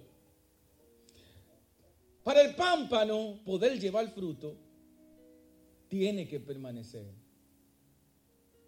Para 2.23 2.43
el 2.43 2.55
pámpano 2.55 3.41
poder 3.47 3.81
llevar 3.81 4.09
fruto, 4.11 4.59
tiene 5.89 6.29
que 6.29 6.39
permanecer 6.39 7.07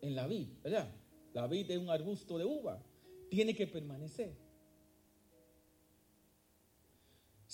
en 0.00 0.14
la 0.14 0.26
vid, 0.26 0.48
¿verdad? 0.62 0.90
La 1.34 1.46
vid 1.46 1.70
es 1.70 1.78
un 1.78 1.90
arbusto 1.90 2.38
de 2.38 2.46
uva, 2.46 2.82
tiene 3.28 3.54
que 3.54 3.66
permanecer. 3.66 4.43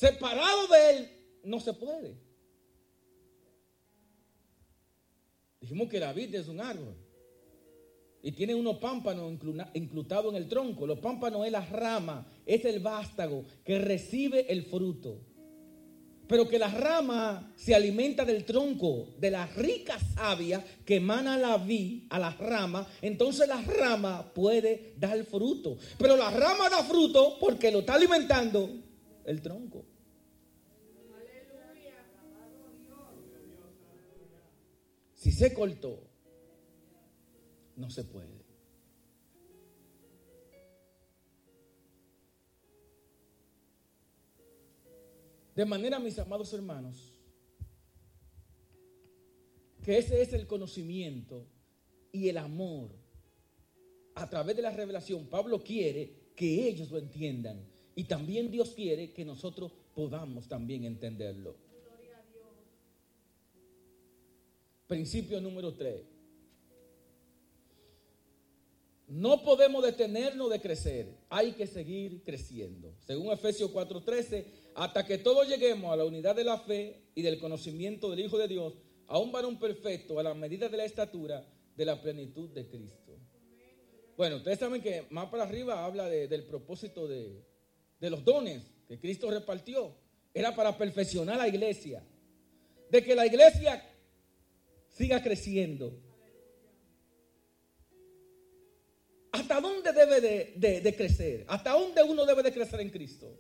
Separado 0.01 0.67
de 0.69 0.91
él 0.91 1.11
no 1.45 1.61
se 1.61 1.75
puede. 1.75 2.17
Dijimos 5.61 5.91
que 5.91 6.01
la 6.01 6.15
vid 6.15 6.35
es 6.35 6.49
un 6.49 6.59
árbol 6.59 6.97
y 8.23 8.33
tiene 8.33 8.55
unos 8.55 8.79
pámpanos 8.79 9.31
inclutados 9.75 10.33
en 10.33 10.43
el 10.43 10.49
tronco. 10.49 10.87
Los 10.87 11.01
pámpanos 11.01 11.45
es 11.45 11.53
la 11.53 11.67
rama, 11.67 12.27
es 12.47 12.65
el 12.65 12.81
vástago 12.81 13.45
que 13.63 13.79
recibe 13.79 14.51
el 14.51 14.63
fruto 14.65 15.21
pero 16.27 16.49
que 16.49 16.61
la 16.61 16.69
rama 16.69 17.53
se 17.57 17.75
alimenta 17.75 18.25
del 18.25 18.45
tronco, 18.45 19.09
de 19.19 19.33
la 19.33 19.49
rica 19.49 19.99
savia 20.15 20.65
que 20.85 20.95
emana 20.97 21.37
la 21.37 21.59
vid 21.59 22.05
a 22.09 22.21
la 22.21 22.31
rama, 22.31 22.87
entonces 23.03 23.49
la 23.49 23.61
rama 23.61 24.33
puede 24.33 24.95
dar 24.97 25.25
fruto. 25.25 25.77
Pero 25.99 26.17
la 26.17 26.31
rama 26.31 26.71
da 26.71 26.85
fruto 26.85 27.37
porque 27.41 27.73
lo 27.73 27.81
está 27.81 27.95
alimentando 27.95 28.71
el 29.25 29.43
tronco. 29.43 29.90
Si 35.21 35.31
se 35.33 35.53
cortó, 35.53 36.03
no 37.77 37.91
se 37.91 38.05
puede. 38.05 38.43
De 45.55 45.67
manera, 45.67 45.99
mis 45.99 46.19
amados 46.19 46.51
hermanos, 46.55 47.13
que 49.83 49.99
ese 49.99 50.23
es 50.23 50.33
el 50.33 50.47
conocimiento 50.47 51.47
y 52.13 52.31
el 52.31 52.39
amor. 52.39 52.91
A 54.15 54.31
través 54.31 54.57
de 54.57 54.63
la 54.63 54.71
revelación, 54.71 55.27
Pablo 55.27 55.63
quiere 55.63 56.33
que 56.35 56.67
ellos 56.67 56.91
lo 56.91 56.97
entiendan. 56.97 57.63
Y 57.95 58.05
también 58.05 58.51
Dios 58.51 58.71
quiere 58.71 59.13
que 59.13 59.27
nosotros 59.27 59.71
podamos 59.95 60.49
también 60.49 60.85
entenderlo. 60.85 61.70
Principio 64.91 65.41
número 65.41 65.73
3. 65.73 66.03
No 69.07 69.41
podemos 69.45 69.85
detenernos 69.85 70.51
de 70.51 70.61
crecer, 70.61 71.17
hay 71.29 71.53
que 71.53 71.69
seguir 71.69 72.25
creciendo. 72.25 72.93
Según 73.07 73.31
Efesios 73.31 73.71
4:13, 73.71 74.47
hasta 74.75 75.07
que 75.07 75.19
todos 75.19 75.47
lleguemos 75.47 75.93
a 75.93 75.97
la 75.97 76.05
unidad 76.05 76.35
de 76.35 76.43
la 76.43 76.59
fe 76.59 77.05
y 77.15 77.23
del 77.23 77.39
conocimiento 77.39 78.11
del 78.11 78.19
Hijo 78.19 78.37
de 78.37 78.49
Dios, 78.49 78.75
a 79.07 79.21
un 79.21 79.31
varón 79.31 79.61
perfecto, 79.61 80.19
a 80.19 80.25
la 80.25 80.35
medida 80.35 80.69
de 80.69 80.79
la 80.79 80.85
estatura 80.85 81.47
de 81.77 81.85
la 81.85 82.03
plenitud 82.03 82.51
de 82.51 82.67
Cristo. 82.67 83.17
Bueno, 84.17 84.39
ustedes 84.39 84.59
saben 84.59 84.83
que 84.83 85.07
más 85.11 85.27
para 85.27 85.45
arriba 85.45 85.85
habla 85.85 86.09
del 86.09 86.43
propósito 86.43 87.07
de, 87.07 87.45
los 88.01 88.25
dones 88.25 88.65
que 88.89 88.99
Cristo 88.99 89.31
repartió. 89.31 89.95
Era 90.35 90.53
para 90.57 90.77
perfeccionar 90.77 91.39
la 91.39 91.47
iglesia. 91.47 92.05
De 92.91 93.05
que 93.05 93.15
la 93.15 93.25
iglesia 93.25 93.90
siga 95.01 95.23
creciendo. 95.23 95.99
¿Hasta 99.33 99.59
dónde 99.59 99.93
debe 99.95 100.21
de, 100.21 100.95
crecer? 100.95 101.47
¿Hasta 101.49 101.71
dónde 101.71 102.03
uno 102.03 102.27
debe 102.27 102.43
de 102.43 102.53
crecer 102.53 102.81
en 102.83 102.91
Cristo? 102.91 103.35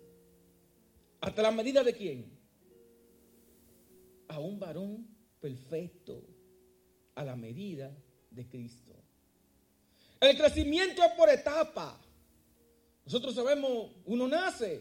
¿Hasta 1.20 1.42
la 1.42 1.50
medida 1.50 1.84
de 1.84 1.92
quién? 1.92 2.24
A 4.28 4.38
un 4.38 4.58
varón 4.58 5.06
perfecto, 5.38 6.24
a 7.14 7.24
la 7.24 7.36
medida 7.36 7.94
de 8.30 8.48
Cristo. 8.48 8.94
El 10.18 10.38
crecimiento 10.38 11.02
es 11.02 11.12
por 11.12 11.28
etapa. 11.28 12.00
Nosotros 13.04 13.34
sabemos, 13.34 13.90
uno 14.06 14.26
nace 14.26 14.80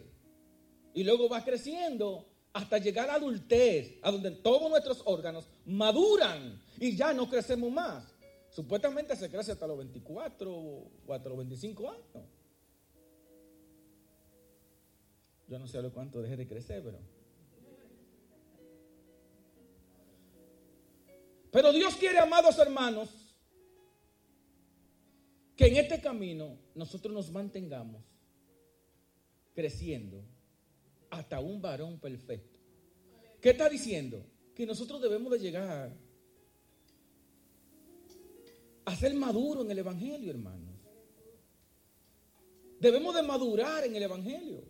y 0.94 1.04
luego 1.04 1.28
va 1.28 1.44
creciendo 1.44 2.26
hasta 2.54 2.78
llegar 2.78 3.10
a 3.10 3.16
adultez, 3.16 4.00
a 4.02 4.12
donde 4.12 4.32
todos 4.32 4.70
nuestros 4.70 5.02
órganos 5.04 5.46
maduran 5.66 6.69
y 6.80 6.96
ya 6.96 7.14
no 7.14 7.30
crecemos 7.30 7.72
más. 7.72 8.16
Supuestamente 8.50 9.16
se 9.16 9.30
crece 9.30 9.52
hasta 9.52 9.68
los 9.68 9.78
24 9.78 10.52
o 10.52 11.14
hasta 11.14 11.30
los 11.30 11.38
25 11.38 11.90
años. 11.90 12.06
Yo 15.48 15.60
no 15.60 15.68
sé 15.68 15.78
a 15.78 15.82
lo 15.82 15.92
cuánto 15.92 16.22
deje 16.22 16.38
de 16.38 16.48
crecer, 16.48 16.84
pero. 16.84 17.00
Pero 21.52 21.74
Dios 21.74 21.96
quiere, 21.96 22.20
amados 22.20 22.58
hermanos, 22.60 23.10
que 25.56 25.66
en 25.66 25.78
este 25.78 26.00
camino 26.00 26.60
nosotros 26.76 27.14
nos 27.14 27.32
mantengamos 27.32 28.04
creciendo 29.56 30.24
hasta 31.10 31.40
un 31.40 31.62
varón 31.62 32.00
perfecto. 32.00 32.60
¿Qué 33.42 33.50
está 33.50 33.68
diciendo? 33.68 34.24
Que 34.54 34.66
nosotros 34.68 35.02
debemos 35.02 35.32
de 35.32 35.40
llegar 35.40 36.09
a 38.90 38.96
ser 38.96 39.14
maduros 39.14 39.66
en 39.66 39.72
el 39.72 39.80
Evangelio, 39.80 40.32
hermanos. 40.32 40.76
Debemos 42.80 43.14
de 43.14 43.22
madurar 43.22 43.84
en 43.84 43.96
el 43.96 44.04
Evangelio. 44.04 44.64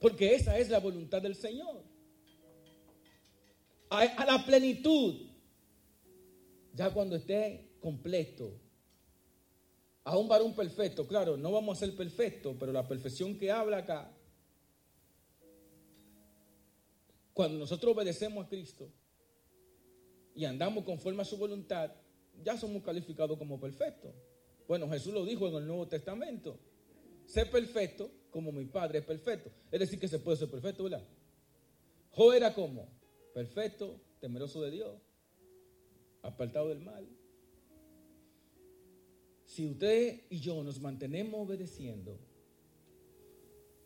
Porque 0.00 0.34
esa 0.34 0.56
es 0.58 0.70
la 0.70 0.78
voluntad 0.78 1.20
del 1.20 1.34
Señor. 1.34 1.82
A, 3.90 4.24
la 4.24 4.44
plenitud. 4.46 5.26
Ya 6.72 6.90
cuando 6.92 7.16
esté 7.16 7.72
completo. 7.80 8.58
A 10.04 10.16
un 10.16 10.28
varón 10.28 10.54
perfecto. 10.54 11.06
Claro, 11.06 11.36
no 11.36 11.50
vamos 11.50 11.76
a 11.76 11.80
ser 11.80 11.96
perfectos, 11.96 12.56
pero 12.58 12.72
la 12.72 12.86
perfección 12.86 13.36
que 13.36 13.50
habla 13.50 13.78
acá. 13.78 14.10
Cuando 17.34 17.58
nosotros 17.58 17.94
obedecemos 17.94 18.46
a 18.46 18.48
Cristo 18.48 18.90
y 20.38 20.44
andamos 20.44 20.84
conforme 20.84 21.22
a 21.22 21.24
su 21.24 21.36
voluntad, 21.36 21.90
ya 22.44 22.56
somos 22.56 22.84
calificados 22.84 23.36
como 23.36 23.58
perfectos. 23.58 24.14
Bueno, 24.68 24.88
Jesús 24.88 25.12
lo 25.12 25.26
dijo 25.26 25.48
en 25.48 25.54
el 25.56 25.66
Nuevo 25.66 25.88
Testamento. 25.88 26.56
Sé 27.26 27.44
perfecto 27.46 28.08
como 28.30 28.52
mi 28.52 28.64
Padre 28.66 29.00
es 29.00 29.04
perfecto. 29.04 29.50
Es 29.72 29.80
decir, 29.80 29.98
que 29.98 30.06
se 30.06 30.20
puede 30.20 30.36
ser 30.36 30.48
perfecto, 30.48 30.84
¿verdad? 30.84 31.02
Jo 32.12 32.32
era 32.32 32.54
como 32.54 32.86
perfecto, 33.34 34.00
temeroso 34.20 34.62
de 34.62 34.70
Dios, 34.70 34.94
apartado 36.22 36.68
del 36.68 36.82
mal. 36.82 37.04
Si 39.44 39.66
usted 39.66 40.20
y 40.30 40.38
yo 40.38 40.62
nos 40.62 40.80
mantenemos 40.80 41.48
obedeciendo, 41.48 42.16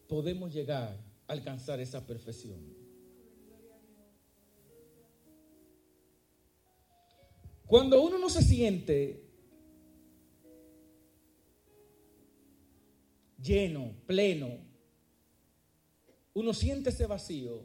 podemos 0.06 0.52
llegar 0.52 0.98
a 1.26 1.32
alcanzar 1.32 1.80
esa 1.80 2.06
perfección. 2.06 2.81
Cuando 7.72 8.02
uno 8.02 8.18
no 8.18 8.28
se 8.28 8.42
siente 8.42 9.24
lleno, 13.42 13.94
pleno, 14.06 14.58
uno 16.34 16.52
siente 16.52 16.90
ese 16.90 17.06
vacío 17.06 17.64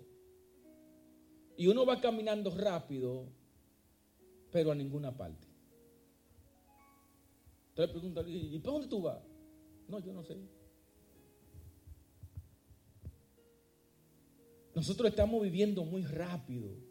y 1.58 1.68
uno 1.68 1.86
va 1.86 2.00
caminando 2.00 2.52
rápido, 2.52 3.28
pero 4.50 4.72
a 4.72 4.76
ninguna 4.76 5.12
parte. 5.18 5.46
Entonces 7.72 7.92
pregunta, 7.92 8.24
¿y 8.26 8.60
para 8.60 8.72
dónde 8.76 8.88
tú 8.88 9.02
vas? 9.02 9.22
No, 9.90 10.00
yo 10.00 10.14
no 10.14 10.24
sé. 10.24 10.38
Nosotros 14.74 15.10
estamos 15.10 15.44
viviendo 15.44 15.84
muy 15.84 16.04
rápido. 16.04 16.87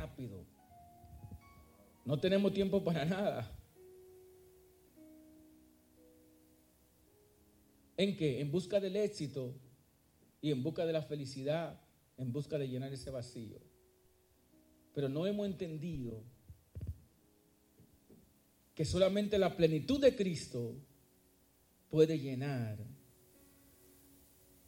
Rápido. 0.00 0.46
No 2.06 2.18
tenemos 2.18 2.54
tiempo 2.54 2.82
para 2.82 3.04
nada. 3.04 3.54
¿En 7.98 8.16
qué? 8.16 8.40
En 8.40 8.50
busca 8.50 8.80
del 8.80 8.96
éxito 8.96 9.54
y 10.40 10.52
en 10.52 10.62
busca 10.62 10.86
de 10.86 10.94
la 10.94 11.02
felicidad, 11.02 11.78
en 12.16 12.32
busca 12.32 12.56
de 12.56 12.66
llenar 12.66 12.90
ese 12.94 13.10
vacío. 13.10 13.58
Pero 14.94 15.10
no 15.10 15.26
hemos 15.26 15.46
entendido 15.46 16.22
que 18.74 18.86
solamente 18.86 19.36
la 19.38 19.54
plenitud 19.54 20.00
de 20.00 20.16
Cristo 20.16 20.76
puede 21.90 22.18
llenar 22.18 22.78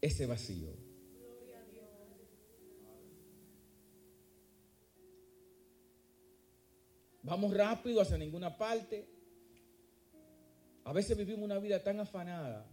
ese 0.03 0.27
vacío. 0.27 0.82
Vamos 7.23 7.55
rápido 7.55 8.01
hacia 8.01 8.19
ninguna 8.19 8.57
parte. 8.57 9.09
A 10.85 10.93
veces 10.93 11.17
vivimos 11.17 11.45
una 11.45 11.59
vida 11.59 11.83
tan 11.83 12.01
afanada 12.01 12.67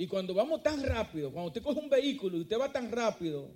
Y 0.00 0.06
cuando 0.06 0.32
vamos 0.32 0.62
tan 0.62 0.82
rápido, 0.82 1.30
cuando 1.30 1.48
usted 1.48 1.62
coge 1.62 1.78
un 1.78 1.90
vehículo 1.90 2.38
y 2.38 2.40
usted 2.40 2.58
va 2.58 2.72
tan 2.72 2.90
rápido, 2.90 3.50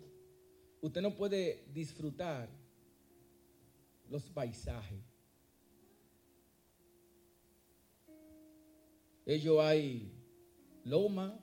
usted 0.82 1.00
no 1.00 1.16
puede 1.16 1.64
disfrutar 1.72 2.50
los 4.10 4.24
paisajes. 4.28 5.02
Ellos 9.24 9.58
hay 9.58 10.12
loma, 10.84 11.40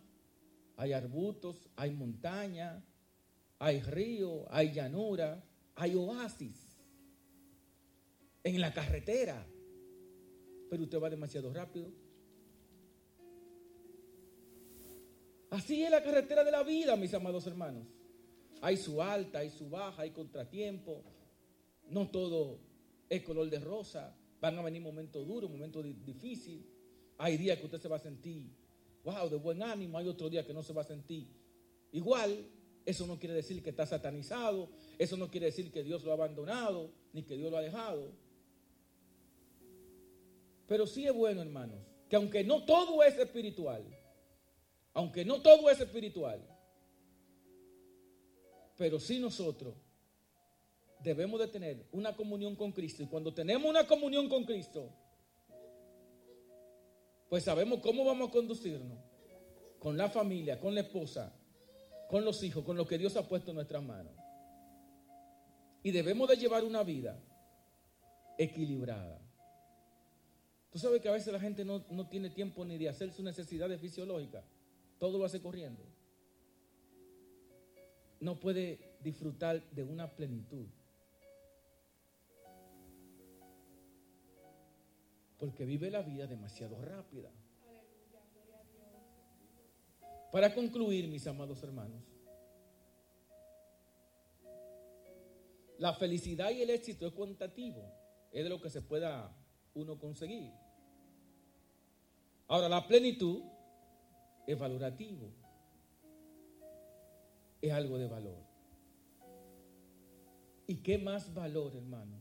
hay 0.77 0.93
arbustos, 0.93 1.67
hay 1.75 1.95
montaña, 1.95 2.85
hay 3.57 3.81
río, 3.81 4.45
hay 4.51 4.71
llanura, 4.71 5.43
hay 5.73 5.95
oasis 5.95 6.70
en 8.43 8.61
la 8.61 8.73
carretera. 8.73 9.45
Pero 10.69 10.83
usted 10.83 10.99
va 10.99 11.09
demasiado 11.09 11.53
rápido. 11.53 11.91
Así 15.49 15.83
es 15.83 15.91
la 15.91 16.01
carretera 16.01 16.45
de 16.45 16.51
la 16.51 16.63
vida, 16.63 16.95
mis 16.95 17.13
amados 17.13 17.45
hermanos. 17.45 17.85
Hay 18.61 18.77
su 18.77 19.01
alta, 19.01 19.39
hay 19.39 19.49
su 19.49 19.69
baja, 19.69 20.03
hay 20.03 20.11
contratiempo. 20.11 21.03
No 21.89 22.09
todo 22.09 22.59
es 23.09 23.21
color 23.23 23.49
de 23.49 23.59
rosa. 23.59 24.15
Van 24.39 24.57
a 24.57 24.61
venir 24.61 24.81
momentos 24.81 25.27
duros, 25.27 25.49
momentos 25.49 25.85
difíciles. 26.05 26.65
Hay 27.17 27.37
días 27.37 27.59
que 27.59 27.65
usted 27.65 27.81
se 27.81 27.89
va 27.89 27.97
a 27.97 27.99
sentir, 27.99 28.49
wow, 29.03 29.29
de 29.29 29.35
buen 29.35 29.61
ánimo. 29.61 29.97
Hay 29.97 30.07
otros 30.07 30.31
días 30.31 30.45
que 30.45 30.53
no 30.53 30.63
se 30.63 30.71
va 30.73 30.83
a 30.83 30.85
sentir 30.85 31.27
igual. 31.91 32.45
Eso 32.85 33.05
no 33.05 33.19
quiere 33.19 33.35
decir 33.35 33.61
que 33.61 33.71
está 33.71 33.85
satanizado. 33.85 34.69
Eso 34.97 35.17
no 35.17 35.29
quiere 35.29 35.47
decir 35.47 35.69
que 35.69 35.83
Dios 35.83 36.03
lo 36.05 36.11
ha 36.11 36.13
abandonado, 36.13 36.89
ni 37.11 37.23
que 37.23 37.35
Dios 37.35 37.51
lo 37.51 37.57
ha 37.57 37.61
dejado. 37.61 38.11
Pero 40.71 40.87
sí 40.87 41.05
es 41.05 41.13
bueno, 41.13 41.41
hermanos, 41.41 41.81
que 42.07 42.15
aunque 42.15 42.45
no 42.45 42.63
todo 42.63 43.03
es 43.03 43.17
espiritual, 43.17 43.83
aunque 44.93 45.25
no 45.25 45.41
todo 45.41 45.69
es 45.69 45.81
espiritual, 45.81 46.41
pero 48.77 48.97
sí 48.97 49.19
nosotros 49.19 49.75
debemos 51.03 51.41
de 51.41 51.49
tener 51.49 51.85
una 51.91 52.15
comunión 52.15 52.55
con 52.55 52.71
Cristo. 52.71 53.03
Y 53.03 53.07
cuando 53.07 53.33
tenemos 53.33 53.69
una 53.69 53.85
comunión 53.85 54.29
con 54.29 54.45
Cristo, 54.45 54.89
pues 57.27 57.43
sabemos 57.43 57.81
cómo 57.81 58.05
vamos 58.05 58.29
a 58.29 58.31
conducirnos 58.31 58.97
con 59.77 59.97
la 59.97 60.09
familia, 60.09 60.57
con 60.57 60.73
la 60.73 60.79
esposa, 60.79 61.35
con 62.09 62.23
los 62.23 62.41
hijos, 62.43 62.63
con 62.63 62.77
lo 62.77 62.87
que 62.87 62.97
Dios 62.97 63.17
ha 63.17 63.27
puesto 63.27 63.51
en 63.51 63.55
nuestras 63.55 63.83
manos. 63.83 64.13
Y 65.83 65.91
debemos 65.91 66.29
de 66.29 66.37
llevar 66.37 66.63
una 66.63 66.81
vida 66.81 67.21
equilibrada. 68.37 69.20
Tú 70.71 70.79
sabes 70.79 71.01
que 71.01 71.09
a 71.09 71.11
veces 71.11 71.31
la 71.33 71.39
gente 71.39 71.65
no, 71.65 71.83
no 71.89 72.07
tiene 72.07 72.29
tiempo 72.29 72.63
ni 72.65 72.77
de 72.77 72.89
hacer 72.89 73.11
sus 73.11 73.23
necesidades 73.23 73.79
fisiológicas 73.79 74.43
todo 75.01 75.17
lo 75.17 75.25
hace 75.25 75.41
corriendo. 75.41 75.83
No 78.19 78.39
puede 78.39 78.97
disfrutar 78.99 79.67
de 79.71 79.83
una 79.83 80.15
plenitud. 80.15 80.67
Porque 85.39 85.65
vive 85.65 85.89
la 85.89 86.03
vida 86.03 86.27
demasiado 86.27 86.79
rápida. 86.79 87.31
Para 90.31 90.53
concluir, 90.53 91.07
mis 91.07 91.25
amados 91.25 91.63
hermanos, 91.63 92.03
la 95.79 95.95
felicidad 95.95 96.51
y 96.51 96.61
el 96.61 96.69
éxito 96.69 97.07
es 97.07 97.13
cuantitativo, 97.13 97.91
es 98.31 98.43
de 98.43 98.49
lo 98.51 98.61
que 98.61 98.69
se 98.69 98.83
pueda 98.83 99.35
uno 99.73 99.97
conseguir. 99.97 100.53
Ahora, 102.51 102.67
la 102.67 102.85
plenitud 102.85 103.43
es 104.45 104.59
valorativo. 104.59 105.31
Es 107.61 107.71
algo 107.71 107.97
de 107.97 108.09
valor. 108.09 108.43
¿Y 110.67 110.75
qué 110.83 110.97
más 110.97 111.33
valor, 111.33 111.73
hermano, 111.77 112.19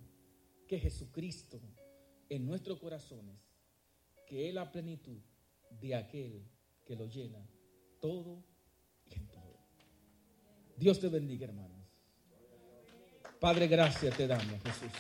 que 0.69 0.79
Jesucristo 0.79 1.61
en 2.29 2.47
nuestros 2.47 2.79
corazones, 2.79 3.41
que 4.25 4.49
es 4.49 4.55
la 4.55 4.71
plenitud 4.71 5.19
de 5.69 5.97
aquel 5.97 6.47
que 6.85 6.95
lo 6.95 7.07
llena 7.07 7.45
todo 7.99 8.45
y 9.07 9.15
en 9.15 9.27
todo? 9.27 9.59
Dios 10.77 11.01
te 11.01 11.09
bendiga, 11.09 11.47
hermanos. 11.47 11.89
Padre, 13.41 13.67
gracias 13.67 14.17
te 14.17 14.29
damos, 14.29 14.63
Jesús. 14.63 14.93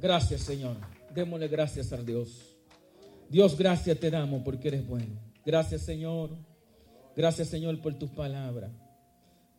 Gracias, 0.00 0.42
Señor. 0.42 0.93
Démosle 1.14 1.48
gracias 1.48 1.92
a 1.92 2.02
Dios. 2.02 2.56
Dios, 3.30 3.56
gracias 3.56 3.98
te 3.98 4.10
damos 4.10 4.42
porque 4.42 4.68
eres 4.68 4.86
bueno. 4.86 5.20
Gracias, 5.46 5.82
Señor. 5.82 6.30
Gracias, 7.16 7.48
Señor, 7.48 7.80
por 7.80 7.94
tus 7.98 8.10
palabras. 8.10 8.72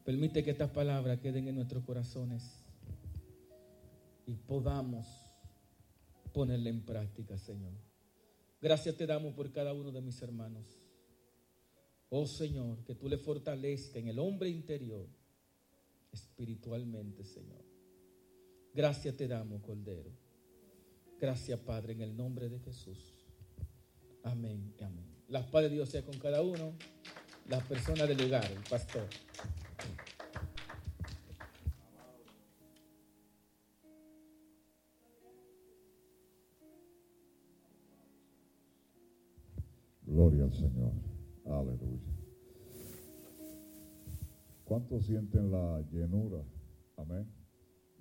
Permite 0.03 0.43
que 0.43 0.51
estas 0.51 0.69
palabras 0.69 1.19
queden 1.19 1.47
en 1.47 1.55
nuestros 1.55 1.83
corazones 1.83 2.43
y 4.27 4.35
podamos 4.35 5.07
ponerla 6.33 6.69
en 6.69 6.81
práctica, 6.81 7.37
Señor. 7.37 7.73
Gracias 8.61 8.95
te 8.95 9.05
damos 9.05 9.33
por 9.33 9.51
cada 9.51 9.73
uno 9.73 9.91
de 9.91 10.01
mis 10.01 10.21
hermanos. 10.21 10.65
Oh 12.09 12.27
Señor, 12.27 12.83
que 12.83 12.95
tú 12.95 13.07
le 13.07 13.17
fortalezcas 13.17 13.95
en 13.95 14.09
el 14.09 14.19
hombre 14.19 14.49
interior, 14.49 15.07
espiritualmente, 16.11 17.23
Señor. 17.23 17.63
Gracias 18.73 19.15
te 19.15 19.27
damos, 19.27 19.61
Cordero. 19.61 20.24
Gracias, 21.19 21.59
Padre, 21.61 21.93
en 21.93 22.01
el 22.01 22.15
nombre 22.15 22.49
de 22.49 22.59
Jesús. 22.59 23.15
Amén 24.23 24.73
y 24.77 24.83
amén. 24.83 25.05
La 25.29 25.49
paz 25.49 25.63
de 25.63 25.69
Dios 25.69 25.89
sea 25.89 26.03
con 26.03 26.17
cada 26.19 26.41
uno, 26.41 26.73
las 27.47 27.63
personas 27.63 28.07
del 28.07 28.17
lugar, 28.17 28.45
el 28.51 28.63
pastor. 28.69 29.07
Gloria 40.05 40.43
al 40.43 40.53
Señor. 40.53 40.91
Aleluya. 41.45 42.15
¿Cuántos 44.65 45.05
sienten 45.05 45.51
la 45.51 45.81
llenura? 45.91 46.43
Amén. 46.97 47.25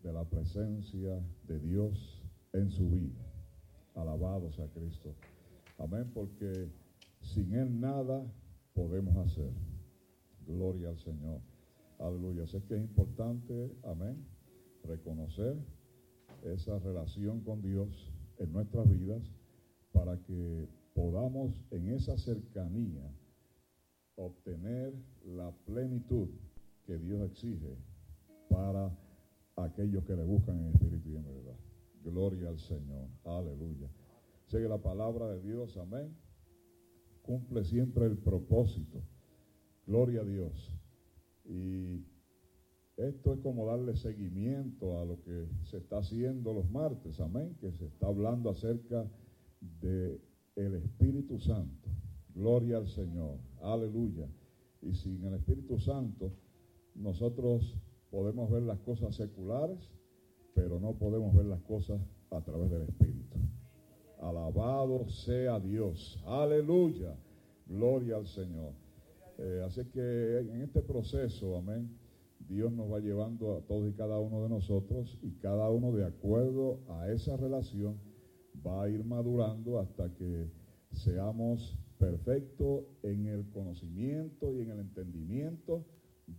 De 0.03 0.13
la 0.13 0.25
presencia 0.25 1.23
de 1.45 1.61
Dios 1.61 2.24
en 2.55 2.71
su 2.71 2.89
vida. 2.89 3.21
Alabado 3.95 4.51
sea 4.53 4.67
Cristo. 4.69 5.15
Amén, 5.79 6.11
porque 6.15 6.69
sin 7.21 7.53
Él 7.53 7.81
nada 7.81 8.25
podemos 8.75 9.17
hacer. 9.27 9.51
Gloria 10.47 10.91
al 10.91 10.99
Señor. 10.99 11.41
Aleluya. 11.99 12.47
Sé 12.47 12.63
que 12.65 12.77
es 12.77 12.81
importante, 12.81 13.71
amén, 13.85 14.25
reconocer 14.85 15.57
esa 16.43 16.79
relación 16.79 17.41
con 17.41 17.63
Dios 17.63 18.13
en 18.39 18.53
nuestras 18.53 18.89
vidas 18.89 19.23
para 19.93 20.19
que 20.23 20.69
podamos 20.95 21.55
en 21.71 21.89
esa 21.89 22.17
cercanía 22.19 23.11
obtener 24.17 24.93
la 25.25 25.51
plenitud 25.67 26.29
que 26.87 26.99
Dios 26.99 27.31
exige 27.31 27.77
para 28.49 28.91
aquellos 29.57 30.05
que 30.05 30.17
le 30.17 30.25
buscan 30.25 30.59
en 30.59 30.75
espíritu 30.75 31.11
y 31.11 31.17
en 31.17 31.25
verdad. 31.25 31.64
Gloria 32.05 32.49
al 32.49 32.59
Señor. 32.59 33.09
Aleluya. 33.25 33.89
Sé 34.47 34.59
que 34.59 34.69
la 34.69 34.79
palabra 34.79 35.29
de 35.29 35.41
Dios, 35.41 35.77
amén, 35.77 36.15
cumple 37.23 37.65
siempre 37.65 38.07
el 38.07 38.19
propósito. 38.19 39.03
Gloria 39.87 40.21
a 40.21 40.25
Dios. 40.25 40.73
Y 41.45 42.05
esto 42.97 43.35
es 43.35 43.41
como 43.41 43.67
darle 43.67 43.97
seguimiento 43.97 45.01
a 45.01 45.05
lo 45.05 45.21
que 45.23 45.49
se 45.65 45.79
está 45.79 45.99
haciendo 45.99 46.53
los 46.53 46.71
martes, 46.71 47.19
amén, 47.21 47.57
que 47.61 47.73
se 47.73 47.87
está 47.87 48.07
hablando 48.07 48.51
acerca 48.51 49.11
de 49.81 50.21
el 50.57 50.75
Espíritu 50.75 51.41
Santo. 51.41 51.89
Gloria 52.35 52.77
al 52.77 52.89
Señor. 52.89 53.39
Aleluya. 53.63 54.29
Y 54.83 54.95
sin 54.95 55.25
el 55.25 55.35
Espíritu 55.35 55.79
Santo 55.79 56.33
nosotros 56.95 57.77
podemos 58.11 58.51
ver 58.51 58.63
las 58.63 58.79
cosas 58.81 59.17
seculares, 59.17 59.91
pero 60.55 60.81
no 60.81 60.93
podemos 60.93 61.35
ver 61.35 61.47
las 61.47 61.61
cosas 61.63 62.01
a 62.31 62.41
través 62.41 62.71
del 62.71 62.83
Espíritu. 62.83 63.39
Alabado 64.21 65.09
sea 65.09 65.61
Dios. 65.61 66.23
Aleluya. 66.27 67.15
Gloria 67.67 68.17
al 68.17 68.27
Señor. 68.27 68.73
Eh, 69.39 69.63
así 69.67 69.85
que 69.87 70.39
en 70.39 70.63
este 70.63 70.81
proceso, 70.81 71.57
amén, 71.57 71.91
Dios 72.49 72.73
nos 72.73 72.93
va 72.93 73.01
llevando 73.01 73.57
a 73.57 73.61
todos 73.63 73.89
y 73.89 73.93
cada 73.93 74.19
uno 74.19 74.43
de 74.43 74.49
nosotros 74.49 75.19
y 75.23 75.33
cada 75.33 75.71
uno 75.71 75.93
de 75.93 76.05
acuerdo 76.05 76.81
a 76.89 77.11
esa 77.11 77.37
relación 77.37 77.97
va 78.65 78.85
a 78.85 78.89
ir 78.89 79.05
madurando 79.05 79.79
hasta 79.81 80.13
que 80.15 80.51
seamos 80.93 81.77
perfectos 81.99 82.85
en 83.03 83.27
el 83.27 83.49
conocimiento 83.51 84.53
y 84.53 84.61
en 84.61 84.71
el 84.71 84.81
entendimiento 84.81 85.85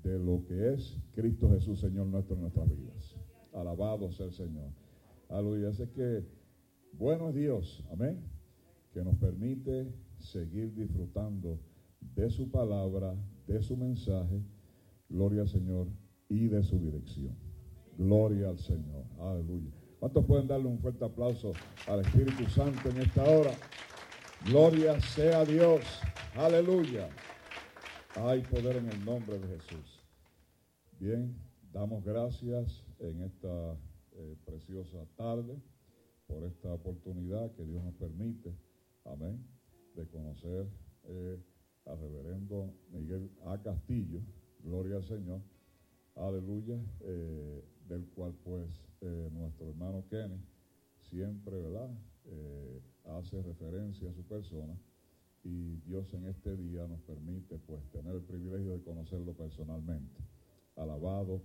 de 0.03 0.17
lo 0.17 0.45
que 0.45 0.73
es 0.73 0.97
Cristo 1.13 1.49
Jesús, 1.51 1.79
Señor 1.79 2.07
nuestro 2.07 2.35
en 2.35 2.41
nuestras 2.41 2.69
vidas. 2.69 3.14
Alabado 3.55 4.11
sea 4.11 4.27
el 4.27 4.33
Señor. 4.33 4.69
Aleluya. 5.29 5.69
Así 5.69 5.87
que 5.87 6.23
bueno 6.97 7.29
es 7.29 7.35
Dios, 7.35 7.83
amén, 7.91 8.21
que 8.93 9.03
nos 9.03 9.15
permite 9.17 9.91
seguir 10.19 10.73
disfrutando 10.73 11.59
de 12.15 12.29
su 12.29 12.49
palabra, 12.49 13.15
de 13.47 13.61
su 13.61 13.75
mensaje, 13.75 14.41
gloria 15.09 15.41
al 15.41 15.49
Señor, 15.49 15.87
y 16.29 16.47
de 16.47 16.63
su 16.63 16.79
dirección. 16.79 17.35
Gloria 17.97 18.49
al 18.49 18.59
Señor. 18.59 19.03
Aleluya. 19.19 19.71
¿Cuántos 19.99 20.25
pueden 20.25 20.47
darle 20.47 20.67
un 20.67 20.79
fuerte 20.79 21.03
aplauso 21.03 21.51
al 21.87 22.01
Espíritu 22.01 22.45
Santo 22.49 22.89
en 22.89 22.97
esta 22.97 23.23
hora? 23.23 23.51
Gloria 24.45 24.99
sea 25.01 25.43
Dios. 25.43 25.81
Aleluya. 26.35 27.09
Hay 28.15 28.41
poder 28.41 28.77
en 28.77 28.89
el 28.89 29.03
nombre 29.03 29.37
de 29.37 29.47
Jesús. 29.47 29.99
Bien, 30.99 31.35
damos 31.73 32.03
gracias 32.05 32.84
en 32.99 33.21
esta 33.23 33.77
eh, 34.13 34.35
preciosa 34.45 35.05
tarde 35.15 35.55
por 36.27 36.43
esta 36.43 36.73
oportunidad 36.73 37.51
que 37.53 37.65
Dios 37.65 37.83
nos 37.83 37.95
permite. 37.95 38.53
Amén. 39.05 39.45
De 39.95 40.07
conocer 40.07 40.67
eh, 41.03 41.37
al 41.85 41.99
reverendo 41.99 42.73
Miguel 42.91 43.29
A. 43.45 43.57
Castillo. 43.61 44.21
Gloria 44.63 44.97
al 44.97 45.05
Señor. 45.05 45.41
Aleluya. 46.15 46.79
Eh, 47.01 47.63
del 47.87 48.03
cual 48.15 48.33
pues 48.43 48.67
nuestro 49.31 49.69
hermano 49.69 50.03
Kenny 50.09 50.39
siempre, 51.11 51.55
¿verdad? 51.55 51.91
Hace 53.03 53.39
referencia 53.43 54.09
a 54.09 54.13
su 54.13 54.23
persona 54.23 54.75
y 55.43 55.75
Dios 55.85 56.11
en 56.15 56.25
este 56.25 56.57
día 56.57 56.87
nos 56.87 56.99
permite 57.01 57.59
pues 57.59 57.87
tener 57.91 58.15
el 58.15 58.23
privilegio 58.23 58.71
de 58.71 58.81
conocerlo 58.81 59.33
personalmente. 59.33 60.19
Alabado 60.75 61.43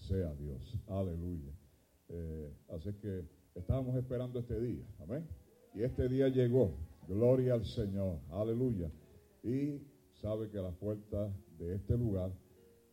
sea 0.00 0.34
Dios. 0.34 0.76
Aleluya. 0.88 1.52
Eh, 2.08 2.52
así 2.70 2.92
que 2.94 3.24
estábamos 3.54 3.96
esperando 3.96 4.40
este 4.40 4.60
día. 4.60 4.84
Amén. 5.00 5.26
Y 5.74 5.82
este 5.82 6.08
día 6.08 6.28
llegó. 6.28 6.74
Gloria 7.08 7.54
al 7.54 7.64
Señor. 7.64 8.18
Aleluya. 8.30 8.90
Y 9.42 9.80
sabe 10.14 10.50
que 10.50 10.58
las 10.58 10.74
puertas 10.74 11.32
de 11.58 11.74
este 11.74 11.96
lugar 11.96 12.32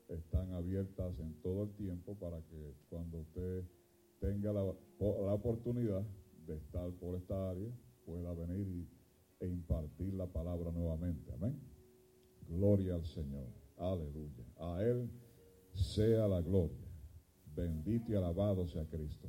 están 0.08 0.54
abiertas 0.54 1.20
en 1.20 1.34
todo 1.42 1.64
el 1.64 1.72
tiempo 1.76 2.16
para 2.16 2.42
que 2.44 2.74
cuando 2.90 3.20
usted 3.20 3.64
tenga 4.20 4.54
la, 4.54 4.64
la 5.00 5.34
oportunidad 5.34 6.04
de 6.46 6.56
estar 6.56 6.90
por 6.94 7.16
esta 7.16 7.50
área, 7.50 7.70
pueda 8.06 8.34
venir 8.34 8.88
e 9.40 9.48
impartir 9.48 10.14
la 10.14 10.28
palabra 10.28 10.72
nuevamente. 10.72 11.32
Amén. 11.34 11.60
Gloria 12.48 12.96
al 12.96 13.06
Señor. 13.06 13.48
Aleluya. 13.78 14.46
A 14.60 14.82
Él 14.84 15.10
sea 15.74 16.28
la 16.28 16.42
gloria. 16.42 16.87
Bendito 17.58 18.12
y 18.12 18.16
alabado 18.16 18.68
sea 18.68 18.86
Cristo. 18.86 19.28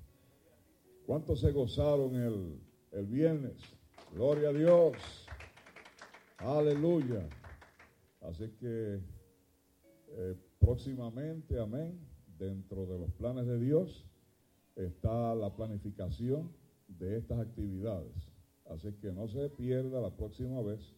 ¿Cuántos 1.06 1.40
se 1.40 1.50
gozaron 1.50 2.14
el, 2.14 2.60
el 2.92 3.06
viernes? 3.06 3.56
Gloria 4.12 4.50
a 4.50 4.52
Dios. 4.52 4.92
Aleluya. 6.36 7.26
Así 8.20 8.50
que 8.60 9.00
eh, 10.10 10.36
próximamente, 10.58 11.58
amén, 11.58 11.98
dentro 12.38 12.84
de 12.84 12.98
los 12.98 13.10
planes 13.12 13.46
de 13.46 13.58
Dios 13.58 14.04
está 14.76 15.34
la 15.34 15.56
planificación 15.56 16.52
de 16.86 17.16
estas 17.16 17.40
actividades. 17.40 18.12
Así 18.66 18.92
que 19.00 19.10
no 19.10 19.26
se 19.28 19.48
pierda 19.48 20.02
la 20.02 20.14
próxima 20.14 20.60
vez, 20.60 20.94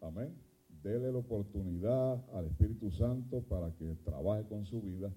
amén. 0.00 0.34
Dele 0.82 1.12
la 1.12 1.18
oportunidad 1.18 2.20
al 2.34 2.46
Espíritu 2.46 2.90
Santo 2.90 3.42
para 3.42 3.70
que 3.76 3.94
trabaje 4.04 4.44
con 4.48 4.66
su 4.66 4.82
vida 4.82 5.12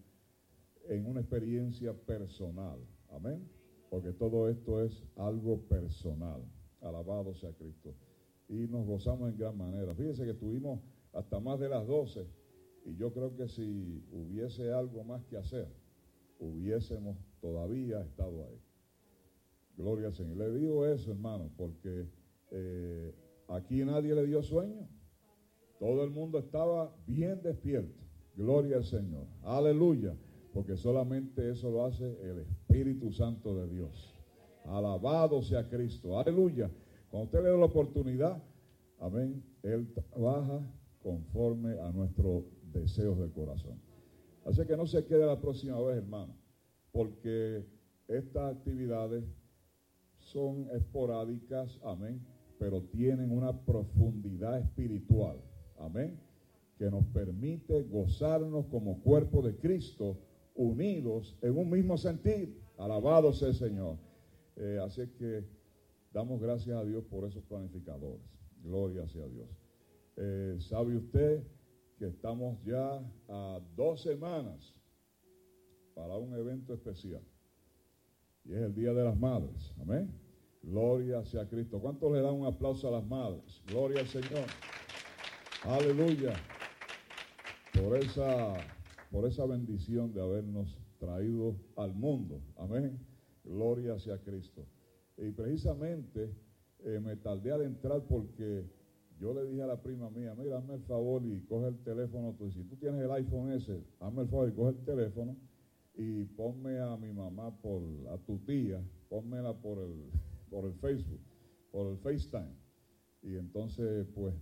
en 0.89 1.05
una 1.05 1.21
experiencia 1.21 1.93
personal, 1.93 2.79
amén. 3.09 3.47
Porque 3.89 4.11
todo 4.11 4.49
esto 4.49 4.83
es 4.83 5.03
algo 5.15 5.61
personal. 5.61 6.41
Alabado 6.81 7.33
sea 7.33 7.53
Cristo. 7.53 7.93
Y 8.49 8.67
nos 8.67 8.85
gozamos 8.85 9.29
en 9.29 9.37
gran 9.37 9.57
manera. 9.57 9.95
Fíjense 9.95 10.23
que 10.25 10.31
estuvimos 10.31 10.81
hasta 11.13 11.39
más 11.39 11.59
de 11.59 11.69
las 11.69 11.87
12 11.87 12.27
y 12.85 12.95
yo 12.95 13.11
creo 13.11 13.35
que 13.35 13.47
si 13.49 14.01
hubiese 14.11 14.71
algo 14.71 15.03
más 15.03 15.23
que 15.25 15.37
hacer, 15.37 15.67
hubiésemos 16.39 17.17
todavía 17.41 18.01
estado 18.01 18.45
ahí. 18.45 18.61
Gloria 19.75 20.07
al 20.07 20.13
Señor. 20.13 20.37
Le 20.37 20.57
digo 20.57 20.85
eso, 20.85 21.11
hermano, 21.11 21.51
porque 21.57 22.07
eh, 22.51 23.13
aquí 23.49 23.83
nadie 23.83 24.15
le 24.15 24.25
dio 24.25 24.41
sueño. 24.41 24.87
Todo 25.79 26.03
el 26.03 26.11
mundo 26.11 26.39
estaba 26.39 26.95
bien 27.05 27.41
despierto. 27.41 28.01
Gloria 28.35 28.77
al 28.77 28.85
Señor. 28.85 29.25
Aleluya. 29.43 30.15
Porque 30.57 30.75
solamente 30.75 31.51
eso 31.51 31.69
lo 31.69 31.85
hace 31.85 32.03
el 32.27 32.39
Espíritu 32.39 33.11
Santo 33.11 33.55
de 33.55 33.67
Dios. 33.67 34.11
Alabado 34.65 35.39
sea 35.43 35.69
Cristo. 35.69 36.17
Aleluya. 36.17 36.67
Cuando 37.11 37.25
usted 37.25 37.43
le 37.43 37.49
da 37.49 37.57
la 37.57 37.65
oportunidad, 37.65 38.43
amén, 38.99 39.43
Él 39.61 39.87
trabaja 39.93 40.67
conforme 41.03 41.79
a 41.79 41.91
nuestro 41.91 42.45
deseos 42.73 43.19
del 43.19 43.31
corazón. 43.33 43.79
Así 44.45 44.65
que 44.65 44.75
no 44.75 44.87
se 44.87 45.05
quede 45.05 45.27
la 45.27 45.39
próxima 45.39 45.79
vez, 45.79 45.97
hermano, 45.97 46.35
porque 46.91 47.63
estas 48.07 48.55
actividades 48.55 49.25
son 50.17 50.67
esporádicas, 50.71 51.79
amén, 51.83 52.19
pero 52.57 52.81
tienen 52.81 53.29
una 53.29 53.55
profundidad 53.63 54.57
espiritual, 54.57 55.37
amén, 55.77 56.19
que 56.79 56.89
nos 56.89 57.05
permite 57.05 57.83
gozarnos 57.83 58.65
como 58.65 59.03
cuerpo 59.03 59.43
de 59.43 59.55
Cristo, 59.55 60.17
unidos 60.57 61.37
en 61.41 61.57
un 61.57 61.69
mismo 61.69 61.97
sentir. 61.97 62.61
Alabado 62.77 63.31
sea 63.31 63.47
el 63.47 63.55
Señor. 63.55 63.97
Eh, 64.57 64.79
así 64.83 65.07
que 65.17 65.45
damos 66.11 66.41
gracias 66.41 66.75
a 66.77 66.83
Dios 66.83 67.05
por 67.05 67.23
esos 67.25 67.43
planificadores. 67.43 68.21
Gloria 68.61 69.07
sea 69.07 69.25
Dios. 69.27 69.47
Eh, 70.17 70.57
¿Sabe 70.59 70.97
usted? 70.97 71.43
que 71.97 72.05
estamos 72.05 72.63
ya 72.63 73.01
a 73.27 73.59
dos 73.75 74.01
semanas 74.01 74.75
para 75.95 76.15
un 76.15 76.33
evento 76.35 76.73
especial. 76.73 77.23
Y 78.45 78.53
es 78.53 78.59
el 78.59 78.75
Día 78.75 78.93
de 78.93 79.03
las 79.03 79.17
Madres. 79.17 79.73
Amén. 79.81 80.11
Gloria 80.61 81.25
sea 81.25 81.47
Cristo. 81.47 81.79
¿Cuántos 81.79 82.11
le 82.11 82.21
dan 82.21 82.35
un 82.35 82.45
aplauso 82.45 82.87
a 82.87 82.91
las 82.91 83.05
madres? 83.05 83.61
Gloria 83.65 84.01
al 84.01 84.07
Señor. 84.07 84.45
Aleluya. 85.63 86.33
Por 87.73 87.97
esa, 87.97 88.53
por 89.11 89.25
esa 89.25 89.45
bendición 89.45 90.13
de 90.13 90.21
habernos 90.21 90.77
traído 90.99 91.55
al 91.75 91.93
mundo. 91.93 92.41
Amén. 92.57 92.99
Gloria 93.43 93.97
sea 93.99 94.17
Cristo. 94.19 94.65
Y 95.17 95.31
precisamente 95.31 96.31
eh, 96.79 96.99
me 96.99 97.15
tardé 97.15 97.51
a 97.51 97.55
entrar 97.57 98.01
porque 98.03 98.65
yo 99.19 99.33
le 99.33 99.45
dije 99.45 99.63
a 99.63 99.67
la 99.67 99.81
prima 99.81 100.09
mía, 100.09 100.35
mira, 100.37 100.57
hazme 100.57 100.75
el 100.75 100.83
favor 100.83 101.25
y 101.25 101.41
coge 101.41 101.69
el 101.69 101.77
teléfono. 101.79 102.35
Tú, 102.37 102.51
si 102.51 102.63
tú 102.63 102.75
tienes 102.75 103.01
el 103.01 103.11
iPhone 103.11 103.51
ese, 103.51 103.83
hazme 103.99 104.23
el 104.23 104.27
favor 104.27 104.49
y 104.49 104.51
coge 104.53 104.69
el 104.71 104.85
teléfono 104.85 105.35
y 105.95 106.25
ponme 106.25 106.79
a 106.79 106.95
mi 106.97 107.11
mamá 107.11 107.55
por, 107.61 107.81
a 108.11 108.17
tu 108.19 108.37
tía, 108.39 108.79
ponmela 109.09 109.53
por 109.53 109.79
el, 109.79 110.11
por 110.51 110.65
el 110.65 110.73
Facebook, 110.73 111.21
por 111.71 111.87
el 111.87 111.97
FaceTime. 111.97 112.53
Y 113.23 113.35
entonces, 113.37 114.05
pues, 114.13 114.35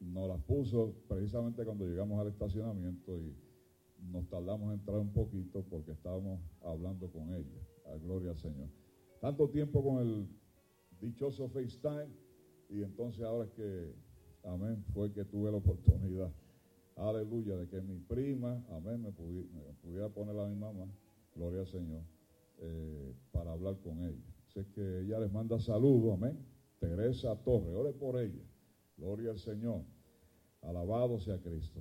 nos 0.00 0.28
las 0.28 0.40
puso 0.42 0.94
precisamente 1.08 1.64
cuando 1.64 1.86
llegamos 1.86 2.20
al 2.20 2.28
estacionamiento 2.28 3.18
y 3.18 3.34
nos 4.10 4.28
tardamos 4.28 4.68
en 4.72 4.80
entrar 4.80 4.98
un 4.98 5.12
poquito 5.12 5.64
porque 5.68 5.92
estábamos 5.92 6.40
hablando 6.62 7.10
con 7.10 7.34
ella. 7.34 7.60
A 7.86 7.96
gloria 7.96 8.30
al 8.30 8.38
Señor. 8.38 8.68
Tanto 9.20 9.48
tiempo 9.48 9.82
con 9.82 9.98
el 10.06 10.28
dichoso 11.00 11.48
FaceTime 11.48 12.08
y 12.68 12.82
entonces 12.82 13.22
ahora 13.22 13.46
es 13.46 13.52
que 13.52 13.94
amén, 14.44 14.84
fue 14.92 15.12
que 15.12 15.24
tuve 15.24 15.50
la 15.50 15.58
oportunidad, 15.58 16.30
aleluya, 16.96 17.56
de 17.56 17.68
que 17.68 17.80
mi 17.80 17.98
prima, 17.98 18.62
amén, 18.70 19.02
me, 19.02 19.12
pudiera, 19.12 20.08
poner 20.08 20.38
a 20.38 20.46
mi 20.46 20.56
mamá, 20.56 20.86
gloria 21.34 21.60
al 21.60 21.66
Señor, 21.66 22.02
eh, 22.58 23.14
para 23.32 23.52
hablar 23.52 23.76
con 23.78 24.04
ella. 24.04 24.24
Sé 24.52 24.66
que 24.74 25.00
ella 25.00 25.20
les 25.20 25.32
manda 25.32 25.58
saludos, 25.58 26.14
amén. 26.14 26.38
Teresa 26.80 27.36
Torre, 27.44 27.74
ore 27.74 27.92
por 27.92 28.20
ella, 28.20 28.42
gloria 28.96 29.30
al 29.30 29.38
Señor, 29.38 29.82
alabado 30.62 31.18
sea 31.18 31.38
Cristo, 31.38 31.80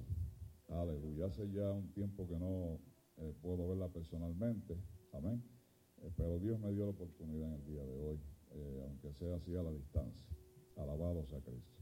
aleluya. 0.70 1.26
Hace 1.26 1.50
ya 1.52 1.72
un 1.72 1.92
tiempo 1.94 2.28
que 2.28 2.38
no 2.38 2.80
eh, 3.18 3.34
puedo 3.42 3.68
verla 3.68 3.88
personalmente, 3.90 4.78
amén. 5.14 5.44
Eh, 6.02 6.12
pero 6.16 6.40
Dios 6.40 6.60
me 6.60 6.72
dio 6.72 6.86
la 6.86 6.92
oportunidad 6.92 7.48
en 7.48 7.54
el 7.56 7.66
día 7.66 7.84
de 7.84 8.00
hoy, 8.00 8.20
aunque 8.84 9.14
sea 9.14 9.36
así 9.36 9.56
a 9.56 9.64
la 9.64 9.72
distancia. 9.72 10.28
Alabado 10.78 11.26
sea 11.26 11.42
Cristo. 11.42 11.78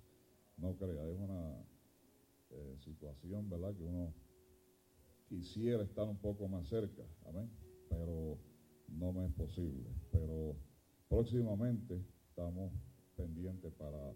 No 0.57 0.75
crea, 0.77 1.09
es 1.09 1.17
una 1.19 1.65
eh, 2.51 2.77
situación, 2.79 3.49
¿verdad? 3.49 3.75
Que 3.75 3.83
uno 3.83 4.13
quisiera 5.27 5.83
estar 5.83 6.07
un 6.07 6.17
poco 6.17 6.47
más 6.47 6.67
cerca, 6.67 7.03
amén, 7.25 7.49
pero 7.89 8.37
no 8.87 9.11
me 9.11 9.25
es 9.25 9.33
posible. 9.33 9.89
Pero 10.11 10.55
próximamente 11.09 12.01
estamos 12.29 12.71
pendientes 13.17 13.73
para, 13.73 14.13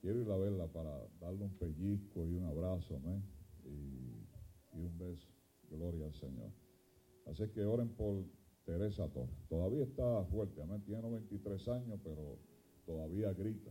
quiero 0.00 0.22
ir 0.22 0.30
a 0.30 0.36
verla 0.36 0.66
para 0.68 1.08
darle 1.20 1.44
un 1.44 1.54
pellizco 1.58 2.26
y 2.26 2.34
un 2.34 2.44
abrazo, 2.44 2.96
amén, 2.96 3.24
y, 3.68 4.78
un 4.78 4.98
beso. 4.98 5.28
Gloria 5.70 6.06
al 6.06 6.14
Señor. 6.14 6.50
Así 7.26 7.46
que 7.48 7.64
oren 7.64 7.88
por 7.88 8.24
Teresa 8.64 9.08
Torres. 9.08 9.34
Todavía 9.48 9.84
está 9.84 10.24
fuerte, 10.26 10.62
amén, 10.62 10.82
tiene 10.84 11.02
93 11.02 11.68
años, 11.68 12.00
pero 12.02 12.38
todavía 12.86 13.32
grita. 13.32 13.70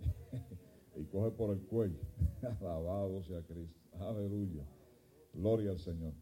y 0.96 1.04
coge 1.04 1.30
por 1.30 1.54
el 1.54 1.60
cuello. 1.62 1.98
Alabado 2.60 3.22
sea 3.22 3.42
Cristo. 3.42 3.80
Aleluya. 3.98 4.64
Gloria 5.34 5.70
al 5.70 5.78
Señor. 5.78 6.12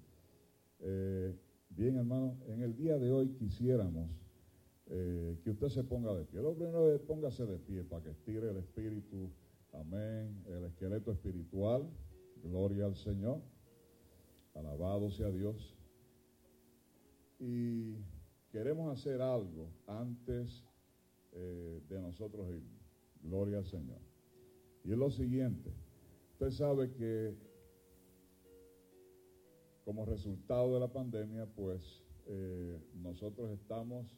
Eh, 0.80 1.34
bien, 1.70 1.96
hermano, 1.96 2.36
en 2.46 2.62
el 2.62 2.76
día 2.76 2.98
de 2.98 3.10
hoy 3.10 3.28
quisiéramos 3.30 4.08
eh, 4.86 5.38
que 5.42 5.50
usted 5.50 5.68
se 5.68 5.84
ponga 5.84 6.14
de 6.14 6.24
pie. 6.24 6.40
Lo 6.40 6.54
primero 6.54 6.92
es 6.94 7.00
póngase 7.00 7.44
de 7.44 7.58
pie 7.58 7.84
para 7.84 8.02
que 8.02 8.10
estire 8.10 8.50
el 8.50 8.56
espíritu. 8.56 9.30
Amén. 9.72 10.42
El 10.46 10.64
esqueleto 10.64 11.12
espiritual. 11.12 11.88
Gloria 12.42 12.86
al 12.86 12.96
Señor. 12.96 13.40
Alabado 14.54 15.10
sea 15.10 15.30
Dios. 15.30 15.76
Y 17.38 17.94
queremos 18.50 18.98
hacer 18.98 19.20
algo 19.20 19.68
antes 19.86 20.64
eh, 21.32 21.80
de 21.88 22.00
nosotros 22.00 22.48
ir. 22.50 22.62
Gloria 23.22 23.58
al 23.58 23.66
Señor. 23.66 24.00
Y 24.84 24.92
es 24.92 24.98
lo 24.98 25.10
siguiente. 25.10 25.70
Usted 26.32 26.50
sabe 26.50 26.92
que 26.92 27.36
como 29.84 30.04
resultado 30.04 30.74
de 30.74 30.80
la 30.80 30.92
pandemia, 30.92 31.46
pues 31.46 32.02
eh, 32.26 32.78
nosotros 32.94 33.50
estamos 33.50 34.14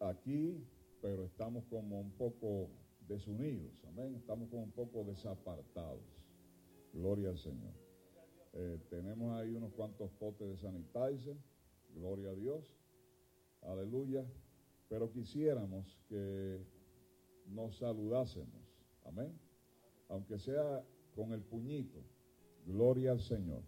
aquí, 0.00 0.64
pero 1.02 1.26
estamos 1.26 1.64
como 1.66 2.00
un 2.00 2.10
poco 2.12 2.70
desunidos, 3.08 3.82
amén. 3.86 4.14
Estamos 4.14 4.48
como 4.48 4.62
un 4.62 4.70
poco 4.70 5.02
desapartados. 5.04 6.04
Gloria 6.92 7.30
al 7.30 7.38
Señor. 7.38 7.72
Eh, 8.52 8.78
tenemos 8.90 9.32
ahí 9.38 9.54
unos 9.54 9.72
cuantos 9.72 10.10
potes 10.12 10.48
de 10.48 10.56
sanitizer, 10.56 11.36
gloria 11.94 12.30
a 12.30 12.34
Dios, 12.34 12.74
aleluya, 13.62 14.24
pero 14.88 15.10
quisiéramos 15.10 15.98
que 16.08 16.60
nos 17.46 17.76
saludásemos, 17.76 18.62
amén, 19.04 19.38
aunque 20.08 20.38
sea 20.38 20.84
con 21.14 21.32
el 21.32 21.42
puñito, 21.42 21.98
gloria 22.66 23.12
al 23.12 23.20
Señor, 23.20 23.62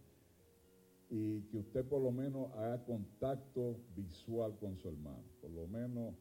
y 1.10 1.42
que 1.42 1.58
usted 1.58 1.84
por 1.84 2.00
lo 2.00 2.10
menos 2.10 2.50
haga 2.54 2.84
contacto 2.84 3.76
visual 3.94 4.56
con 4.58 4.76
su 4.76 4.88
hermano, 4.88 5.24
por 5.40 5.50
lo 5.50 5.66
menos 5.66 6.14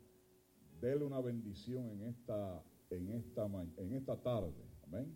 déle 0.82 1.06
una 1.06 1.22
bendición 1.22 1.90
en 1.92 2.08
esta, 2.08 2.64
en 2.90 3.10
esta, 3.12 3.46
en 3.78 3.94
esta 3.94 4.16
tarde, 4.18 4.54
amén. 4.84 5.16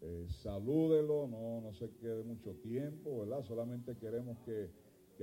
Eh, 0.00 0.26
salúdelo, 0.28 1.26
no, 1.26 1.62
no 1.62 1.72
se 1.72 1.88
quede 1.96 2.22
mucho 2.24 2.52
tiempo, 2.56 3.20
¿verdad? 3.20 3.42
Solamente 3.42 3.96
queremos 3.96 4.38
que, 4.44 4.70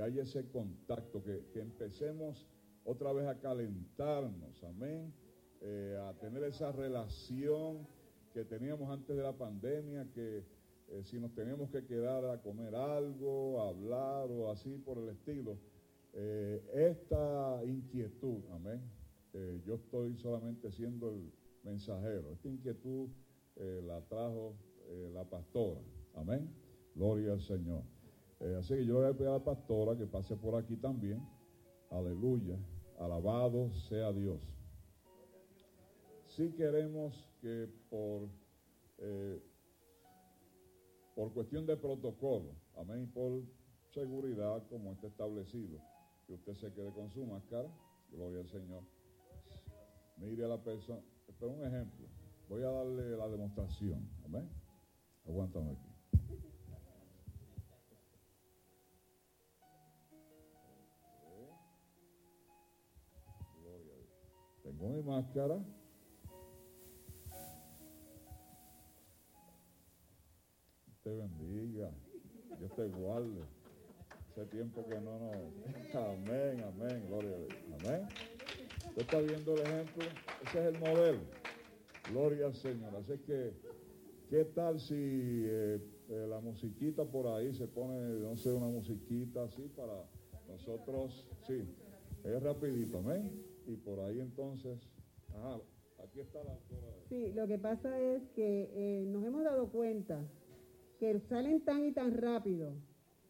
haya 0.02 0.24
ese 0.24 0.50
contacto, 0.50 1.22
que, 1.24 1.60
empecemos 1.60 2.48
otra 2.84 3.14
vez 3.14 3.28
a 3.28 3.40
calentarnos, 3.40 4.64
amén, 4.64 5.14
eh, 5.62 6.00
a 6.02 6.14
tener 6.14 6.44
esa 6.46 6.72
relación 6.72 7.86
que 8.34 8.44
teníamos 8.44 8.90
antes 8.90 9.16
de 9.16 9.22
la 9.22 9.34
pandemia, 9.34 10.08
que 10.16 10.44
eh, 10.88 11.04
si 11.04 11.20
nos 11.20 11.32
teníamos 11.36 11.70
que 11.70 11.86
quedar 11.86 12.26
a 12.26 12.42
comer 12.42 12.74
algo, 12.74 13.62
a 13.62 13.70
hablar 13.70 14.32
o 14.32 14.50
así 14.50 14.78
por 14.78 14.98
el 14.98 15.10
estilo, 15.10 15.58
esta 16.74 17.62
inquietud, 17.64 18.42
amén, 18.52 18.82
yo 19.66 19.76
estoy 19.76 20.18
solamente 20.18 20.70
siendo 20.70 21.10
el 21.10 21.32
mensajero, 21.64 22.32
esta 22.34 22.48
inquietud 22.48 23.10
la 23.56 24.02
trajo 24.02 24.56
eh, 24.92 25.10
la 25.14 25.24
pastora. 25.24 25.80
Amén. 26.16 26.50
Gloria 26.96 27.34
al 27.34 27.42
Señor. 27.42 27.84
Eh, 28.42 28.58
así 28.60 28.74
que 28.76 28.86
yo 28.86 28.96
le 28.96 29.06
voy 29.06 29.10
a 29.10 29.14
pedir 29.14 29.30
a 29.30 29.34
la 29.34 29.44
pastora 29.44 29.98
que 29.98 30.06
pase 30.06 30.36
por 30.36 30.56
aquí 30.56 30.76
también. 30.76 31.26
Aleluya. 31.90 32.58
Alabado 33.00 33.72
sea 33.88 34.12
Dios. 34.12 34.42
Si 36.28 36.52
queremos 36.52 37.28
que 37.42 37.70
por, 37.90 38.28
eh, 38.98 39.42
por 41.16 41.34
cuestión 41.34 41.66
de 41.66 41.78
protocolo, 41.78 42.52
amén, 42.76 43.10
por 43.14 43.44
seguridad 43.94 44.64
como 44.70 44.92
está 44.94 45.08
establecido, 45.08 45.80
que 46.28 46.34
usted 46.34 46.54
se 46.56 46.74
quede 46.74 46.92
con 46.94 47.10
su 47.12 47.26
máscara, 47.26 47.70
gloria 48.12 48.42
al 48.42 48.50
Señor. 48.50 48.84
Mire 50.18 50.46
a 50.46 50.50
la 50.50 50.64
persona, 50.64 51.02
pero 51.42 51.54
un 51.54 51.66
ejemplo, 51.66 52.06
voy 52.48 52.62
a 52.62 52.70
darle 52.70 53.18
la 53.18 53.28
demostración, 53.28 54.08
amén. 54.26 54.48
Aguántame 55.26 55.72
aquí. 55.72 55.92
Tengo 64.62 64.90
mi 64.90 65.02
máscara. 65.02 65.58
Te 71.04 71.10
bendiga. 71.10 71.90
Dios 72.60 72.76
te 72.76 72.88
guarde. 72.90 73.42
Hace 74.30 74.46
tiempo 74.46 74.86
que 74.88 75.02
no 75.02 75.18
nos. 75.18 75.36
Amén, 75.96 76.64
amén, 76.64 77.06
gloria 77.08 77.32
a 77.32 77.38
Dios. 77.40 77.54
Amén. 77.80 78.31
Usted 78.92 79.02
está 79.02 79.20
viendo 79.20 79.54
el 79.56 79.62
ejemplo. 79.62 80.04
Ese 80.46 80.60
es 80.60 80.76
el 80.76 80.80
modelo. 80.80 81.20
Gloria 82.12 82.46
al 82.46 82.56
Señor. 82.56 82.96
Así 82.96 83.18
que 83.26 83.54
¿Qué 84.32 84.46
tal 84.46 84.80
si 84.80 84.96
eh, 84.96 85.78
eh, 86.08 86.26
la 86.30 86.40
musiquita 86.40 87.04
por 87.04 87.28
ahí 87.28 87.54
se 87.54 87.68
pone, 87.68 88.00
no 88.22 88.38
sé, 88.38 88.50
una 88.50 88.68
musiquita 88.68 89.44
así 89.44 89.64
para 89.76 90.06
nosotros? 90.48 91.28
Sí, 91.46 91.68
es 92.24 92.42
rapidito, 92.42 93.00
amén. 93.00 93.30
Y 93.68 93.76
por 93.76 94.00
ahí 94.00 94.22
entonces, 94.22 94.80
ajá, 95.36 95.60
aquí 96.02 96.22
está 96.22 96.42
la 96.46 96.58
Sí, 97.10 97.34
lo 97.34 97.46
que 97.46 97.58
pasa 97.58 98.00
es 98.00 98.24
que 98.30 98.70
eh, 98.72 99.06
nos 99.06 99.26
hemos 99.26 99.44
dado 99.44 99.70
cuenta 99.70 100.26
que 100.98 101.20
salen 101.20 101.66
tan 101.66 101.84
y 101.84 101.92
tan 101.92 102.14
rápido 102.14 102.72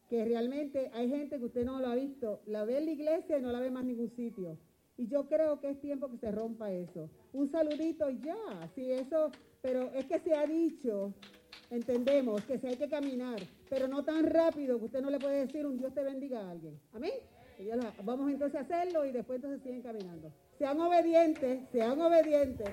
que 0.08 0.24
realmente 0.24 0.88
hay 0.94 1.08
gente 1.08 1.40
que 1.40 1.46
usted 1.46 1.64
no 1.64 1.80
lo 1.80 1.88
ha 1.88 1.96
visto, 1.96 2.42
la 2.46 2.64
ve 2.64 2.78
en 2.78 2.84
la 2.84 2.92
iglesia 2.92 3.38
y 3.38 3.42
no 3.42 3.50
la 3.50 3.58
ve 3.58 3.72
más 3.72 3.82
en 3.82 3.88
ningún 3.88 4.10
sitio. 4.10 4.56
Y 4.96 5.08
yo 5.08 5.26
creo 5.26 5.60
que 5.60 5.70
es 5.70 5.80
tiempo 5.80 6.10
que 6.10 6.18
se 6.18 6.30
rompa 6.30 6.70
eso. 6.70 7.08
Un 7.32 7.50
saludito 7.50 8.10
y 8.10 8.20
ya. 8.20 8.70
Si 8.74 8.90
eso 8.90 9.30
pero 9.62 9.92
es 9.94 10.06
que 10.06 10.18
se 10.18 10.34
ha 10.34 10.44
dicho, 10.44 11.14
entendemos, 11.70 12.44
que 12.44 12.58
se 12.58 12.68
hay 12.68 12.76
que 12.76 12.88
caminar, 12.88 13.38
pero 13.70 13.86
no 13.86 14.04
tan 14.04 14.26
rápido 14.26 14.78
que 14.78 14.86
usted 14.86 15.00
no 15.00 15.08
le 15.08 15.20
puede 15.20 15.46
decir 15.46 15.66
un 15.66 15.78
Dios 15.78 15.94
te 15.94 16.02
bendiga 16.02 16.40
a 16.40 16.50
alguien. 16.50 16.78
Amén. 16.92 17.12
Vamos 18.02 18.30
entonces 18.30 18.58
a 18.58 18.64
hacerlo 18.64 19.04
y 19.04 19.12
después 19.12 19.36
entonces 19.36 19.62
siguen 19.62 19.82
caminando. 19.82 20.32
Sean 20.58 20.80
obedientes, 20.80 21.60
sean 21.70 22.00
obedientes. 22.00 22.68